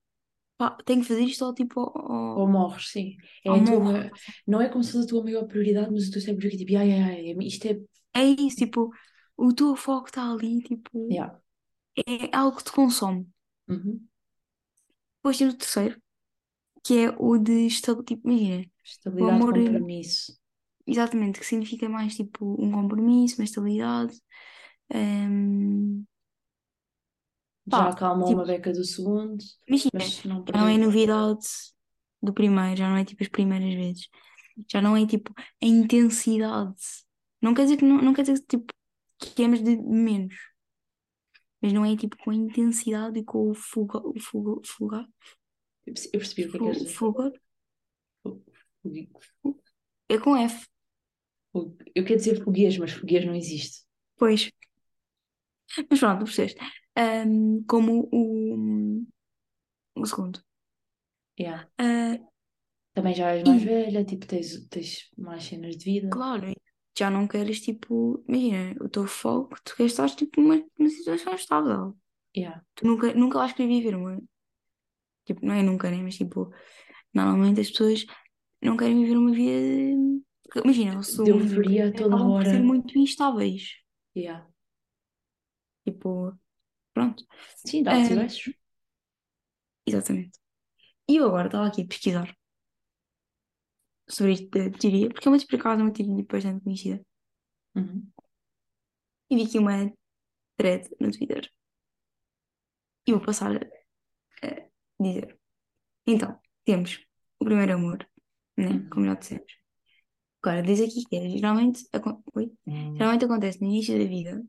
pá, 0.59 0.76
tenho 0.84 1.02
que 1.02 1.09
fazer 1.09 1.22
isto 1.24 1.44
ou 1.44 1.55
tipo, 1.55 1.80
ao, 1.80 2.40
Ou 2.40 2.46
morres, 2.48 2.88
sim. 2.90 3.16
É 3.44 3.50
a 3.57 3.62
tua, 3.64 3.80
morro. 3.80 3.92
ma- 3.92 4.11
não 4.46 4.61
é 4.61 4.68
como 4.68 4.82
se 4.84 4.92
fosse 4.92 5.07
a 5.07 5.09
tua 5.09 5.22
maior 5.24 5.46
prioridade, 5.46 5.90
mas 5.92 6.09
o 6.09 6.11
teu 6.12 6.20
cérebro 6.20 6.42
fica 6.50 6.57
tipo, 6.59 6.76
ai, 6.76 6.92
ai, 6.92 7.30
ai, 7.32 7.46
isto 7.46 7.66
é. 7.68 7.80
É 8.12 8.24
isso, 8.24 8.57
tipo, 8.59 8.90
o 9.36 9.52
teu 9.55 9.76
foco 9.76 10.07
está 10.09 10.30
ali, 10.32 10.61
tipo, 10.62 10.90
Yeah. 11.09 11.36
é 11.96 12.30
algo 12.36 12.57
que 12.59 12.64
te 12.64 12.72
consome. 12.72 13.26
Uhum. 13.68 14.09
Depois 15.18 15.38
temos 15.38 15.55
o 15.55 15.59
terceiro, 15.59 16.00
que 16.84 16.94
é 17.07 17.11
o 17.18 17.38
de 17.38 17.66
estar, 17.68 17.96
tipo, 18.05 18.28
imagina, 18.30 18.66
o 19.18 19.24
Estabilidade, 19.24 19.32
amor, 19.32 19.55
compromisso. 19.55 20.32
exatamente, 20.86 21.38
que 21.40 21.46
significa 21.46 21.88
mais 21.88 22.14
tipo 22.16 22.57
um 22.62 22.70
compromisso, 22.72 23.36
uma 23.40 23.44
estabilidade. 23.44 24.18
hum, 24.94 26.05
Já 27.71 27.89
acalmou 27.89 28.29
tipo, 28.29 28.41
uma 28.41 28.47
beca 28.47 28.73
do 28.73 28.85
segundo, 28.85 29.43
imagina, 29.67 29.91
mas 29.95 30.25
não 30.25 30.45
Já 30.47 30.53
não 30.61 30.69
é 30.69 30.79
novidade 30.79 31.47
do 32.23 32.33
primeiro, 32.33 32.77
já 32.77 32.89
não 32.89 32.97
é 32.97 33.05
tipo 33.05 33.23
as 33.23 33.29
primeiras 33.29 33.75
vezes. 33.75 34.09
Já 34.71 34.81
não 34.81 34.97
é 34.97 35.07
tipo 35.07 35.33
a 35.39 35.67
intensidade. 35.67 36.75
Não 37.41 37.55
quer 37.55 37.65
dizer 37.65 37.77
que 37.77 37.85
não, 37.85 38.01
não 38.01 38.15
quer 38.15 38.23
dizer 38.23 38.41
que, 38.41 38.47
tipo 38.59 38.73
que 39.19 39.45
amas 39.45 39.62
de 39.62 39.77
menos, 39.77 40.35
mas 41.61 41.73
não 41.73 41.85
é 41.85 41.97
tipo 41.97 42.17
com 42.19 42.31
a 42.31 42.35
intensidade 42.35 43.19
e 43.19 43.25
com 43.25 43.51
o 43.51 43.55
fulgor, 43.55 44.07
o 44.07 44.21
fulgor, 44.21 44.61
fulgor, 44.65 45.07
Eu 45.87 45.95
perce- 45.95 46.11
eu 46.12 46.19
percebi 46.21 46.45
o 46.47 46.51
que 46.51 46.57
é 46.57 46.59
que 46.61 46.65
queres 46.65 46.79
dizer. 46.83 46.95
Fogu- 46.95 47.33
é 50.09 50.19
com 50.19 50.37
F, 50.37 50.67
Eu 51.95 52.05
quero 52.05 52.17
dizer 52.19 52.43
foguês, 52.43 52.77
mas 52.79 52.93
foguês 52.93 53.25
não 53.25 53.35
existe. 53.35 53.85
pois. 54.17 54.51
Mas 55.91 56.01
pronto, 56.01 56.25
percebeste. 56.25 56.59
Ahm, 56.97 57.64
como 57.66 58.09
o, 58.12 59.03
o 59.97 60.07
segundo. 60.07 60.41
Yeah. 61.39 61.64
Ah, 61.79 62.18
Também 62.93 63.14
já 63.14 63.31
és 63.37 63.45
mais 63.45 63.62
e, 63.62 63.68
velha, 63.70 64.05
tipo, 64.05 64.27
tens, 64.27 64.66
tens 64.68 65.09
mais 65.16 65.45
cenas 65.45 65.77
de 65.77 65.85
vida. 65.85 66.11
claro, 66.11 66.53
já 66.99 67.11
não 67.11 67.27
queres 67.29 67.61
tipo, 67.61 68.25
imagina, 68.29 68.75
o 68.83 68.89
teu 68.89 69.07
foco, 69.07 69.57
tu 69.64 69.77
queres 69.77 69.93
estar 69.93 70.09
tipo 70.11 70.41
numa, 70.41 70.57
numa 70.79 70.91
situação 70.91 71.35
estável. 71.35 71.97
Yeah. 72.37 72.61
Tu 72.77 72.87
nunca, 72.87 73.14
nunca 73.14 73.39
vais 73.39 73.53
querer 73.55 73.68
viver 73.68 73.97
uma. 73.97 74.20
Tipo, 75.25 75.45
não 75.47 75.55
é 75.55 75.62
nunca, 75.62 75.91
né? 75.91 76.03
Mas 76.03 76.16
tipo, 76.16 76.51
normalmente 77.14 77.61
as 77.62 77.70
pessoas 77.70 78.07
não 78.62 78.77
querem 78.77 79.03
viver 79.05 79.16
uma 79.18 79.33
vida. 79.33 79.53
Imagina, 80.64 81.01
De 81.25 81.31
e 81.31 81.31
euforia 81.31 81.89
a 81.89 81.93
primeiro 81.93 81.95
toda 81.95 82.16
por 82.35 82.47
ser 82.47 82.61
hora. 82.61 82.62
muito 82.62 82.99
instáveis. 82.99 83.83
Yeah. 84.14 84.47
Tipo, 85.85 86.39
pronto. 86.93 87.24
Sim, 87.57 87.82
dá 87.82 87.93
altos 87.95 88.11
e 88.11 88.16
baixos. 88.16 88.55
exatamente. 89.87 90.39
E 91.09 91.16
eu 91.16 91.26
agora 91.26 91.47
estava 91.49 91.66
aqui 91.66 91.82
a 91.82 91.87
pesquisar 91.87 92.35
sobre 94.09 94.32
isto 94.32 94.49
da 94.51 94.70
teoria, 94.70 95.09
porque 95.11 95.28
é 95.28 95.30
uma 95.30 95.39
por 95.39 95.61
acaso 95.61 95.82
uma 95.82 95.93
teoria 95.93 96.24
bastante 96.24 96.62
conhecida. 96.62 97.05
Uhum. 97.74 98.11
E 99.30 99.37
vi 99.37 99.43
aqui 99.45 99.59
uma 99.59 99.93
thread 100.57 100.89
no 101.01 101.11
Twitter. 101.11 101.51
E 103.07 103.12
vou 103.12 103.20
passar 103.20 103.51
a 104.43 104.68
dizer. 105.01 105.39
Então, 106.07 106.39
temos 106.64 107.05
o 107.39 107.45
primeiro 107.45 107.74
amor, 107.74 108.07
né? 108.57 108.68
Uhum. 108.68 108.89
Como 108.91 109.07
já 109.07 109.14
dissemos. 109.14 109.53
Agora, 110.43 110.62
diz 110.62 110.80
aqui 110.80 111.05
que 111.09 111.16
é, 111.16 111.28
geralmente, 111.30 111.87
acon- 111.93 112.22
oi? 112.35 112.53
geralmente 112.66 113.24
acontece 113.24 113.61
no 113.61 113.66
início 113.68 113.99
da 113.99 114.05
vida, 114.05 114.45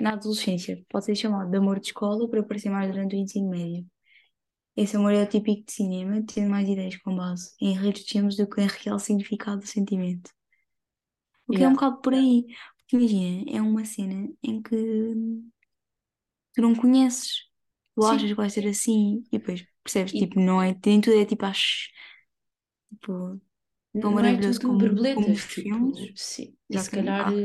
na 0.00 0.12
adolescência. 0.14 0.84
Pode 0.90 1.04
ser 1.06 1.14
chamado 1.16 1.50
de 1.50 1.56
amor 1.58 1.80
de 1.80 1.86
escola 1.88 2.28
para 2.28 2.40
aparecer 2.40 2.70
mais 2.70 2.90
durante 2.90 3.16
o 3.16 3.18
ensino 3.18 3.50
médio. 3.50 3.86
Esse 4.76 4.96
amor 4.96 5.12
é 5.14 5.22
o 5.24 5.28
típico 5.28 5.66
de 5.66 5.72
cinema, 5.72 6.22
tendo 6.26 6.50
mais 6.50 6.68
ideias 6.68 6.96
com 6.98 7.16
base 7.16 7.54
em 7.60 7.74
redes 7.78 8.04
de 8.04 8.12
filmes 8.12 8.36
do 8.36 8.48
que 8.48 8.60
em 8.62 8.68
real 8.68 8.98
significado 8.98 9.60
do 9.60 9.66
sentimento. 9.68 10.30
O 11.48 11.52
que 11.54 11.62
é 11.64 11.68
um 11.68 11.72
Yeah. 11.72 11.76
bocado 11.76 12.00
por 12.02 12.14
aí. 12.14 12.46
Porque 12.78 12.96
imagina, 12.96 13.44
é 13.56 13.60
uma 13.62 13.84
cena 13.84 14.28
em 14.42 14.62
que 14.62 14.76
tu 16.54 16.62
não 16.62 16.74
conheces, 16.74 17.44
tu 17.94 18.04
achas 18.04 18.22
Sim. 18.22 18.30
que 18.30 18.34
vai 18.34 18.50
ser 18.50 18.66
assim, 18.68 19.22
e 19.32 19.38
depois 19.38 19.64
percebes, 19.82 20.12
E 20.12 20.18
tipo, 20.18 20.40
não 20.40 20.62
é, 20.62 20.76
nem 20.86 21.00
tudo 21.00 21.16
é 21.16 21.24
tipo, 21.24 21.44
acho, 21.46 21.88
tipo, 22.90 23.40
tão 24.00 24.12
não 24.12 24.24
é 24.24 24.36
maravilhoso 24.36 24.60
tudo 24.60 24.60
como, 24.62 25.00
como 25.14 25.28
borboletas, 25.28 25.38
nos 25.38 25.40
tipo, 25.54 25.70
filmes. 25.80 26.12
sim. 26.14 26.56
E 26.70 26.78
se 26.78 26.90
calhar, 26.90 27.26
Ah, 27.26 27.42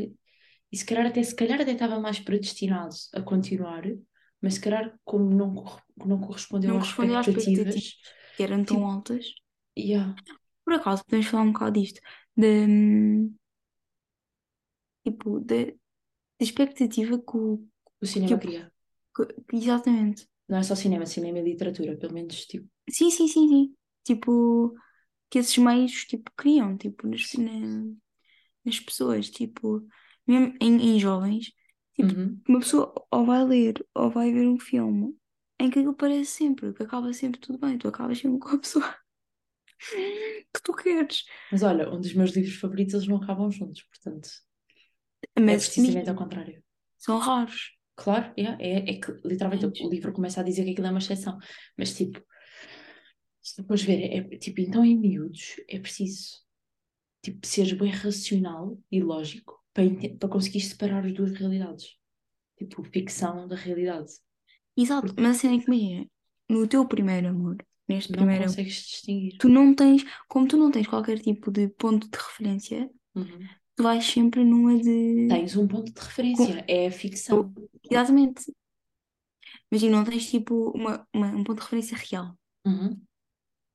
e 0.72 0.78
se 0.78 0.86
calhar 0.86 1.05
até, 1.07 1.24
se 1.24 1.36
calhar 1.36 1.59
até 1.61 1.72
estava 1.74 1.99
mais 1.99 2.20
predestinado 2.20 2.95
a 3.13 3.22
continuar, 3.22 3.84
mas 4.41 4.55
se 4.55 4.61
calhar 4.61 4.97
como 5.05 5.30
não, 5.34 5.53
não 6.05 6.20
correspondeu 6.22 6.74
não 6.74 6.78
às 6.78 6.88
correspondeu 6.88 7.18
às 7.18 7.26
expectativas 7.28 7.76
expectativas, 7.78 7.95
que 8.36 8.43
eram 8.43 8.63
tão 8.65 8.86
tipo, 8.86 8.88
altas. 8.88 9.26
yeah, 9.78 10.15
Por 10.63 10.74
acaso, 10.76 11.03
podemos 11.05 11.28
falar 11.28 11.43
um 11.43 11.51
bocado 11.53 11.80
disto, 11.80 11.99
de, 12.36 12.68
tipo, 15.03 15.39
de 15.39 15.78
expectativa 16.39 17.20
que 17.20 17.38
o, 17.38 17.68
o 18.01 18.05
cinema 18.07 18.38
tipo, 18.38 18.43
cria. 18.43 18.72
que- 19.15 19.28
que- 19.47 19.57
exatamente. 19.57 20.28
Não 20.49 20.57
é 20.57 20.63
só 20.63 20.76
cinema, 20.76 21.05
cinema 21.05 21.39
e 21.39 21.43
literatura, 21.43 21.95
pelo 21.97 22.13
menos, 22.13 22.45
tipo, 22.45 22.68
Sim, 22.89 23.09
sim, 23.11 23.28
sim, 23.28 23.47
sim. 23.49 23.78
Tipo, 24.03 24.74
que 25.30 25.39
esses 25.39 25.57
meios, 25.57 26.05
tipo, 26.05 26.32
criam, 26.38 26.78
tipo, 26.78 27.07
nas, 27.07 27.36
na- 27.38 27.95
nas 28.65 28.80
pessoas, 28.80 29.30
tipo, 29.30 29.88
mesmo 30.28 30.55
em, 30.61 30.95
em 30.97 30.99
jovens, 30.99 31.51
tipo, 31.95 32.13
Uhum. 32.13 32.41
uma 32.47 32.59
pessoa 32.59 32.93
ou 33.11 33.25
vai 33.25 33.43
ler 33.45 33.86
ou 33.95 34.09
vai 34.09 34.32
ver 34.34 34.47
um 34.47 34.59
filme 34.59 35.17
em 35.59 35.69
que 35.69 35.80
aquilo 35.80 35.95
parece 35.95 36.32
sempre, 36.32 36.73
que 36.73 36.84
acaba 36.84 37.13
sempre 37.13 37.39
tudo 37.41 37.59
bem, 37.59 37.78
tu 37.78 37.88
acabas 37.88 38.19
sempre 38.19 38.39
com 38.39 38.49
a 38.49 38.59
pessoa 38.59 38.95
que 40.53 40.61
tu 40.63 40.73
queres. 40.73 41.25
Mas 41.51 41.61
olha, 41.63 41.89
um 41.93 41.99
dos 41.99 42.13
meus 42.13 42.32
livros 42.32 42.55
favoritos, 42.57 42.93
eles 42.93 43.07
não 43.07 43.17
acabam 43.17 43.51
juntos, 43.51 43.84
portanto, 43.84 44.30
é 45.47 45.57
Mas, 45.57 45.63
precisamente 45.63 46.09
ao 46.11 46.15
contrário. 46.15 46.63
são 46.97 47.17
raros. 47.17 47.75
Claro, 47.95 48.32
yeah, 48.38 48.55
é, 48.61 48.91
é 48.91 48.99
que 49.01 49.11
literalmente 49.25 49.65
o 49.65 49.89
livro 49.89 50.13
começa 50.13 50.39
a 50.41 50.43
dizer 50.43 50.63
que 50.63 50.71
aquilo 50.71 50.88
é 50.88 50.91
uma 50.91 50.99
exceção, 50.99 51.38
mas 51.78 51.93
tipo, 51.95 52.21
se 53.41 53.57
depois 53.61 53.82
ver, 53.84 54.01
é, 54.34 54.38
tipo, 54.38 54.61
então 54.61 54.84
em 54.86 54.97
miúdos 54.97 55.55
é 55.67 55.80
preciso 55.80 56.38
tipo, 57.23 57.45
seres 57.47 57.73
bem 57.73 57.91
racional 57.91 58.80
e 58.91 59.01
lógico 59.03 59.57
para, 59.78 60.17
para 60.19 60.30
conseguir 60.30 60.61
separar 60.61 61.05
as 61.05 61.13
duas 61.13 61.32
realidades. 61.34 61.95
Tipo, 62.57 62.84
ficção 62.84 63.47
da 63.47 63.55
realidade. 63.55 64.11
Exato, 64.75 65.13
mas 65.17 65.38
a 65.38 65.39
cena 65.41 65.55
é 65.55 65.59
que 65.59 65.65
imagina, 65.65 66.07
no 66.49 66.67
teu 66.67 66.88
primeiro 66.88 67.28
amor, 67.28 67.57
neste 67.88 68.11
Não 68.11 68.17
primeiro 68.17 68.43
amor, 68.43 68.55
consegues 68.55 68.73
distinguir. 68.88 69.38
tu 69.38 69.47
não 69.49 69.75
tens, 69.75 70.03
como 70.28 70.47
tu 70.47 70.57
não 70.57 70.71
tens 70.71 70.88
qualquer 70.88 71.19
tipo 71.19 71.51
de 71.51 71.67
ponto 71.69 72.09
de 72.09 72.17
referência, 72.17 72.89
Uhum. 73.15 73.47
tu 73.75 73.84
vais 73.84 74.03
sempre 74.05 74.43
numa 74.43 74.78
de. 74.78 75.28
Tens 75.30 75.55
um 75.55 75.67
ponto 75.67 75.91
de 75.93 75.99
referência, 75.99 76.65
é 76.67 76.88
a 76.88 76.91
ficção. 76.91 77.53
Exatamente. 77.89 78.51
Imagina, 79.71 79.97
não 79.97 80.03
tens 80.05 80.30
tipo 80.30 80.71
uma, 80.71 81.07
uma- 81.13 81.28
um 81.36 81.43
ponto 81.43 81.57
de 81.57 81.63
referência 81.63 81.97
real. 81.97 82.38
Uhum. 82.65 82.99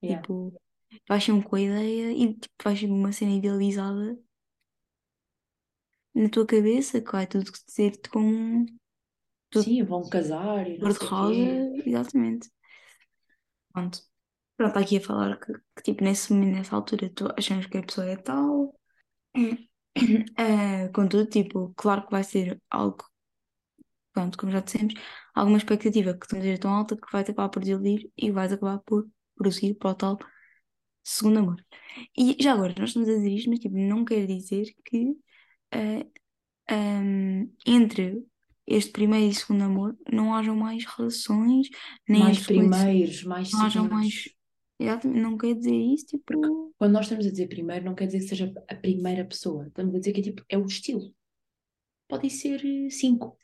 Yeah. 0.03 0.21
Tipo, 0.23 0.53
vais 1.09 1.23
sempre 1.25 1.49
com 1.49 1.57
a 1.57 1.61
ideia 1.61 2.13
e 2.13 2.35
tipo, 2.35 2.55
vais 2.65 2.79
sempre 2.79 2.95
uma 2.97 3.13
cena 3.13 3.33
idealizada 3.33 4.19
na 6.15 6.29
tua 6.29 6.47
cabeça 6.47 7.01
que 7.01 7.13
vai 7.13 7.27
tudo 7.27 7.51
dizer-te 7.67 8.09
como 8.11 8.67
tudo 9.51 9.65
Sim, 9.65 9.83
vão 9.85 10.09
casar 10.09 10.69
e 10.69 10.79
não 10.79 10.91
sei 10.91 11.07
o 11.07 11.11
cor-de-rosa. 11.11 11.73
quê. 11.83 11.83
Exatamente. 11.91 12.51
Pronto. 13.73 13.99
Pronto, 14.57 14.69
está 14.69 14.81
aqui 14.81 14.97
a 14.99 15.01
falar 15.01 15.39
que, 15.41 15.53
que, 15.77 15.83
tipo, 15.83 16.05
nesse, 16.05 16.33
momento, 16.33 16.57
nessa 16.57 16.77
altura, 16.77 17.11
tu 17.11 17.29
achamos 17.37 17.67
que 17.67 17.79
a 17.79 17.83
pessoa 17.83 18.07
é 18.07 18.17
tal. 18.17 18.75
Eh, 20.39 20.89
contudo, 20.89 21.27
tipo, 21.29 21.75
claro 21.77 22.07
que 22.07 22.11
vai 22.11 22.25
ser 22.25 22.59
algo, 22.71 23.05
pronto, 24.13 24.39
como 24.39 24.51
já 24.53 24.61
dissemos, 24.61 24.95
alguma 25.35 25.59
expectativa 25.59 26.15
que 26.15 26.27
tu 26.27 26.37
seja 26.37 26.59
tão 26.59 26.73
alta 26.73 26.97
que 26.97 27.13
vai 27.13 27.23
acabar 27.23 27.49
por 27.51 27.61
desiludir 27.61 28.11
e 28.17 28.31
vais 28.31 28.53
acabar 28.53 28.79
por 28.81 29.07
prosseguir 29.37 29.77
para 29.79 29.91
o 29.91 29.95
tal 29.95 30.19
segundo 31.03 31.39
amor. 31.41 31.65
E 32.17 32.37
já 32.43 32.53
agora, 32.55 32.75
nós 32.79 32.91
estamos 32.91 33.09
a 33.09 33.13
dizer 33.15 33.31
isto, 33.31 33.51
mas 33.51 33.59
tipo, 33.59 33.77
não 33.77 34.05
quer 34.05 34.27
dizer 34.27 34.67
que 34.85 35.15
entre 37.67 38.25
este 38.67 38.93
primeiro 38.93 39.31
e 39.31 39.35
segundo 39.35 39.63
amor 39.65 39.97
não 40.11 40.35
hajam 40.35 40.55
mais 40.57 40.85
relações, 40.85 41.69
nem 42.09 42.21
Mais 42.21 42.39
terceiro 42.39 42.69
primeiros, 42.69 43.25
mais 43.25 43.53
não 43.53 43.61
hajam 43.63 43.85
segundos. 43.85 44.35
mais. 44.79 45.05
Não 45.05 45.37
quer 45.37 45.55
dizer 45.55 45.77
isso, 45.77 46.07
tipo. 46.07 46.73
Quando 46.77 46.93
nós 46.93 47.05
estamos 47.05 47.27
a 47.27 47.31
dizer 47.31 47.49
primeiro, 47.49 47.85
não 47.85 47.95
quer 47.95 48.07
dizer 48.07 48.19
que 48.19 48.29
seja 48.29 48.53
a 48.69 48.75
primeira 48.75 49.25
pessoa. 49.25 49.67
Estamos 49.69 49.95
a 49.95 49.99
dizer 49.99 50.13
que 50.13 50.21
é 50.21 50.23
tipo, 50.25 50.45
é 50.49 50.59
o 50.59 50.67
estilo. 50.67 51.15
Podem 52.09 52.29
ser 52.29 52.65
eh, 52.65 52.91
cinco. 52.91 53.39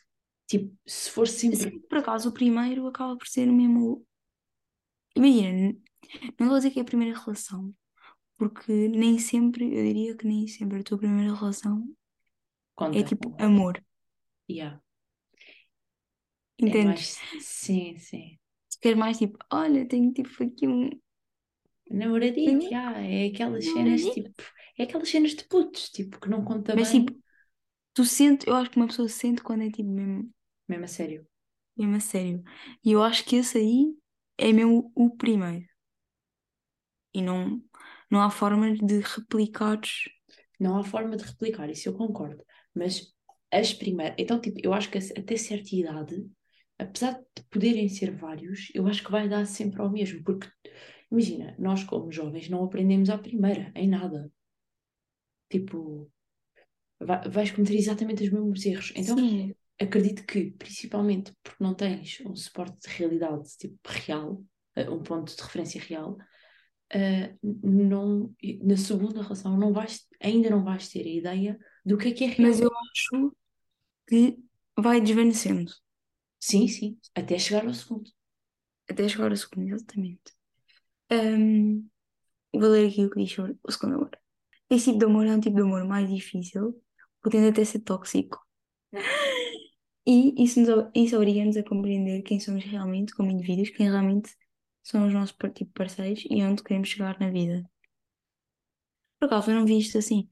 Tipo, 0.49 0.74
se 0.87 1.11
for 1.11 1.29
sempre. 1.29 1.57
Sim, 1.57 1.81
por 1.81 1.99
acaso, 1.99 2.31
o 2.31 2.33
primeiro 2.33 2.87
acaba 2.87 3.16
por 3.16 3.29
ser 3.29 3.47
mesmo. 3.47 4.05
Imagina, 5.14 5.76
não 6.41 6.49
vou 6.49 6.57
dizer 6.57 6.70
que 6.70 6.79
é 6.79 6.83
a 6.83 6.87
primeira 6.87 7.18
relação, 7.18 7.72
porque 8.37 8.72
nem 8.89 9.18
sempre, 9.18 9.64
eu 9.64 9.85
diria 9.85 10.16
que 10.16 10.26
nem 10.26 10.47
sempre 10.47 10.81
a 10.81 10.83
tua 10.83 10.99
primeira 10.99 11.35
relação 11.35 11.87
Conta. 12.79 12.99
é 12.99 13.03
tipo 13.03 13.35
amor, 13.39 13.83
Yeah. 14.49 14.79
É 16.64 16.74
entendes? 16.74 17.16
mais. 17.16 17.26
Sim, 17.37 17.99
sim. 17.99 18.39
Se 18.70 18.79
queres 18.81 18.99
mais 18.99 19.18
tipo, 19.18 19.37
olha, 19.53 19.87
tenho 19.87 20.11
tipo 20.12 20.31
aqui 20.43 20.66
um. 20.66 20.89
Sim. 22.45 22.61
yeah, 22.70 22.99
é 23.01 23.26
aquelas 23.29 23.64
cenas 23.72 24.09
tipo. 24.09 24.43
É 24.79 24.85
aquelas 24.85 25.09
cenas 25.11 25.35
de 25.35 25.45
putos, 25.45 25.91
tipo, 25.91 26.20
que 26.20 26.29
não 26.29 26.45
conta 26.45 26.74
Mas 26.74 26.91
bem. 26.91 26.91
tipo, 26.91 27.12
tu 27.95 28.05
sentes, 28.07 28.47
eu 28.49 28.55
acho 28.57 28.70
que 28.70 28.76
uma 28.79 28.89
pessoa 28.89 29.09
sente 29.09 29.43
quando 29.43 29.64
é 29.64 29.70
tipo 29.70 29.91
mesmo, 29.91 30.33
Mesmo 30.68 30.85
a 30.85 30.89
sério. 30.89 31.26
mesmo 31.76 31.97
a 31.97 32.01
sério. 32.01 32.43
E 32.85 32.93
eu 32.93 33.03
acho 33.03 33.24
que 33.24 33.37
esse 33.37 33.59
aí 33.59 33.95
é 34.39 34.53
mesmo 34.53 34.93
o 34.95 35.11
primeiro. 35.16 35.66
E 37.12 37.20
não, 37.22 37.62
não 38.11 38.22
há 38.22 38.31
forma 38.31 38.74
de 38.74 39.01
replicares. 39.01 40.05
Não 40.59 40.79
há 40.79 40.85
forma 40.85 41.16
de 41.16 41.24
replicar, 41.24 41.68
isso 41.70 41.89
eu 41.89 41.95
concordo. 41.97 42.45
Mas 42.79 43.12
as 43.51 43.72
primeiras. 43.74 44.14
Então, 44.18 44.41
tipo, 44.41 44.59
eu 44.62 44.72
acho 44.72 44.91
que 44.91 44.99
até 44.99 45.37
certa 45.37 45.74
idade, 45.74 46.26
apesar 46.79 47.14
de 47.14 47.43
poderem 47.51 47.89
ser 47.89 48.14
vários, 48.14 48.70
eu 48.74 48.87
acho 48.87 49.03
que 49.05 49.11
vai 49.11 49.29
dar 49.29 49.47
sempre 49.47 49.81
ao 49.81 49.91
mesmo. 49.91 50.22
Porque, 50.22 50.49
imagina, 51.11 51.55
nós 51.59 51.85
como 51.85 52.12
jovens 52.12 52.49
não 52.49 52.64
aprendemos 52.64 53.11
à 53.11 53.18
primeira, 53.18 53.72
em 53.74 53.89
nada. 53.89 54.31
Tipo, 55.49 56.11
vai- 57.01 57.29
vais 57.29 57.51
cometer 57.51 57.74
exatamente 57.76 58.22
os 58.24 58.31
mesmos 58.31 58.64
erros. 58.66 58.93
Então, 58.97 59.16
Sim, 59.16 59.55
acredito 59.81 60.24
que, 60.26 60.51
principalmente 60.53 61.33
porque 61.43 61.62
não 61.62 61.74
tens 61.74 62.20
um 62.26 62.35
suporte 62.37 62.79
de 62.89 62.97
realidade, 62.97 63.49
tipo, 63.57 63.79
real, 63.87 64.43
eh, 64.76 64.91
um 64.91 65.03
ponto 65.03 65.35
de 65.35 65.43
referência 65.43 65.81
real, 65.81 66.16
eh, 66.93 67.35
não, 67.43 68.35
na 68.62 68.76
segunda 68.76 69.22
relação 69.22 69.57
não 69.59 69.72
vais, 69.72 70.07
ainda 70.20 70.51
não 70.51 70.64
vais 70.64 70.89
ter 70.89 71.07
a 71.07 71.11
ideia 71.11 71.59
do 71.85 71.97
que 71.97 72.09
é 72.09 72.12
que 72.12 72.24
é 72.24 72.26
real. 72.29 72.49
mas 72.49 72.61
eu 72.61 72.70
acho 72.93 73.37
que 74.07 74.39
vai 74.76 75.01
desvanecendo. 75.01 75.72
Sim, 76.41 76.68
sim, 76.68 76.99
até 77.14 77.39
chegar 77.39 77.66
ao 77.66 77.74
segundo. 77.74 78.11
Até 78.89 79.09
chegar 79.09 79.31
ao 79.31 79.37
segundo, 79.37 79.74
exatamente. 79.74 80.33
Ahm, 81.11 81.89
vou 82.53 82.70
ler 82.70 82.89
aqui 82.89 83.05
o 83.05 83.11
que 83.11 83.22
diz 83.22 83.33
sobre 83.33 83.57
o 83.62 83.72
segundo 83.72 83.97
amor. 83.97 84.11
Esse 84.70 84.87
tipo 84.87 84.99
de 84.99 85.05
amor 85.07 85.26
é 85.26 85.33
um 85.33 85.41
tipo 85.41 85.57
de 85.57 85.62
amor 85.62 85.85
mais 85.85 86.09
difícil, 86.09 86.81
podendo 87.22 87.49
até 87.49 87.64
ser 87.64 87.81
tóxico. 87.81 88.39
E 90.07 90.43
isso, 90.43 90.61
nos, 90.61 90.91
isso 90.95 91.16
obriga-nos 91.16 91.57
a 91.57 91.62
compreender 91.62 92.22
quem 92.22 92.41
somos 92.41 92.64
realmente 92.64 93.14
como 93.14 93.31
indivíduos, 93.31 93.70
quem 93.70 93.91
realmente 93.91 94.35
são 94.83 95.07
os 95.07 95.12
nossos 95.12 95.37
tipo 95.55 95.70
parceiros 95.72 96.24
e 96.31 96.43
onde 96.43 96.62
queremos 96.62 96.89
chegar 96.89 97.18
na 97.20 97.31
vida. 97.31 97.68
Por 99.18 99.26
acaso, 99.26 99.51
eu 99.51 99.57
não 99.57 99.66
vi 99.66 99.79
isto 99.79 99.99
assim. 99.99 100.29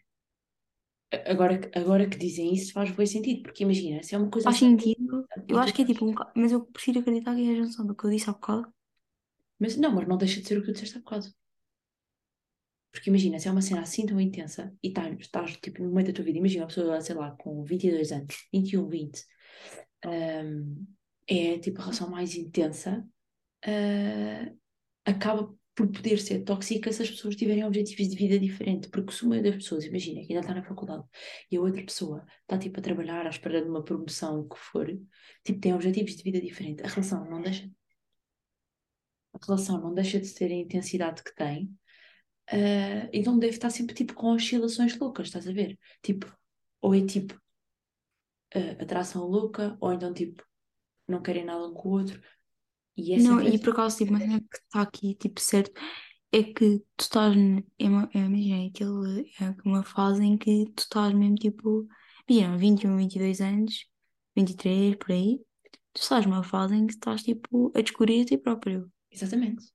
Agora, 1.27 1.59
que- 1.59 1.79
agora 1.79 2.09
que 2.09 2.17
dizem 2.19 2.55
isso 2.55 2.73
faz 2.73 2.91
bem 2.91 3.07
sentido, 3.07 3.43
porque 3.43 3.65
imagina, 3.65 4.03
se 4.03 4.15
é 4.15 4.19
uma 4.19 4.31
coisa 4.31 4.49
Faz 4.49 4.57
assim, 4.57 4.67
sentido. 4.67 5.27
Eu 5.49 5.59
acho 5.59 5.75
que 5.75 5.83
é 5.83 5.85
tipo 5.87 6.05
um 6.07 6.11
bocado, 6.13 6.33
mas 6.37 6.53
eu 6.53 6.65
prefiro 6.67 7.01
acreditar 7.01 7.35
que 7.35 7.49
é 7.49 7.53
a 7.53 7.57
junção 7.57 7.87
do 7.87 7.95
que 7.95 8.05
eu 8.07 8.11
disse 8.11 8.31
há 8.31 8.33
bocado. 8.33 8.73
mas 9.59 9.77
não, 9.77 9.93
mas 9.95 10.09
não 10.09 10.17
deixa 10.19 10.41
de 10.41 10.47
ser 10.49 10.57
o 10.59 10.61
que 10.63 10.69
tu 10.69 10.73
disseste 10.75 10.97
há 10.99 11.01
bocado. 11.01 11.27
Porque 12.93 13.11
imagina, 13.11 13.39
se 13.39 13.49
é 13.49 13.51
uma 13.53 13.61
cena 13.63 13.83
assim 13.83 14.07
tão 14.07 14.21
intensa 14.21 14.75
e 14.83 14.91
tá, 14.93 15.09
estás 15.11 15.57
tipo 15.59 15.83
no 15.83 15.93
meio 15.93 16.07
da 16.07 16.13
tua 16.15 16.25
vida, 16.25 16.39
imagina 16.39 16.63
uma 16.65 16.69
pessoa, 16.69 17.01
sei 17.01 17.15
lá, 17.15 17.31
com 17.33 17.63
22 17.65 18.11
anos, 18.13 18.35
21, 18.53 18.89
20, 18.89 19.23
hum, 20.05 20.87
é 21.27 21.59
tipo 21.59 21.81
a 21.81 21.85
relação 21.85 22.11
mais 22.11 22.35
intensa, 22.37 23.07
ah, 23.67 24.53
acaba 25.05 25.55
por 25.77 25.89
poder 25.93 26.19
ser 26.19 26.43
tóxica 26.45 26.93
se 26.93 27.03
as 27.03 27.11
pessoas 27.11 27.37
tiverem 27.37 27.65
objetivos 27.65 28.09
de 28.09 28.17
vida 28.17 28.39
diferentes. 28.41 28.91
Porque 28.91 29.13
se 29.13 29.25
uma 29.25 29.41
das 29.43 29.57
pessoas, 29.57 29.85
imagina, 29.85 30.23
que 30.23 30.33
ainda 30.33 30.41
está 30.41 30.55
na 30.55 30.65
faculdade 30.65 31.05
e 31.51 31.57
a 31.57 31.61
outra 31.61 31.85
pessoa 31.85 32.27
está 32.43 32.59
tipo 32.59 32.81
a 32.81 32.83
trabalhar 32.83 33.27
à 33.27 33.31
espera 33.31 33.63
de 33.63 33.69
uma 33.69 33.85
promoção, 33.85 34.41
o 34.41 34.49
que 34.49 34.59
for, 34.59 34.87
tipo, 35.45 35.61
tem 35.61 35.75
objetivos 35.75 36.17
de 36.17 36.23
vida 36.25 36.41
diferentes, 36.41 36.85
a 36.85 36.89
relação 36.89 37.25
não 37.31 37.43
deixa. 37.43 37.71
A 39.35 39.39
relação 39.47 39.81
não 39.81 39.95
deixa 39.95 40.19
de 40.21 40.33
ter 40.35 40.51
a 40.51 40.55
intensidade 40.55 41.23
que 41.23 41.35
tem. 41.35 41.71
ah, 42.49 43.09
e 43.13 43.23
não 43.23 43.39
deve 43.39 43.55
estar 43.57 43.71
sempre 43.71 43.95
tipo 43.95 44.15
com 44.15 44.33
oscilações 44.35 44.99
loucas, 44.99 45.29
estás 45.29 45.49
a 45.49 45.53
ver? 45.53 45.79
Tipo, 46.03 46.35
ou 46.81 46.95
é 46.95 47.05
tipo 47.07 47.41
ah, 48.55 48.83
atração 48.83 49.25
louca, 49.27 49.77
ou 49.81 49.93
então 49.93 50.13
tipo 50.13 50.45
não 51.09 51.23
querem 51.23 51.45
nada 51.45 51.67
um 51.69 51.75
com 51.75 51.89
o 51.91 51.93
outro. 51.93 52.21
E 52.97 53.13
é 53.13 53.17
Não, 53.17 53.41
e 53.43 53.59
assim. 53.59 53.61
por 53.61 53.71
acaso, 53.73 53.99
tipo, 53.99 54.11
uma 54.13 54.21
cena 54.21 54.41
que 54.41 54.57
está 54.59 54.83
aqui, 54.83 55.15
tipo, 55.15 55.41
certo, 55.41 55.73
é 56.33 56.43
que 56.45 56.81
tu 56.97 57.03
estás, 57.03 57.35
n- 57.37 57.67
é 57.79 57.89
uma, 57.89 58.11
é, 58.15 58.19
imagina, 58.21 58.65
é 58.65 58.67
aquele, 58.69 59.33
é 59.41 59.55
uma 59.65 59.83
fase 59.85 60.25
em 60.25 60.37
que 60.39 60.67
tu 60.77 60.81
estás 60.81 61.15
mesmo, 61.15 61.37
tipo, 61.37 61.89
imagina, 62.29 62.59
21, 62.59 62.97
22 62.99 63.41
anos, 63.41 63.87
23, 64.37 64.97
por 64.97 65.13
aí, 65.13 65.41
tu 65.95 66.03
estás 66.03 66.27
numa 66.27 66.43
fase 66.45 66.75
em 66.77 66.87
que 66.87 66.95
estás, 66.95 67.23
tipo, 67.23 67.73
a 67.77 67.81
descobrir 67.83 68.23
a 68.23 68.27
ti 68.27 68.39
próprio. 68.39 68.91
Exatamente. 69.11 69.73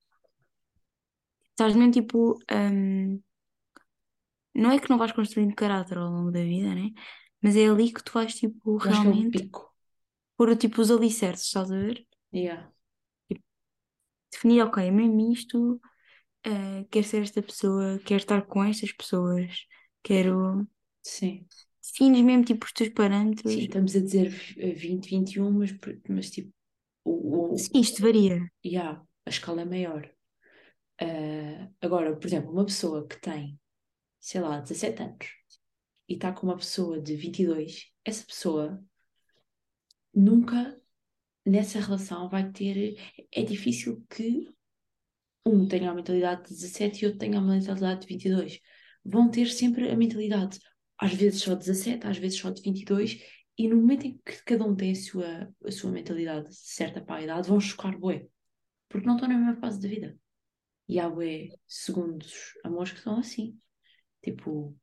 Estás 1.52 1.76
mesmo, 1.76 1.92
tipo, 1.98 2.18
hum, 2.52 3.22
não 4.54 4.72
é 4.72 4.80
que 4.80 4.90
não 4.90 4.98
vais 4.98 5.12
construindo 5.12 5.56
caráter 5.56 5.98
ao 5.98 6.10
longo 6.10 6.32
da 6.32 6.42
vida, 6.44 6.74
né? 6.76 6.92
Mas 7.42 7.56
é 7.56 7.68
ali 7.68 7.92
que 7.94 8.04
tu 8.04 8.12
vais, 8.14 8.34
tipo, 8.36 8.78
Eu 8.84 8.90
acho 8.90 9.02
que 9.02 9.08
é 9.08 9.12
o 9.12 9.24
realmente 9.24 9.32
pico. 9.32 9.74
pôr, 10.38 10.56
tipo, 10.58 10.82
os 10.82 10.92
alicerces, 10.92 11.48
estás 11.48 11.72
a 11.72 11.78
ver? 11.78 12.08
Yeah. 12.32 12.64
Definir, 14.32 14.62
ok, 14.64 14.84
é 14.88 14.92
mesmo 14.92 15.32
isto, 15.32 15.82
eh, 16.46 16.86
quero 16.92 17.08
ser 17.08 17.24
esta 17.24 17.42
pessoa, 17.44 18.00
quero 18.06 18.20
estar 18.20 18.44
com 18.48 18.64
estas 18.64 18.92
pessoas, 18.94 19.68
quero. 20.04 20.68
Sim. 21.04 21.48
Defines 21.84 22.24
mesmo 22.24 22.44
tipo 22.46 22.66
os 22.66 22.72
teus 22.74 22.90
Sim, 22.90 23.00
parâmetros. 23.00 23.66
estamos 23.66 23.96
a 23.96 24.00
dizer 24.00 24.32
eh, 24.58 24.74
20, 24.74 25.10
21, 25.10 25.52
mas, 25.52 25.72
mas 26.10 26.30
tipo, 26.30 26.52
o, 27.04 27.56
o, 27.56 27.58
Sim, 27.58 27.80
isto 27.82 28.02
varia. 28.02 28.52
yeah, 28.66 29.02
a 29.26 29.30
escala 29.30 29.62
é 29.62 29.66
maior. 29.66 30.10
Ah, 31.00 31.70
agora, 31.82 32.16
por 32.18 32.28
exemplo, 32.28 32.52
uma 32.52 32.66
pessoa 32.66 33.08
que 33.08 33.20
tem, 33.22 33.60
sei 34.20 34.42
lá, 34.42 34.60
17 34.62 35.04
anos 35.04 35.28
e 36.10 36.16
está 36.16 36.34
com 36.34 36.48
uma 36.48 36.58
pessoa 36.58 37.02
de 37.02 37.16
22, 37.16 37.92
essa 38.06 38.26
pessoa 38.26 38.84
nunca 40.14 40.81
nessa 41.46 41.80
relação 41.80 42.30
vai 42.30 42.52
ter. 42.52 42.98
É 43.32 43.44
difícil 43.44 44.06
que 44.10 44.48
um 45.46 45.68
tenha 45.68 45.92
a 45.92 45.96
mentalidade 45.96 46.44
de 46.44 46.50
17 46.50 47.04
e 47.04 47.06
outro 47.06 47.20
tenha 47.20 47.40
a 47.40 47.42
mentalidade 47.42 48.02
de 48.02 48.08
22. 48.08 48.60
vão 49.04 49.30
ter 49.30 49.48
sempre 49.48 49.90
a 49.90 49.96
mentalidade, 49.96 50.60
às 50.98 51.14
vezes 51.14 51.42
só 51.42 51.54
de 51.54 51.60
17, 51.66 52.06
às 52.08 52.18
vezes 52.18 52.40
só 52.40 52.52
de 52.52 52.62
22, 52.62 53.20
e 53.58 53.68
no 53.68 53.78
momento 53.78 54.06
em 54.06 54.18
que 54.26 54.44
cada 54.44 54.64
um 54.66 54.76
tem 54.76 54.92
a 54.92 54.96
sua, 54.96 55.54
a 55.66 55.72
sua 55.72 55.92
mentalidade 55.92 56.54
certa 56.56 57.02
para 57.02 57.18
a 57.18 57.24
idade, 57.24 57.50
vão 57.50 57.60
chocar 57.60 57.98
bué. 57.98 58.28
Porque 58.88 59.08
não 59.08 59.16
estão 59.16 59.30
na 59.30 59.38
mesma 59.38 59.60
fase 59.60 59.80
da 59.82 59.88
vida. 59.88 60.18
E 60.88 61.00
há 61.00 61.10
bué 61.10 61.50
segundos 61.68 62.54
amores 62.64 62.92
que 62.94 63.02
são 63.02 63.18
assim. 63.18 63.58
Tipo, 64.22 64.76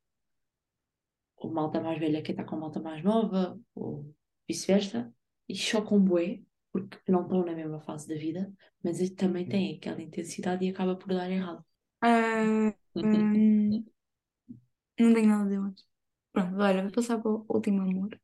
ou 1.36 1.52
malta 1.52 1.80
mais 1.80 1.98
velha 1.98 2.22
que 2.22 2.32
está 2.32 2.44
com 2.44 2.56
malta 2.56 2.80
mais 2.80 3.02
nova, 3.02 3.58
ou 3.74 4.14
vice-versa, 4.46 5.12
e 5.48 5.54
chocam 5.54 6.00
bué, 6.00 6.40
porque 6.72 6.98
não 7.12 7.22
estão 7.22 7.44
na 7.44 7.52
mesma 7.54 7.80
fase 7.80 8.08
da 8.08 8.14
vida, 8.16 8.52
mas 8.82 8.98
também 9.10 9.48
tem 9.48 9.76
aquela 9.76 10.02
intensidade 10.02 10.64
e 10.64 10.70
acaba 10.70 10.96
por 10.96 11.08
dar 11.14 11.30
errado. 11.30 11.64
Ah, 12.00 12.72
hum, 12.96 13.84
não 14.98 15.12
tenho 15.14 15.28
nada 15.28 15.42
a 15.42 15.44
dizer 15.46 15.60
mais. 15.60 15.84
Pronto, 16.32 16.56
olha, 16.60 16.82
vou 16.82 16.92
passar 16.92 17.18
para 17.20 17.30
o 17.30 17.44
último 17.48 17.82
amor. 17.82 18.18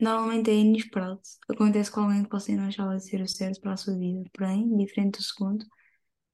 Normalmente 0.00 0.50
é 0.50 0.54
inesperado. 0.54 1.20
Acontece 1.48 1.90
com 1.90 2.00
alguém 2.00 2.24
que 2.24 2.30
você 2.30 2.54
não 2.54 2.66
achava 2.66 2.98
ser 3.00 3.20
o 3.22 3.28
certo 3.28 3.60
para 3.60 3.72
a 3.72 3.76
sua 3.76 3.96
vida. 3.96 4.28
Porém, 4.32 4.76
diferente 4.76 5.18
do 5.18 5.22
segundo, 5.24 5.64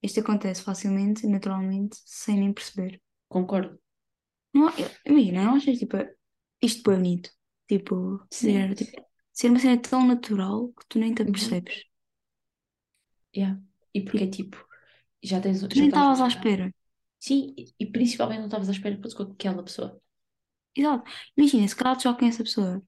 isto 0.03 0.21
acontece 0.21 0.63
facilmente, 0.63 1.27
naturalmente, 1.27 1.99
sem 2.07 2.39
nem 2.41 2.53
perceber. 2.53 3.01
Concordo. 3.29 3.79
Não, 4.55 4.69
eu- 4.79 4.91
imagina, 5.07 5.45
não 5.45 5.57
achas 5.57 5.79
tipo, 5.79 5.97
isto 6.63 6.91
é 6.91 6.97
bonito? 6.97 7.31
Tipo, 7.69 8.27
Sim. 8.31 8.69
ser, 8.69 8.75
tipo, 8.75 9.03
ser 9.33 9.49
uma 9.51 9.59
cena 9.59 9.81
tão 9.81 10.07
natural 10.07 10.69
que 10.75 10.87
tu 10.89 10.99
nem 10.99 11.15
te 11.15 11.23
Uhum. 11.25 11.29
apercebes. 11.29 11.85
Yeah. 13.37 13.57
E 13.95 14.01
porque 14.05 14.25
é 14.25 14.31
tipo, 14.31 14.57
já 15.23 15.41
tens. 15.41 15.63
Tu 15.69 15.77
já 15.79 15.81
nem 15.81 15.89
estavas 15.89 16.21
à 16.21 16.29
espera. 16.29 16.73
Sim, 17.19 17.55
e- 17.57 17.73
e 17.81 17.87
principalmente 17.87 18.41
não 18.41 18.47
estavas 18.49 18.69
à 18.69 18.73
espera 18.73 19.01
fosse 19.01 19.17
com 19.17 19.23
aquela 19.25 19.63
pessoa. 19.65 19.99
Exato. 20.75 21.05
Imagina, 21.37 21.67
se 21.69 21.77
calhar 21.77 21.97
tu 21.97 22.03
já 22.05 22.15
conheces 22.15 22.41
a 22.41 22.45
pessoa 22.45 22.83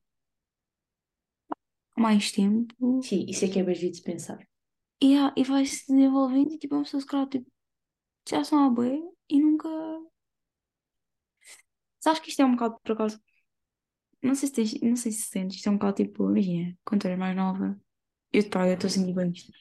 há 1.97 2.01
mais 2.01 2.30
tempo 2.32 2.74
Sim, 3.01 3.26
isso 3.28 3.45
é 3.45 3.49
que 3.49 3.59
é 3.61 3.62
bem 3.62 3.74
de 3.92 4.03
pensar. 4.03 4.40
e, 5.01 5.16
há- 5.16 5.32
e 5.36 5.45
vai 5.45 5.64
se 5.66 5.86
desenvolvendo 5.88 6.53
e 6.55 6.59
tipo, 6.59 6.74
é 6.74 6.78
uma 6.78 6.84
pessoa 6.84 7.01
se 7.01 7.07
calhar 7.07 7.28
tipo, 7.28 7.51
já 8.28 8.45
são 8.45 8.64
a 8.66 8.70
bué 8.70 9.01
e 9.30 9.40
nunca. 9.40 9.68
Sabes 12.05 12.20
que 12.20 12.30
isto 12.30 12.40
é 12.42 12.45
um 12.45 12.53
bocado 12.53 12.78
por 12.82 12.92
acaso. 12.92 13.20
Não 14.25 14.35
sei 14.37 14.49
se 14.49 14.55
tens, 14.55 14.81
não 14.83 14.97
sei 14.97 15.12
se 15.12 15.22
sentes, 15.29 15.57
isto 15.59 15.68
é 15.68 15.72
um 15.72 15.77
bocado 15.79 15.97
tipo, 15.99 16.31
imagina, 16.31 16.77
quando 16.85 17.07
eras 17.07 17.18
mais 17.20 17.37
nova, 17.37 17.81
eu 18.33 18.51
pá, 18.51 18.68
eu 18.68 18.75
estou 18.75 18.89
a 18.89 18.91
sentir 18.91 19.14
bem 19.14 19.33
isto. 19.33 19.53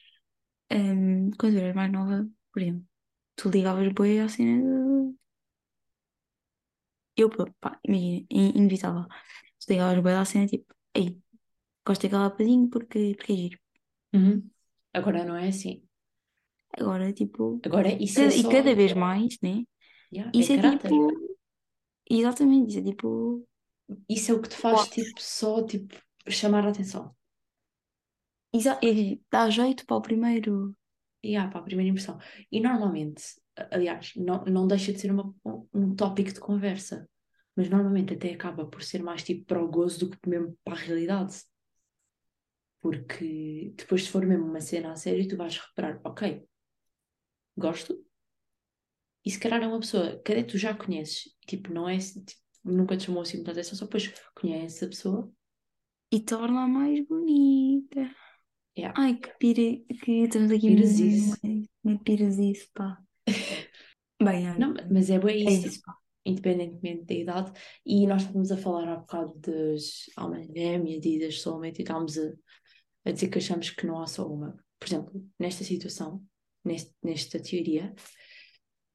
Ahm, 0.70 1.30
quando 1.38 1.58
eras 1.58 1.74
mais 1.76 1.92
nova, 1.92 2.28
por 2.52 2.62
exemplo, 2.62 2.86
tu 3.36 3.50
ligavas 3.50 3.92
bué 3.94 4.20
à 4.22 4.28
cena 4.28 4.62
de. 4.62 5.16
Eu, 7.16 7.28
pá, 7.60 7.78
imagina, 7.84 8.26
in- 8.30 8.52
inevitável. 8.58 9.06
Tu 9.60 9.66
ligavas 9.70 10.02
bué 10.02 10.14
à 10.16 10.24
cena 10.24 10.46
tipo, 10.46 10.74
ei, 10.94 11.08
gosto 11.86 12.02
daquela 12.04 12.24
rapadinho 12.28 12.68
porque, 12.70 13.14
porque 13.16 13.32
é 13.34 13.36
giro. 13.36 13.58
Uhum. 14.14 14.50
Agora 14.94 15.24
não 15.26 15.36
é 15.36 15.48
assim. 15.48 15.86
Agora, 16.78 17.12
tipo, 17.12 17.62
Agora 17.66 17.90
isso 18.02 18.22
é 18.24 18.28
cada- 18.28 18.34
e 18.34 18.42
só. 18.42 18.48
cada 18.48 18.74
vez 18.74 18.92
mais, 18.94 19.38
né? 19.42 19.64
Yeah, 20.10 20.30
Isso 20.34 20.52
é 20.52 20.56
é 20.56 20.58
tipo. 20.58 21.10
Exatamente, 22.10 22.70
isso 22.70 22.78
é 22.80 22.82
tipo. 22.84 23.46
Isso 24.08 24.30
é 24.32 24.34
o 24.34 24.40
que 24.42 24.48
te 24.48 24.56
faz 24.56 24.88
tipo, 24.88 25.20
só 25.20 25.62
tipo, 25.66 25.94
chamar 26.28 26.66
a 26.66 26.70
atenção. 26.70 27.14
exa- 28.52 28.78
é, 28.82 29.18
dá 29.30 29.50
jeito 29.50 29.84
para 29.86 29.96
o 29.96 30.02
primeiro. 30.02 30.74
E 31.22 31.36
há 31.36 31.48
para 31.48 31.60
a 31.60 31.62
primeira 31.62 31.90
impressão. 31.90 32.18
E 32.52 32.60
normalmente, 32.60 33.22
aliás, 33.70 34.12
não, 34.16 34.44
não 34.44 34.66
deixa 34.66 34.92
de 34.92 35.00
ser 35.00 35.10
uma, 35.10 35.34
um- 35.44 35.66
um 35.72 35.94
tópico 35.96 36.32
de 36.32 36.40
conversa. 36.40 37.08
Mas 37.56 37.68
normalmente 37.70 38.14
até 38.14 38.32
acaba 38.32 38.66
por 38.66 38.82
ser 38.82 39.02
mais 39.02 39.22
tipo 39.22 39.44
para 39.46 39.62
o 39.62 39.68
gozo 39.68 40.00
do 40.00 40.10
que 40.10 40.28
mesmo 40.28 40.56
para 40.64 40.74
a 40.74 40.76
realidade. 40.80 41.34
Porque 42.80 43.72
depois, 43.78 44.04
se 44.04 44.10
for 44.12 44.24
mesmo 44.26 44.46
uma 44.46 44.60
cena 44.60 44.92
a 44.92 44.96
sério, 44.96 45.26
tu 45.28 45.36
vais 45.36 45.56
reparar, 45.58 46.00
ok, 46.04 46.20
gosto. 47.56 47.94
E 49.24 49.30
se 49.30 49.38
calhar 49.40 49.62
é 49.62 49.66
uma 49.66 49.80
pessoa 49.80 50.18
que 50.22 50.32
até 50.32 50.42
tu 50.42 50.56
já 50.58 50.74
conheces, 50.74 51.34
tipo, 51.46 51.72
não 51.72 51.88
é, 51.88 51.98
tipo, 51.98 52.32
nunca 52.64 52.96
te 52.96 53.04
chamou 53.04 53.22
assim 53.22 53.36
muita 53.36 53.52
atenção, 53.52 53.76
só 53.76 53.84
depois 53.84 54.12
conheces 54.34 54.82
a 54.82 54.88
pessoa. 54.88 55.32
E 56.10 56.20
torna-a 56.20 56.66
mais 56.66 57.06
bonita. 57.06 58.10
Yeah. 58.76 58.94
Ai, 59.00 59.16
que 59.16 59.30
pira. 59.38 59.84
Que 60.02 60.12
estamos 60.24 60.50
aqui 60.50 60.70
muito. 60.70 61.68
Muito 61.82 62.04
pirasice, 62.04 62.68
pá. 62.74 62.98
Bem, 64.22 64.48
olha, 64.48 64.58
Não, 64.58 64.74
mas 64.90 65.10
é 65.10 65.18
bem 65.18 65.46
é 65.46 65.50
isso, 65.50 65.66
isso, 65.66 65.82
pá. 65.82 65.94
independentemente 66.24 67.04
da 67.04 67.14
idade. 67.14 67.52
E 67.84 68.06
nós 68.06 68.22
estávamos 68.22 68.50
a 68.50 68.56
falar 68.56 68.88
há 68.88 68.96
bocado 68.96 69.34
das 69.38 70.06
almas 70.16 70.46
gêmeas 70.46 71.04
e 71.04 71.18
das 71.18 71.40
soulmate 71.40 71.80
e 71.80 71.82
estávamos 71.82 72.16
a, 72.16 72.32
a 73.04 73.10
dizer 73.10 73.28
que 73.28 73.38
achamos 73.38 73.70
que 73.70 73.86
não 73.86 74.00
há 74.00 74.06
só 74.06 74.26
uma. 74.26 74.56
Por 74.78 74.86
exemplo, 74.86 75.28
nesta 75.38 75.62
situação, 75.64 76.22
neste, 76.64 76.94
nesta 77.02 77.40
teoria, 77.40 77.94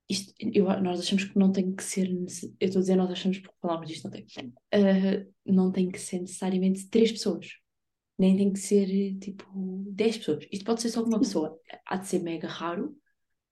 isto, 0.10 0.34
eu, 0.40 0.66
nós 0.82 1.00
achamos 1.00 1.26
que 1.26 1.38
não 1.38 1.52
tem 1.52 1.74
que 1.74 1.84
ser. 1.84 2.08
Eu 2.10 2.26
estou 2.68 2.80
a 2.80 2.82
dizer 2.82 2.96
nós 2.96 3.12
achamos 3.12 3.38
porque 3.38 3.58
falámos 3.62 3.88
disto 3.88 4.06
não 4.06 4.12
tem. 4.12 4.26
Ah, 4.72 5.26
não 5.46 5.72
tem 5.72 5.90
que 5.90 6.00
ser 6.00 6.20
necessariamente 6.20 6.90
três 6.90 7.12
pessoas. 7.12 7.48
Nem 8.18 8.36
tem 8.36 8.52
que 8.52 8.60
ser 8.60 9.18
tipo 9.20 9.46
10 9.92 10.18
pessoas. 10.18 10.48
Isto 10.52 10.66
pode 10.66 10.82
ser 10.82 10.90
só 10.90 11.04
uma 11.04 11.20
pessoa. 11.20 11.58
Há 11.86 11.98
de 11.98 12.08
ser 12.08 12.20
mega 12.20 12.48
raro, 12.48 12.98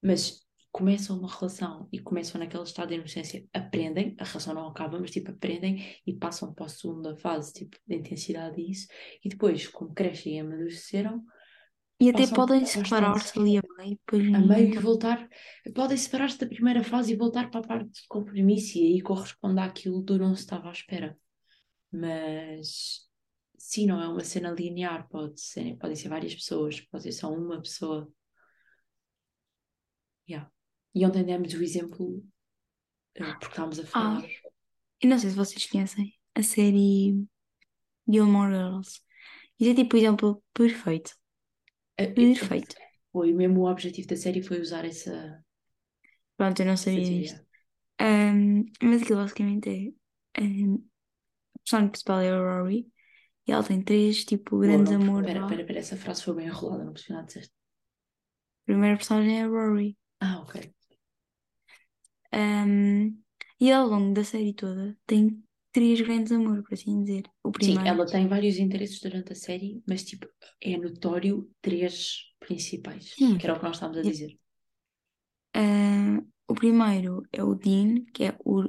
mas 0.01 0.47
começam 0.71 1.17
uma 1.17 1.31
relação 1.31 1.87
e 1.91 1.99
começam 1.99 2.39
naquele 2.39 2.63
estado 2.63 2.89
de 2.89 2.95
inocência, 2.95 3.43
aprendem, 3.53 4.15
a 4.19 4.23
relação 4.23 4.53
não 4.53 4.67
acaba, 4.67 4.99
mas 4.99 5.09
tipo 5.09 5.31
aprendem 5.31 5.83
e 6.05 6.13
passam 6.13 6.53
para 6.53 6.65
a 6.65 6.69
segunda 6.69 7.15
fase, 7.15 7.53
tipo, 7.53 7.77
de 7.87 7.95
intensidade 7.95 8.61
e 8.61 8.71
isso, 8.71 8.87
e 9.23 9.29
depois, 9.29 9.67
como 9.67 9.93
crescem 9.93 10.35
e 10.35 10.39
amadureceram, 10.39 11.23
E 11.99 12.09
até 12.09 12.21
Passam 12.21 12.35
podem 12.35 12.65
separar-se 12.65 13.39
ali 13.39 13.57
a 13.57 13.61
meio, 13.77 13.97
depois 13.97 14.33
a 14.33 14.39
meio 14.39 14.73
e 14.75 14.77
voltar, 14.77 15.27
podem 15.73 15.97
separar-se 15.97 16.37
da 16.37 16.45
primeira 16.45 16.83
fase 16.83 17.13
e 17.13 17.17
voltar 17.17 17.49
para 17.49 17.59
a 17.59 17.67
parte 17.67 17.89
de 17.89 18.07
compromisso 18.07 18.77
e 18.77 18.81
aí 18.81 19.01
corresponde 19.01 19.59
àquilo 19.59 20.01
do 20.03 20.19
não 20.19 20.35
se 20.35 20.41
estava 20.41 20.69
à 20.69 20.71
espera. 20.71 21.17
Mas 21.91 23.07
sim, 23.57 23.87
não 23.87 23.99
é 23.99 24.07
uma 24.07 24.23
cena 24.23 24.51
linear, 24.51 25.07
pode 25.09 25.41
ser, 25.41 25.75
podem 25.77 25.95
ser 25.95 26.09
várias 26.09 26.35
pessoas, 26.35 26.79
pode 26.81 27.03
ser 27.03 27.13
só 27.13 27.33
uma 27.33 27.59
pessoa. 27.59 28.07
Yeah. 30.29 30.51
E 30.93 31.03
ontem 31.03 31.25
demos 31.25 31.51
o 31.53 31.63
exemplo, 31.63 32.23
eh, 33.15 33.23
porque 33.23 33.47
estávamos 33.47 33.79
a 33.79 33.85
falar. 33.85 34.23
Eu 35.01 35.09
não 35.09 35.17
sei 35.17 35.31
se 35.31 35.35
vocês 35.35 35.65
conhecem 35.65 36.13
a 36.35 36.43
série 36.43 37.25
Gilmore 38.07 38.53
Girls. 38.53 39.01
Isso 39.59 39.71
é 39.71 39.73
tipo 39.73 39.95
o 39.95 39.99
exemplo 39.99 40.43
perfeito. 40.53 41.11
Eh, 41.97 42.07
Perfeito. 42.13 42.75
Foi 43.11 43.33
mesmo 43.33 43.61
o 43.61 43.69
objetivo 43.73 44.07
da 44.07 44.15
série 44.23 44.41
foi 44.47 44.59
usar 44.61 44.85
essa, 44.85 45.15
Pronto, 46.35 46.59
eu 46.61 46.65
não 46.65 46.77
sabia 46.77 47.01
disto. 47.19 47.41
Ahm, 47.99 48.65
mas 48.81 49.01
aquilo 49.01 49.21
basicamente 49.21 49.69
é. 50.37 50.41
ahm, 50.41 50.75
a 51.55 51.59
personagem 51.61 51.91
principal 51.91 52.21
é 52.21 52.31
a 52.31 52.37
Rory 52.61 52.87
e 53.47 53.51
ela 53.53 53.63
tem 53.63 53.83
três, 53.83 54.25
tipo, 54.25 54.59
grandes 54.59 54.91
Não, 54.91 54.97
não, 54.99 55.05
amores 55.05 55.25
Pera, 55.27 55.45
pera, 55.47 55.65
pera, 55.65 55.79
essa 55.79 55.97
frase 55.97 56.23
foi 56.23 56.35
bem 56.35 56.45
enrolada, 56.47 56.83
não 56.85 56.93
percebi 56.93 57.13
nada 57.13 57.25
disseste. 57.27 57.53
A 58.61 58.65
primeira 58.65 58.97
personagem 58.97 59.39
é 59.39 59.43
a 59.43 59.47
Rory. 59.47 59.97
Ah, 60.21 60.39
ok. 60.43 60.55
Ahm, 62.31 63.23
e 63.59 63.71
ao 63.71 63.87
longo 63.87 64.13
da 64.13 64.23
série 64.23 64.53
toda 64.53 64.97
tem 65.05 65.43
três 65.77 66.01
grandes 66.01 66.31
amores, 66.31 66.63
por 66.63 66.73
assim 66.73 67.03
dizer. 67.03 67.23
O 67.43 67.51
Sim, 67.61 67.75
primeiro. 67.75 67.87
ela 67.91 68.05
tem 68.05 68.27
vários 68.27 68.57
interesses 68.57 68.99
durante 68.99 69.31
a 69.33 69.35
série, 69.35 69.81
mas 69.87 70.03
tipo, 70.03 70.27
é 70.61 70.77
notório 70.77 71.35
três 71.61 72.23
principais, 72.39 73.05
Sim. 73.17 73.37
que 73.37 73.45
era 73.45 73.53
o 73.55 73.59
que 73.59 73.65
nós 73.65 73.75
estávamos 73.75 73.99
a 73.99 74.09
dizer. 74.11 74.31
Ah, 75.53 76.21
o 76.47 76.53
primeiro 76.61 77.23
é 77.31 77.43
o 77.43 77.55
Dean, 77.55 78.05
que 78.13 78.23
é 78.29 78.37
o, 78.45 78.63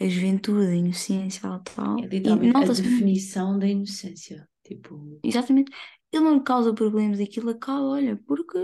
a 0.00 0.08
juventude, 0.08 0.66
a 0.72 0.74
inocência 0.74 1.46
e 1.46 1.64
tal. 1.74 1.98
É 1.98 2.06
literalmente 2.06 2.56
a 2.56 2.60
definição 2.72 3.58
da 3.58 3.66
inocência. 3.66 4.48
Tipo, 4.64 5.20
Exatamente. 5.24 5.70
Ele 6.12 6.24
não 6.24 6.42
causa 6.42 6.74
problemas, 6.74 7.20
aquilo 7.20 7.50
acaba, 7.50 7.82
olha, 7.82 8.16
porque. 8.26 8.58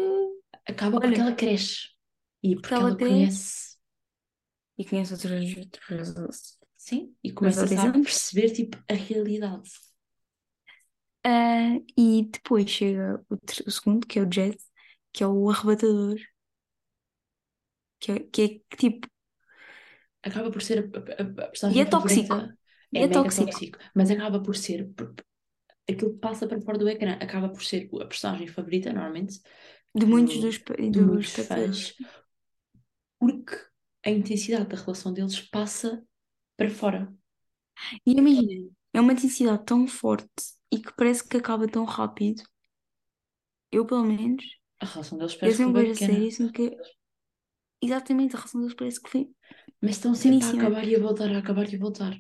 acaba 0.67 1.01
porque 1.01 1.21
Olha. 1.21 1.23
ela 1.23 1.35
cresce 1.35 1.91
e 2.43 2.57
porque 2.57 2.75
ela 2.75 2.89
ela 2.89 2.97
cresce. 2.97 3.15
conhece, 3.15 3.77
E 4.79 4.85
conhece 4.85 5.13
outros. 5.15 5.57
outros- 5.57 6.59
sim, 6.87 7.15
e 7.23 7.33
começa 7.33 7.65
a 7.67 7.69
perceber 8.01 8.51
tipo 8.53 8.79
a 8.91 8.95
realidade. 8.95 9.71
Ah, 11.25 11.77
e 11.97 12.23
depois 12.31 12.71
chega 12.71 13.25
o, 13.29 13.35
o 13.67 13.71
segundo, 13.71 14.07
que 14.07 14.19
é 14.19 14.23
o 14.23 14.33
Jet, 14.33 14.59
que 15.13 15.23
é 15.25 15.27
o 15.27 15.51
arrebatador. 15.51 16.17
Que 18.01 18.13
é, 18.13 18.19
que 18.33 18.43
é 18.45 18.49
que, 18.71 18.77
tipo. 18.83 19.09
Acaba 20.23 20.51
por 20.51 20.63
ser 20.63 20.79
a, 20.81 21.23
a, 21.23 21.45
a 21.45 21.49
E 21.73 21.81
personagem 21.81 21.83
é 21.83 21.85
tóxico. 21.95 22.35
favorita, 22.35 22.59
é, 22.93 23.05
é 23.05 23.09
tóxico. 23.09 23.29
tóxico, 23.31 23.79
mas 23.95 24.11
acaba 24.11 24.43
por 24.43 24.57
ser 24.57 24.91
aquilo 25.89 26.15
que 26.15 26.19
passa 26.21 26.47
para 26.49 26.61
fora 26.61 26.79
do 26.79 26.89
ecrã, 26.89 27.13
acaba 27.15 27.49
por 27.49 27.63
ser 27.65 27.89
a 28.03 28.07
personagem 28.07 28.47
favorita, 28.49 28.93
normalmente, 28.93 29.41
De 29.95 30.07
muitos 30.07 30.39
do- 30.39 30.45
dos, 30.45 30.63
de 30.91 31.01
dos 31.01 31.03
muitos 31.03 31.35
fãs, 31.49 31.95
porque 33.19 33.57
a 34.05 34.11
intensidade 34.11 34.69
da 34.69 34.77
relação 34.77 35.13
deles 35.13 35.41
passa 35.41 36.03
para 36.57 36.71
fora. 36.71 37.13
E 38.07 38.13
imagina, 38.13 38.71
é 38.93 39.01
uma 39.01 39.13
intensidade 39.13 39.65
tão 39.65 39.87
forte 39.87 40.29
e 40.73 40.79
que 40.81 40.93
parece 40.95 41.27
que 41.29 41.37
acaba 41.37 41.69
tão 41.69 41.85
rápido. 41.85 42.43
Eu, 43.71 43.87
pelo 43.87 44.03
menos, 44.05 44.45
A 44.81 44.87
relação 44.87 45.19
deles 45.19 45.35
eu 45.45 45.53
parece 45.53 45.61
que 45.63 45.65
sempre 45.65 45.73
foi 45.73 45.85
vejo 45.85 45.93
a 45.93 45.95
pequena. 45.95 46.29
série 46.29 46.53
que. 46.53 46.77
Exatamente, 47.81 48.35
a 48.35 48.39
relação 48.39 48.61
deles 48.61 48.75
parece 48.77 49.01
que 49.03 49.09
foi. 49.11 49.25
Mas 49.81 49.93
estão 49.97 50.15
sempre 50.15 50.47
a 50.47 50.51
acabar 50.53 50.85
e 50.89 50.95
a 50.97 51.01
voltar, 51.07 51.31
a 51.35 51.39
acabar 51.39 51.67
e 51.73 51.77
a 51.77 51.79
voltar. 51.79 52.15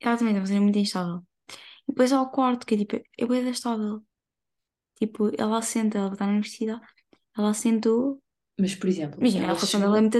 Exatamente, 0.00 0.36
é 0.36 0.40
uma 0.40 0.46
cena 0.46 0.60
muito 0.60 0.78
instável. 0.78 1.18
E 1.88 1.92
depois 1.92 2.12
há 2.12 2.20
o 2.22 2.30
quarto, 2.30 2.66
que 2.66 2.74
é 2.74 2.78
tipo, 2.78 2.96
é 3.18 3.26
bem 3.26 3.48
estável. 3.50 4.04
Tipo, 4.96 5.30
ela 5.38 5.58
assenta, 5.58 5.98
ela 5.98 6.12
está 6.14 6.26
na 6.26 6.32
universidade, 6.32 6.82
ela 7.36 7.50
assentou. 7.50 8.22
Mas, 8.60 8.74
por 8.74 8.88
exemplo, 8.88 9.20
Imagina, 9.20 9.46
a 9.46 9.48
ela 9.48 9.56
relação 9.56 9.80
dela 9.80 9.98
é 9.98 10.00
chegou- 10.00 10.02
muito, 10.02 10.18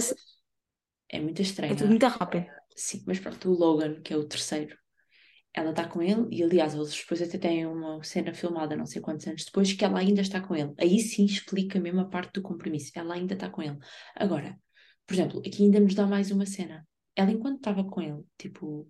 é 1.09 1.21
muito 1.21 1.43
é 1.69 1.75
estranha. 1.75 1.75
tudo 1.75 1.89
muito 1.91 2.07
rápido. 2.09 2.47
Sim, 2.77 3.03
mas 3.07 3.18
pronto, 3.18 3.51
o 3.51 3.55
Logan, 3.55 4.01
que 4.03 4.12
é 4.12 4.16
o 4.16 4.29
terceiro, 4.29 4.77
ela 5.55 5.70
está 5.70 5.89
com 5.89 6.03
ele 6.03 6.29
e, 6.31 6.43
aliás, 6.43 6.74
eles 6.74 6.95
depois 6.95 7.22
até 7.22 7.39
têm 7.39 7.66
uma 7.66 8.03
cena 8.05 8.35
filmada, 8.35 8.77
não 8.77 8.85
sei 8.85 9.01
quantos 9.01 9.27
anos 9.27 9.45
depois, 9.45 9.72
que 9.72 9.85
ela 9.85 9.99
ainda 9.99 10.20
está 10.20 10.41
com 10.41 10.55
ele. 10.55 10.74
Aí 10.79 11.01
sim 11.01 11.24
explica 11.24 11.81
mesmo 11.81 12.01
a 12.01 12.05
parte 12.05 12.35
do 12.35 12.43
compromisso. 12.43 12.93
Ela 12.95 13.14
ainda 13.14 13.33
está 13.33 13.49
com 13.49 13.62
ele. 13.62 13.79
Agora, 14.14 14.61
por 15.07 15.14
exemplo, 15.14 15.41
aqui 15.41 15.62
ainda 15.62 15.81
nos 15.81 15.95
dá 15.95 16.07
mais 16.07 16.31
uma 16.31 16.45
cena. 16.45 16.87
Ela, 17.16 17.31
enquanto 17.31 17.57
estava 17.57 17.83
com 17.83 18.03
ele, 18.03 18.22
tipo, 18.37 18.87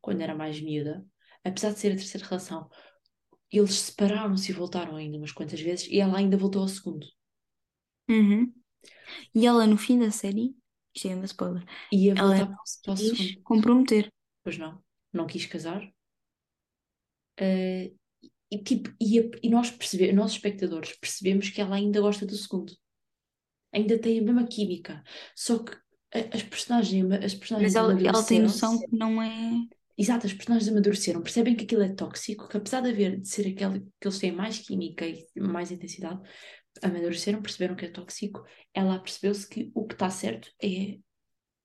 quando 0.00 0.22
era 0.22 0.34
mais 0.34 0.58
miúda, 0.60 1.04
apesar 1.44 1.72
de 1.72 1.78
ser 1.78 1.92
a 1.92 1.96
terceira 1.96 2.26
relação, 2.26 2.70
eles 3.52 3.74
separaram-se 3.74 4.50
e 4.50 4.54
voltaram 4.54 4.96
ainda 4.96 5.18
umas 5.18 5.32
quantas 5.32 5.60
vezes 5.60 5.86
e 5.88 6.00
ela 6.00 6.16
ainda 6.16 6.38
voltou 6.38 6.62
ao 6.62 6.68
segundo. 6.68 7.06
Uhum. 8.08 8.50
E 9.34 9.46
ela, 9.46 9.66
no 9.66 9.76
fim 9.76 9.98
da 9.98 10.10
série, 10.10 10.54
isto 10.98 11.08
é 11.08 11.12
ainda 11.12 11.26
spoiler, 11.26 11.64
Ia 11.92 12.12
ela 12.16 12.36
voltar 12.36 12.46
para 12.82 12.92
o 12.92 12.96
segundo. 12.96 13.42
comprometer. 13.42 14.12
Pois 14.44 14.58
não, 14.58 14.82
não 15.12 15.26
quis 15.26 15.46
casar. 15.46 15.82
Eh, 17.36 17.92
e, 18.50 18.58
tipo, 18.62 18.90
e, 19.00 19.18
a- 19.20 19.30
e 19.42 19.50
nós 19.50 19.70
percebemos, 19.70 20.14
nós 20.16 20.32
espectadores 20.32 20.96
percebemos 20.98 21.50
que 21.50 21.60
ela 21.60 21.76
ainda 21.76 22.00
gosta 22.00 22.26
do 22.26 22.34
segundo. 22.36 22.72
Ainda 23.72 23.98
tem 23.98 24.18
a 24.18 24.22
mesma 24.22 24.46
química. 24.46 25.02
Só 25.36 25.58
que 25.58 25.76
as 26.32 26.42
personagens, 26.42 27.04
as 27.12 27.34
personagens 27.34 27.74
Mas 27.74 27.76
ela, 27.76 27.92
ela 28.00 28.24
tem 28.24 28.40
noção 28.40 28.78
que 28.78 28.96
não 28.96 29.22
é. 29.22 29.52
Exato, 29.96 30.26
as 30.26 30.32
personagens 30.32 30.70
amadureceram, 30.70 31.20
percebem 31.22 31.56
que 31.56 31.64
aquilo 31.64 31.82
é 31.82 31.88
tóxico, 31.92 32.48
que 32.48 32.56
apesar 32.56 32.80
de 32.80 32.90
haver, 32.90 33.20
de 33.20 33.28
ser 33.28 33.48
aquele 33.48 33.80
que 34.00 34.06
eles 34.06 34.18
têm 34.18 34.30
mais 34.32 34.58
química 34.60 35.04
e 35.04 35.26
mais 35.36 35.72
intensidade, 35.72 36.20
amadureceram, 36.82 37.42
perceberam 37.42 37.76
que 37.76 37.86
é 37.86 37.90
tóxico, 37.90 38.44
ela 38.74 38.98
percebeu-se 39.00 39.48
que 39.48 39.70
o 39.74 39.86
que 39.86 39.94
está 39.94 40.10
certo 40.10 40.50
é. 40.62 40.98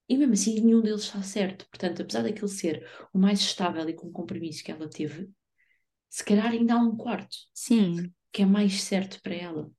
E 0.10 0.18
mesmo 0.18 0.34
assim, 0.34 0.62
nenhum 0.62 0.82
deles 0.82 1.04
está 1.04 1.22
certo. 1.24 1.68
Portanto, 1.70 2.02
apesar 2.02 2.24
daquele 2.24 2.48
ser 2.50 2.88
o 3.14 3.20
mais 3.20 3.40
estável 3.42 3.88
e 3.90 3.94
com 3.94 4.12
compromisso 4.12 4.64
que 4.64 4.72
ela 4.72 4.90
teve, 4.90 5.30
se 6.10 6.24
calhar 6.26 6.48
ainda 6.52 6.76
há 6.76 6.78
um 6.78 6.98
quarto 6.98 7.38
Sim, 7.54 8.14
que 8.34 8.42
é 8.42 8.46
mais 8.46 8.82
certo 8.84 9.22
para 9.22 9.36
ela. 9.36 9.72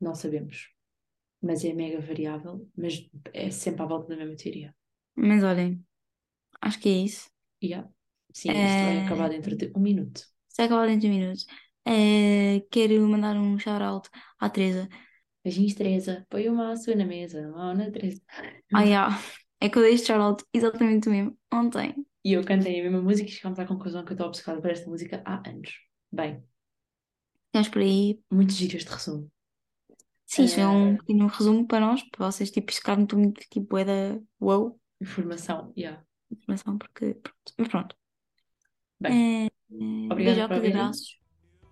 Não 0.00 0.14
sabemos. 0.14 0.68
Mas 1.46 1.64
é 1.64 1.72
mega 1.74 2.00
variável, 2.00 2.56
mas 2.76 2.94
é 3.34 3.50
sempre 3.50 3.82
à 3.82 3.86
volta 3.86 4.08
da 4.08 4.16
mesma 4.16 4.36
teoria. 4.36 4.74
mas 5.14 5.42
olhem, 5.44 5.84
acho 6.62 6.80
que 6.80 6.88
é 6.88 6.92
isso. 6.92 7.30
Yeah. 7.62 7.88
Sim, 8.32 8.62
isto 8.64 8.82
vai 8.84 8.96
É, 8.96 9.00
acabar 9.00 9.28
dentro 9.30 9.56
de 9.56 9.72
um 9.76 9.80
minuto. 9.80 10.22
Se 10.48 10.62
acabar 10.62 10.86
dentro 10.86 11.02
de 11.02 11.08
minutos. 11.08 11.46
É, 11.86 12.60
quero 12.70 13.06
mandar 13.08 13.36
um 13.36 13.58
shout-out 13.58 14.08
à 14.38 14.48
Teresa. 14.50 14.88
Beijinhos, 15.44 15.74
Teresa. 15.74 16.26
Põe 16.30 16.48
o 16.48 16.54
maço 16.54 16.94
na 16.96 17.04
mesa. 17.04 17.48
Mão 17.50 17.74
na 17.74 17.90
Teresa. 17.90 18.22
Ah, 18.72 18.82
yeah. 18.84 19.18
É 19.60 19.68
que 19.68 19.78
eu 19.78 19.82
dei 19.82 19.94
este 19.94 20.06
shout-out 20.08 20.44
exatamente 20.52 21.08
o 21.08 21.12
mesmo 21.12 21.38
ontem. 21.52 21.94
E 22.28 22.30
eu 22.36 22.42
cantei 22.50 22.74
a 22.80 22.82
mesma 22.84 23.02
música 23.06 23.28
e 23.28 23.32
chegámos 23.32 23.58
à 23.58 23.66
conclusão 23.66 24.04
que 24.04 24.12
eu 24.12 24.14
estou 24.14 24.26
obcecada 24.28 24.60
por 24.60 24.70
esta 24.70 24.88
música 24.90 25.22
há 25.26 25.48
anos. 25.48 25.70
Bem, 26.12 26.42
Ficamos 27.46 27.68
por 27.72 27.82
aí. 27.82 28.20
muitos 28.30 28.56
giros 28.56 28.84
de 28.84 28.90
resumo. 28.90 29.30
Sim, 30.26 30.44
isto 30.44 30.60
é 30.60 30.66
um 30.68 30.96
Eh, 30.96 30.98
pequeno 30.98 31.26
resumo 31.26 31.66
para 31.66 31.80
nós, 31.86 32.02
para 32.10 32.26
vocês 32.30 32.50
tipo, 32.50 32.72
ficarem 32.72 33.06
muito 33.14 33.40
tipo, 33.50 33.76
é 33.78 33.84
da 33.84 34.20
wow, 34.40 34.80
informação, 35.00 35.72
yeah. 35.76 36.02
informação, 36.30 36.76
porque 36.78 37.14
pronto. 37.14 37.54
Mas 37.58 37.68
pronto. 37.68 37.96
Bem, 38.98 39.26
É, 39.38 39.46
é, 39.46 39.50
obrigada 40.10 40.48
por. 40.48 40.62